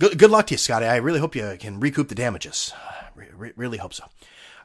Good, 0.00 0.16
good 0.16 0.30
luck 0.30 0.46
to 0.46 0.54
you, 0.54 0.58
Scottie. 0.58 0.86
I 0.86 0.96
really 0.96 1.18
hope 1.18 1.34
you 1.34 1.56
can 1.58 1.80
recoup 1.80 2.08
the 2.08 2.14
damages. 2.14 2.72
Re- 3.16 3.52
really 3.56 3.78
hope 3.78 3.92
so. 3.92 4.04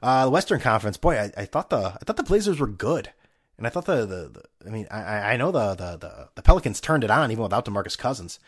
Uh, 0.02 0.26
the 0.26 0.30
Western 0.30 0.60
Conference, 0.60 0.96
boy, 0.98 1.18
I, 1.18 1.32
I, 1.36 1.46
thought 1.46 1.72
the 1.72 1.98
I 2.00 2.04
thought 2.06 2.18
the 2.18 2.24
Blazers 2.24 2.60
were 2.60 2.68
good, 2.68 3.10
and 3.58 3.66
I 3.66 3.72
thought 3.72 3.86
the 3.86 4.06
the, 4.06 4.30
the 4.30 4.44
I 4.68 4.70
mean 4.70 4.88
I, 4.92 5.34
I 5.34 5.38
know 5.38 5.52
the, 5.52 5.74
the, 5.74 5.98
the 5.98 6.30
the 6.36 6.42
Pelicans 6.44 6.80
turned 6.80 7.04
it 7.04 7.10
on 7.10 7.32
even 7.32 7.42
without 7.42 7.66
DeMarcus 7.66 7.98
Cousins, 7.98 8.40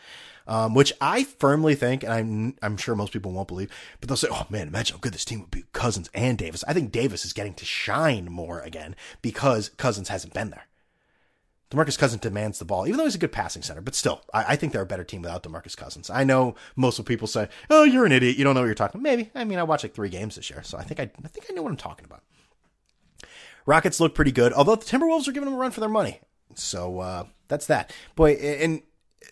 um, 0.46 0.74
which 0.74 0.92
I 1.00 1.24
firmly 1.24 1.74
think, 1.74 2.04
and 2.04 2.12
I'm 2.12 2.54
I'm 2.62 2.76
sure 2.76 2.94
most 2.94 3.12
people 3.12 3.32
won't 3.32 3.48
believe, 3.48 3.70
but 4.00 4.08
they'll 4.08 4.16
say, 4.16 4.28
oh 4.30 4.46
man, 4.48 4.68
imagine 4.68 4.94
how 4.96 5.00
good 5.00 5.14
this 5.14 5.24
team 5.24 5.40
would 5.40 5.50
be, 5.50 5.64
Cousins 5.72 6.08
and 6.14 6.38
Davis. 6.38 6.62
I 6.68 6.72
think 6.72 6.92
Davis 6.92 7.24
is 7.24 7.32
getting 7.32 7.54
to 7.54 7.64
shine 7.64 8.26
more 8.26 8.60
again 8.60 8.94
because 9.22 9.70
Cousins 9.70 10.08
hasn't 10.08 10.34
been 10.34 10.50
there. 10.50 10.66
DeMarcus 11.70 11.98
Cousins 11.98 12.22
demands 12.22 12.58
the 12.58 12.64
ball, 12.64 12.86
even 12.86 12.96
though 12.96 13.04
he's 13.04 13.16
a 13.16 13.18
good 13.18 13.32
passing 13.32 13.62
center. 13.62 13.80
But 13.80 13.94
still, 13.94 14.22
I, 14.32 14.52
I 14.52 14.56
think 14.56 14.72
they're 14.72 14.82
a 14.82 14.86
better 14.86 15.04
team 15.04 15.22
without 15.22 15.42
DeMarcus 15.42 15.76
Cousins. 15.76 16.10
I 16.10 16.22
know 16.22 16.54
most 16.76 16.98
of 16.98 17.06
people 17.06 17.26
say, 17.26 17.48
"Oh, 17.70 17.84
you're 17.84 18.06
an 18.06 18.12
idiot. 18.12 18.36
You 18.36 18.44
don't 18.44 18.54
know 18.54 18.60
what 18.60 18.66
you're 18.66 18.74
talking." 18.74 19.00
About. 19.00 19.10
Maybe. 19.10 19.30
I 19.34 19.44
mean, 19.44 19.58
I 19.58 19.64
watched 19.64 19.84
like 19.84 19.94
three 19.94 20.08
games 20.08 20.36
this 20.36 20.48
year, 20.48 20.62
so 20.62 20.78
I 20.78 20.82
think 20.82 21.00
I, 21.00 21.10
I 21.24 21.28
think 21.28 21.46
I 21.50 21.54
know 21.54 21.62
what 21.62 21.70
I'm 21.70 21.76
talking 21.76 22.04
about. 22.04 22.22
Rockets 23.66 23.98
look 23.98 24.14
pretty 24.14 24.32
good, 24.32 24.52
although 24.52 24.76
the 24.76 24.84
Timberwolves 24.84 25.26
are 25.26 25.32
giving 25.32 25.46
them 25.46 25.54
a 25.54 25.58
run 25.58 25.72
for 25.72 25.80
their 25.80 25.88
money. 25.88 26.20
So 26.54 27.00
uh, 27.00 27.24
that's 27.48 27.66
that. 27.66 27.92
Boy, 28.14 28.34
and 28.34 28.82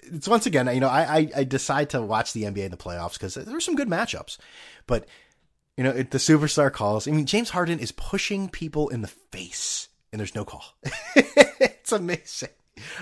it's 0.02 0.26
once 0.26 0.46
again, 0.46 0.66
you 0.74 0.80
know, 0.80 0.88
I, 0.88 1.02
I, 1.02 1.30
I 1.36 1.44
decide 1.44 1.90
to 1.90 2.02
watch 2.02 2.32
the 2.32 2.42
NBA 2.42 2.64
in 2.64 2.70
the 2.72 2.76
playoffs 2.76 3.14
because 3.14 3.34
there's 3.34 3.64
some 3.64 3.76
good 3.76 3.88
matchups, 3.88 4.38
but 4.88 5.06
you 5.76 5.84
know, 5.84 5.90
it, 5.90 6.10
the 6.10 6.18
superstar 6.18 6.72
calls. 6.72 7.08
I 7.08 7.12
mean, 7.12 7.26
James 7.26 7.50
Harden 7.50 7.78
is 7.78 7.92
pushing 7.92 8.48
people 8.48 8.88
in 8.88 9.02
the 9.02 9.08
face 9.08 9.88
and 10.12 10.20
there's 10.20 10.34
no 10.34 10.44
call. 10.44 10.64
it's 11.84 11.92
amazing. 11.92 12.48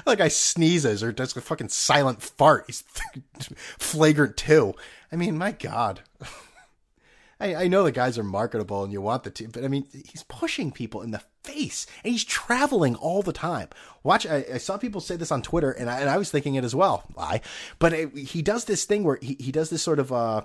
Like 0.05 0.21
I 0.21 0.27
sneezes 0.27 1.05
or 1.05 1.13
does 1.13 1.37
a 1.37 1.41
fucking 1.41 1.69
silent 1.69 2.21
fart. 2.21 2.65
He's 2.67 2.83
flagrant 3.79 4.37
too. 4.37 4.75
I 5.13 5.17
mean, 5.17 5.39
my 5.39 5.53
God. 5.53 6.01
I, 7.41 7.55
I 7.55 7.69
know 7.69 7.85
the 7.85 7.93
guys 7.93 8.19
are 8.19 8.25
marketable 8.25 8.83
and 8.83 8.93
you 8.93 9.01
want 9.01 9.23
the 9.23 9.31
team, 9.31 9.51
but 9.53 9.65
I 9.65 9.69
mean, 9.69 9.87
he's 9.93 10.25
pushing 10.25 10.73
people 10.73 11.01
in 11.01 11.13
the 11.13 11.23
face 11.45 11.87
and 12.03 12.11
he's 12.11 12.25
traveling 12.25 12.97
all 12.97 13.23
the 13.23 13.33
time. 13.33 13.69
Watch, 14.03 14.27
I, 14.27 14.45
I 14.55 14.59
saw 14.59 14.77
people 14.79 15.01
say 15.01 15.15
this 15.15 15.31
on 15.31 15.43
Twitter 15.43 15.71
and 15.71 15.89
I, 15.89 16.01
and 16.01 16.11
I 16.11 16.19
was 16.19 16.31
thinking 16.33 16.57
it 16.57 16.65
as 16.65 16.75
well. 16.75 17.05
Why? 17.15 17.41
But 17.79 17.93
it, 17.93 18.17
he 18.17 18.43
does 18.43 18.65
this 18.65 18.85
thing 18.85 19.05
where 19.05 19.19
he, 19.23 19.37
he 19.39 19.53
does 19.53 19.71
this 19.71 19.83
sort 19.83 20.01
of, 20.01 20.13
uh, 20.13 20.43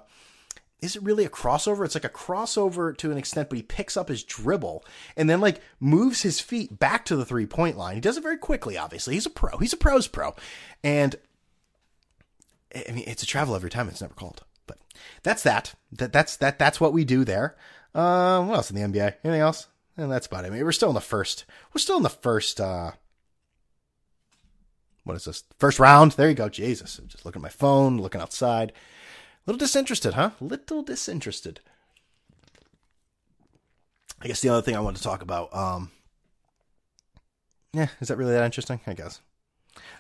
is 0.82 0.96
it 0.96 1.04
really 1.04 1.26
a 1.26 1.30
crossover? 1.30 1.86
It's 1.86 1.96
like 1.96 2.04
a 2.04 2.10
crossover 2.10 2.96
to 2.98 3.12
an 3.12 3.18
extent, 3.18 3.50
but 3.50 3.58
he 3.58 3.63
picks 3.63 3.98
up 3.98 4.10
his 4.10 4.24
dribble 4.24 4.86
and 5.16 5.30
then 5.30 5.42
like 5.42 5.62
moves 5.80 6.22
his 6.22 6.40
feet 6.40 6.78
back 6.78 7.06
to 7.06 7.16
the 7.16 7.26
three 7.26 7.48
point 7.48 7.78
line. 7.78 7.96
He 7.96 8.02
does 8.02 8.18
it 8.18 8.24
very 8.24 8.38
quickly, 8.38 8.78
obviously. 8.78 9.16
He's 9.16 9.26
a 9.26 9.32
pro. 9.32 9.58
He's 9.58 9.74
a 9.74 9.78
pro's 9.78 10.08
pro. 10.08 10.36
And 10.84 11.16
I 12.76 12.92
mean, 12.92 13.06
it's 13.08 13.24
a 13.24 13.28
travel 13.28 13.56
every 13.56 13.70
time. 13.70 13.88
It's 13.90 14.02
never 14.02 14.13
called. 14.13 14.44
But 14.68 14.78
that's 15.24 15.44
that. 15.44 15.74
That 15.94 16.13
that's 16.13 16.38
that 16.38 16.60
that's 16.60 16.80
what 16.80 16.94
we 16.94 17.06
do 17.06 17.24
there. 17.26 17.56
Um, 17.96 18.48
what 18.48 18.58
else 18.58 18.70
in 18.70 18.76
the 18.76 19.00
NBA? 19.00 19.16
Anything 19.24 19.42
else? 19.42 19.68
And 19.96 20.12
that's 20.12 20.28
about 20.28 20.44
it. 20.44 20.48
I 20.48 20.50
mean, 20.52 20.63
we're 20.63 20.72
still 20.72 20.90
in 20.90 20.96
the 20.96 21.02
first. 21.02 21.46
We're 21.74 21.80
still 21.80 21.98
in 21.98 22.04
the 22.04 22.10
first. 22.10 22.62
uh 22.62 22.92
What 25.06 25.16
is 25.16 25.26
this? 25.26 25.44
First 25.58 25.80
round. 25.80 26.12
There 26.12 26.30
you 26.30 26.36
go. 26.36 26.50
Jesus. 26.50 27.00
I'm 27.00 27.08
just 27.08 27.26
looking 27.26 27.40
at 27.40 27.44
my 27.44 27.50
phone, 27.50 27.98
looking 27.98 28.22
outside. 28.22 28.74
Little 29.47 29.57
disinterested, 29.57 30.13
huh? 30.15 30.31
Little 30.41 30.83
disinterested. 30.83 31.62
I 34.21 34.27
guess 34.27 34.41
the 34.41 34.49
other 34.49 34.62
thing 34.62 34.75
I 34.75 34.81
want 34.81 34.97
to 34.97 35.03
talk 35.03 35.21
about, 35.21 35.55
um, 35.55 35.91
yeah, 37.71 37.88
is 38.01 38.10
that 38.10 38.17
really 38.17 38.33
that 38.33 38.43
interesting? 38.43 38.81
I 38.86 38.93
guess. 38.93 39.21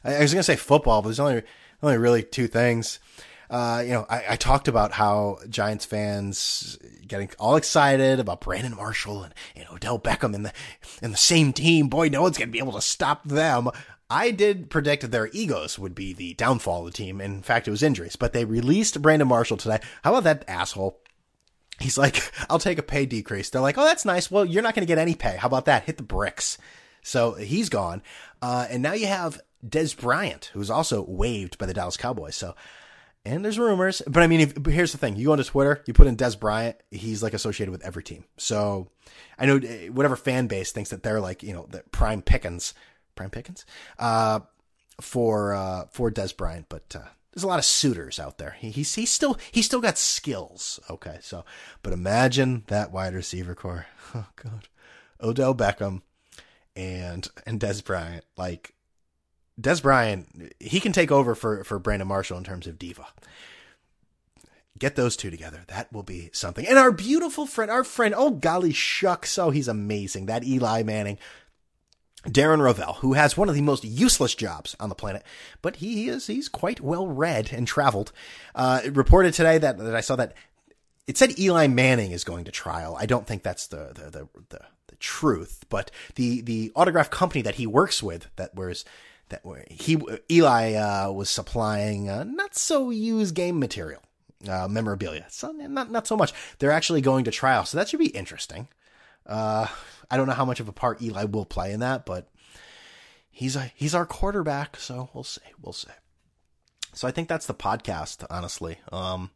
I, 0.03 0.15
I 0.15 0.21
was 0.21 0.33
gonna 0.33 0.43
say 0.43 0.57
football, 0.57 1.01
but 1.01 1.09
there's 1.09 1.19
only 1.19 1.43
only 1.81 1.97
really 1.97 2.23
two 2.23 2.47
things. 2.47 2.99
Uh, 3.49 3.81
you 3.85 3.93
know, 3.93 4.05
I, 4.09 4.23
I, 4.31 4.35
talked 4.35 4.67
about 4.67 4.91
how 4.91 5.37
Giants 5.49 5.85
fans 5.85 6.77
getting 7.07 7.29
all 7.39 7.55
excited 7.55 8.19
about 8.19 8.41
Brandon 8.41 8.75
Marshall 8.75 9.23
and, 9.23 9.33
and 9.55 9.65
Odell 9.71 9.97
Beckham 9.97 10.35
in 10.35 10.43
the 10.43 10.51
in 11.01 11.11
the 11.11 11.17
same 11.17 11.53
team. 11.53 11.87
Boy, 11.87 12.09
no 12.09 12.23
one's 12.23 12.37
gonna 12.37 12.51
be 12.51 12.59
able 12.59 12.73
to 12.73 12.81
stop 12.81 13.23
them. 13.23 13.69
I 14.09 14.31
did 14.31 14.69
predict 14.69 15.09
their 15.11 15.27
egos 15.33 15.77
would 15.77 15.93
be 15.93 16.13
the 16.13 16.33
downfall 16.35 16.79
of 16.79 16.93
the 16.93 16.97
team. 16.97 17.19
In 17.19 17.41
fact, 17.41 17.67
it 17.67 17.71
was 17.71 17.83
injuries, 17.83 18.15
but 18.15 18.33
they 18.33 18.45
released 18.45 19.01
Brandon 19.01 19.27
Marshall 19.27 19.57
today. 19.57 19.79
How 20.03 20.11
about 20.11 20.23
that 20.23 20.45
asshole? 20.47 20.99
He's 21.79 21.97
like, 21.97 22.31
I'll 22.49 22.59
take 22.59 22.77
a 22.77 22.83
pay 22.83 23.05
decrease. 23.05 23.49
They're 23.49 23.61
like, 23.61 23.77
oh, 23.77 23.83
that's 23.83 24.05
nice. 24.05 24.31
Well, 24.31 24.45
you're 24.45 24.63
not 24.63 24.75
going 24.75 24.85
to 24.85 24.91
get 24.91 24.97
any 24.97 25.15
pay. 25.15 25.35
How 25.35 25.47
about 25.47 25.65
that? 25.65 25.83
Hit 25.83 25.97
the 25.97 26.03
bricks. 26.03 26.57
So 27.01 27.33
he's 27.33 27.69
gone. 27.69 28.01
Uh, 28.41 28.67
and 28.69 28.81
now 28.81 28.93
you 28.93 29.07
have 29.07 29.41
Dez 29.65 29.97
Bryant, 29.97 30.51
who's 30.53 30.69
also 30.69 31.03
waived 31.03 31.57
by 31.57 31.65
the 31.65 31.73
Dallas 31.73 31.97
Cowboys. 31.97 32.35
So, 32.35 32.55
and 33.25 33.43
there's 33.43 33.59
rumors, 33.59 34.01
but 34.07 34.23
I 34.23 34.27
mean, 34.27 34.39
if, 34.39 34.65
here's 34.65 34.93
the 34.93 34.97
thing: 34.97 35.17
you 35.17 35.25
go 35.25 35.31
onto 35.33 35.43
Twitter, 35.43 35.83
you 35.85 35.93
put 35.93 36.07
in 36.07 36.15
Dez 36.15 36.39
Bryant, 36.39 36.77
he's 36.91 37.21
like 37.21 37.33
associated 37.33 37.71
with 37.71 37.83
every 37.83 38.03
team. 38.03 38.23
So, 38.37 38.89
I 39.37 39.45
know 39.45 39.57
eh, 39.57 39.87
whatever 39.87 40.15
fan 40.15 40.47
base 40.47 40.71
thinks 40.71 40.91
that 40.91 41.03
they're 41.03 41.19
like, 41.19 41.43
you 41.43 41.53
know, 41.53 41.65
the 41.69 41.83
prime 41.91 42.21
pickings 42.21 42.73
Prime 43.17 43.29
Pickens, 43.29 43.65
uh, 43.99 44.39
for 45.01 45.53
uh, 45.53 45.85
for 45.91 46.09
Dez 46.09 46.35
Bryant, 46.35 46.67
but 46.69 46.95
uh, 46.95 47.09
there's 47.33 47.43
a 47.43 47.47
lot 47.47 47.59
of 47.59 47.65
suitors 47.65 48.19
out 48.19 48.37
there. 48.37 48.55
He, 48.57 48.71
he's 48.71 48.95
he's 48.95 49.11
still 49.11 49.37
he's 49.51 49.65
still 49.65 49.81
got 49.81 49.97
skills. 49.97 50.79
Okay, 50.89 51.17
so 51.21 51.45
but 51.83 51.93
imagine 51.93 52.63
that 52.67 52.91
wide 52.91 53.13
receiver 53.13 53.55
corps. 53.55 53.85
Oh 54.15 54.25
God, 54.37 54.69
Odell 55.21 55.53
Beckham 55.53 56.01
and 56.77 57.27
and 57.45 57.59
Dez 57.59 57.83
Bryant. 57.83 58.23
Like 58.37 58.73
Dez 59.59 59.83
Bryant, 59.83 60.53
he 60.59 60.79
can 60.79 60.93
take 60.93 61.11
over 61.11 61.35
for 61.35 61.65
for 61.65 61.77
Brandon 61.77 62.07
Marshall 62.07 62.37
in 62.37 62.45
terms 62.45 62.67
of 62.67 62.79
diva. 62.79 63.05
Get 64.79 64.95
those 64.95 65.17
two 65.17 65.29
together. 65.29 65.65
That 65.67 65.91
will 65.91 66.03
be 66.03 66.29
something. 66.31 66.65
And 66.65 66.77
our 66.77 66.91
beautiful 66.91 67.45
friend, 67.45 67.69
our 67.69 67.83
friend, 67.83 68.15
oh 68.15 68.31
golly 68.31 68.71
shucks, 68.71 69.37
oh 69.37 69.49
he's 69.49 69.67
amazing. 69.67 70.27
That 70.27 70.45
Eli 70.45 70.83
Manning 70.83 71.17
Darren 72.25 72.59
Rovell, 72.59 72.95
who 72.97 73.13
has 73.13 73.37
one 73.37 73.47
of 73.47 73.55
the 73.55 73.61
most 73.61 73.83
useless 73.83 74.35
jobs 74.35 74.75
on 74.79 74.89
the 74.89 74.95
planet, 74.95 75.23
but 75.61 75.77
he 75.77 76.09
is 76.09 76.27
he's 76.27 76.49
quite 76.49 76.81
well 76.81 77.07
read 77.07 77.51
and 77.53 77.67
traveled. 77.67 78.11
Uh, 78.55 78.81
reported 78.91 79.33
today 79.33 79.57
that, 79.57 79.77
that 79.77 79.95
I 79.95 80.01
saw 80.01 80.15
that 80.15 80.33
it 81.07 81.17
said 81.17 81.39
Eli 81.39 81.67
Manning 81.67 82.11
is 82.11 82.23
going 82.23 82.45
to 82.45 82.51
trial. 82.51 82.97
I 82.99 83.05
don't 83.05 83.25
think 83.25 83.43
that's 83.43 83.67
the 83.67 83.91
the 83.93 84.09
the, 84.09 84.27
the, 84.49 84.59
the 84.87 84.95
truth, 84.99 85.65
but 85.69 85.89
the 86.15 86.41
the 86.41 86.71
autograph 86.75 87.09
company 87.09 87.41
that 87.43 87.55
he 87.55 87.67
works 87.67 88.03
with 88.03 88.27
that 88.35 88.53
was 88.55 88.83
that 89.29 89.41
he 89.69 89.97
Eli 90.29 90.73
uh, 90.73 91.11
was 91.11 91.29
supplying 91.29 92.09
uh, 92.09 92.23
not 92.23 92.55
so 92.55 92.89
used 92.89 93.35
game 93.35 93.59
material, 93.59 94.01
uh, 94.49 94.67
memorabilia. 94.67 95.25
So 95.29 95.51
not 95.51 95.91
not 95.91 96.07
so 96.07 96.17
much. 96.17 96.33
They're 96.59 96.71
actually 96.71 97.01
going 97.01 97.23
to 97.25 97.31
trial, 97.31 97.63
so 97.63 97.77
that 97.77 97.87
should 97.87 97.99
be 97.99 98.07
interesting. 98.07 98.67
I 100.09 100.17
don't 100.17 100.27
know 100.27 100.33
how 100.33 100.45
much 100.45 100.59
of 100.59 100.67
a 100.67 100.73
part 100.73 101.01
Eli 101.01 101.25
will 101.25 101.45
play 101.45 101.71
in 101.71 101.81
that, 101.81 102.05
but 102.05 102.29
he's 103.29 103.55
a 103.55 103.71
he's 103.75 103.95
our 103.95 104.05
quarterback, 104.05 104.77
so 104.77 105.09
we'll 105.13 105.23
see. 105.23 105.41
We'll 105.61 105.73
see. 105.73 105.89
So 106.93 107.07
I 107.07 107.11
think 107.11 107.27
that's 107.27 107.45
the 107.45 107.53
podcast, 107.53 108.25
honestly. 108.29 108.79
Um, 108.91 109.29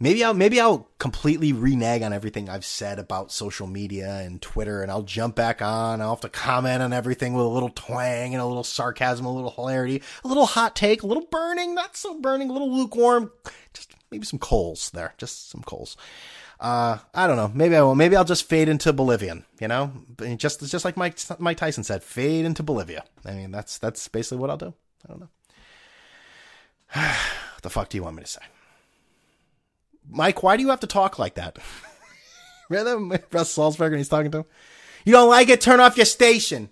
maybe 0.00 0.24
I'll 0.24 0.34
maybe 0.34 0.60
I'll 0.60 0.88
completely 0.98 1.52
renege 1.52 2.02
on 2.02 2.12
everything 2.12 2.48
I've 2.48 2.64
said 2.64 2.98
about 2.98 3.30
social 3.30 3.66
media 3.66 4.16
and 4.16 4.40
Twitter, 4.40 4.82
and 4.82 4.90
I'll 4.90 5.02
jump 5.02 5.36
back 5.36 5.60
on. 5.60 6.00
I'll 6.00 6.10
have 6.10 6.20
to 6.20 6.28
comment 6.28 6.82
on 6.82 6.92
everything 6.92 7.34
with 7.34 7.44
a 7.44 7.48
little 7.48 7.68
twang 7.68 8.34
and 8.34 8.42
a 8.42 8.46
little 8.46 8.64
sarcasm, 8.64 9.26
a 9.26 9.32
little 9.32 9.50
hilarity, 9.50 10.02
a 10.24 10.28
little 10.28 10.46
hot 10.46 10.74
take, 10.74 11.02
a 11.02 11.06
little 11.06 11.26
burning, 11.30 11.74
not 11.74 11.96
so 11.96 12.18
burning, 12.18 12.50
a 12.50 12.52
little 12.52 12.74
lukewarm, 12.74 13.30
just 13.74 13.94
maybe 14.10 14.24
some 14.24 14.38
coals 14.38 14.90
there, 14.90 15.14
just 15.18 15.50
some 15.50 15.62
coals. 15.62 15.96
Uh, 16.62 16.96
I 17.12 17.26
don't 17.26 17.34
know. 17.34 17.50
Maybe 17.52 17.74
I 17.74 17.82
will. 17.82 17.96
Maybe 17.96 18.14
I'll 18.14 18.24
just 18.24 18.48
fade 18.48 18.68
into 18.68 18.92
Bolivian. 18.92 19.44
You 19.60 19.66
know, 19.66 19.92
just 20.36 20.60
just 20.60 20.84
like 20.84 20.96
Mike 20.96 21.18
Mike 21.40 21.56
Tyson 21.56 21.82
said, 21.82 22.04
fade 22.04 22.44
into 22.44 22.62
Bolivia. 22.62 23.02
I 23.26 23.32
mean, 23.32 23.50
that's 23.50 23.78
that's 23.78 24.06
basically 24.06 24.38
what 24.38 24.48
I'll 24.48 24.56
do. 24.56 24.72
I 25.04 25.08
don't 25.08 25.20
know. 25.20 25.28
what 27.02 27.62
the 27.62 27.70
fuck 27.70 27.88
do 27.88 27.98
you 27.98 28.04
want 28.04 28.14
me 28.14 28.22
to 28.22 28.28
say, 28.28 28.42
Mike? 30.08 30.44
Why 30.44 30.56
do 30.56 30.62
you 30.62 30.68
have 30.68 30.78
to 30.80 30.86
talk 30.86 31.18
like 31.18 31.34
that? 31.34 31.58
Remember 32.68 33.20
Russ 33.32 33.52
Salzberger 33.52 33.88
and 33.88 33.96
he's 33.96 34.08
talking 34.08 34.30
to 34.30 34.38
him. 34.38 34.44
You 35.04 35.14
don't 35.14 35.28
like 35.28 35.48
it? 35.48 35.60
Turn 35.60 35.80
off 35.80 35.96
your 35.96 36.06
station, 36.06 36.70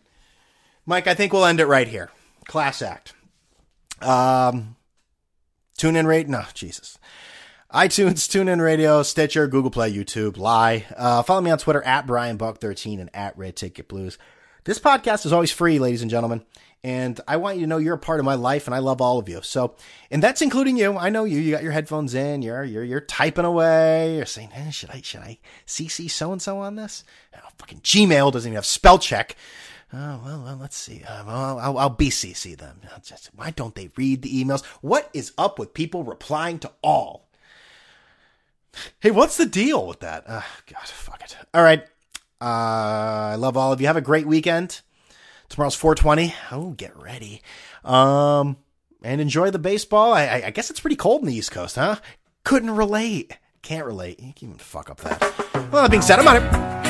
Mike. 0.86 1.08
I 1.08 1.14
think 1.14 1.32
we'll 1.32 1.44
end 1.44 1.58
it 1.58 1.66
right 1.66 1.88
here. 1.88 2.12
Class 2.46 2.80
act. 2.80 3.12
Um, 4.00 4.76
tune 5.76 5.96
in 5.96 6.06
rate. 6.06 6.28
No, 6.28 6.44
Jesus 6.54 6.96
iTunes, 7.72 8.26
TuneIn 8.26 8.60
Radio, 8.60 9.04
Stitcher, 9.04 9.46
Google 9.46 9.70
Play, 9.70 9.92
YouTube, 9.92 10.36
Lie. 10.36 10.86
Uh, 10.96 11.22
follow 11.22 11.40
me 11.40 11.52
on 11.52 11.58
Twitter 11.58 11.80
at 11.84 12.04
Brian 12.04 12.36
Buck13 12.36 13.00
and 13.00 13.10
at 13.14 13.38
Red 13.38 13.54
Ticket 13.54 13.86
Blues. 13.86 14.18
This 14.64 14.80
podcast 14.80 15.24
is 15.24 15.32
always 15.32 15.52
free, 15.52 15.78
ladies 15.78 16.02
and 16.02 16.10
gentlemen. 16.10 16.42
And 16.82 17.20
I 17.28 17.36
want 17.36 17.58
you 17.58 17.62
to 17.62 17.66
know 17.68 17.78
you're 17.78 17.94
a 17.94 17.98
part 17.98 18.18
of 18.18 18.26
my 18.26 18.34
life 18.34 18.66
and 18.66 18.74
I 18.74 18.80
love 18.80 19.00
all 19.00 19.20
of 19.20 19.28
you. 19.28 19.40
So, 19.42 19.76
and 20.10 20.20
that's 20.20 20.42
including 20.42 20.78
you. 20.78 20.98
I 20.98 21.10
know 21.10 21.22
you. 21.22 21.38
You 21.38 21.52
got 21.52 21.62
your 21.62 21.70
headphones 21.70 22.12
in. 22.12 22.42
You're, 22.42 22.64
you're, 22.64 22.82
you're 22.82 23.02
typing 23.02 23.44
away. 23.44 24.16
You're 24.16 24.26
saying, 24.26 24.50
eh, 24.52 24.70
should 24.70 24.90
I, 24.90 25.00
should 25.00 25.20
I 25.20 25.38
CC 25.64 26.10
so 26.10 26.32
and 26.32 26.42
so 26.42 26.58
on 26.58 26.74
this? 26.74 27.04
Oh, 27.36 27.50
fucking 27.58 27.82
Gmail 27.82 28.32
doesn't 28.32 28.48
even 28.48 28.56
have 28.56 28.66
spell 28.66 28.98
check. 28.98 29.36
Oh, 29.92 30.20
well, 30.24 30.42
well 30.42 30.58
let's 30.60 30.76
see. 30.76 31.04
Uh, 31.04 31.24
well, 31.24 31.58
I'll, 31.60 31.78
I'll 31.78 31.96
BCC 31.96 32.58
them. 32.58 32.80
Just, 33.04 33.30
why 33.32 33.52
don't 33.52 33.76
they 33.76 33.90
read 33.96 34.22
the 34.22 34.44
emails? 34.44 34.64
What 34.80 35.08
is 35.14 35.32
up 35.38 35.60
with 35.60 35.72
people 35.72 36.02
replying 36.02 36.58
to 36.60 36.72
all? 36.82 37.29
Hey, 39.00 39.10
what's 39.10 39.36
the 39.36 39.46
deal 39.46 39.86
with 39.86 40.00
that? 40.00 40.26
God, 40.26 40.44
fuck 40.84 41.22
it. 41.22 41.36
All 41.54 41.62
right. 41.62 41.82
Uh, 42.40 43.32
I 43.32 43.34
love 43.36 43.56
all 43.56 43.72
of 43.72 43.80
you. 43.80 43.86
Have 43.86 43.96
a 43.96 44.00
great 44.02 44.26
weekend. 44.26 44.80
Tomorrow's 45.48 45.74
420. 45.74 46.34
Oh, 46.52 46.70
get 46.70 46.96
ready. 46.96 47.42
Um, 47.84 48.56
and 49.02 49.20
enjoy 49.20 49.50
the 49.50 49.58
baseball. 49.58 50.12
I, 50.12 50.42
I 50.46 50.50
guess 50.50 50.70
it's 50.70 50.80
pretty 50.80 50.96
cold 50.96 51.22
in 51.22 51.28
the 51.28 51.34
East 51.34 51.50
Coast, 51.50 51.76
huh? 51.76 51.96
Couldn't 52.44 52.70
relate. 52.70 53.36
Can't 53.62 53.84
relate. 53.84 54.20
You 54.20 54.32
can 54.32 54.48
even 54.48 54.58
fuck 54.58 54.88
up 54.90 55.00
that. 55.00 55.20
Well, 55.70 55.82
that 55.82 55.90
being 55.90 56.02
said, 56.02 56.18
I'm 56.18 56.28
on 56.28 56.36
it. 56.36 56.89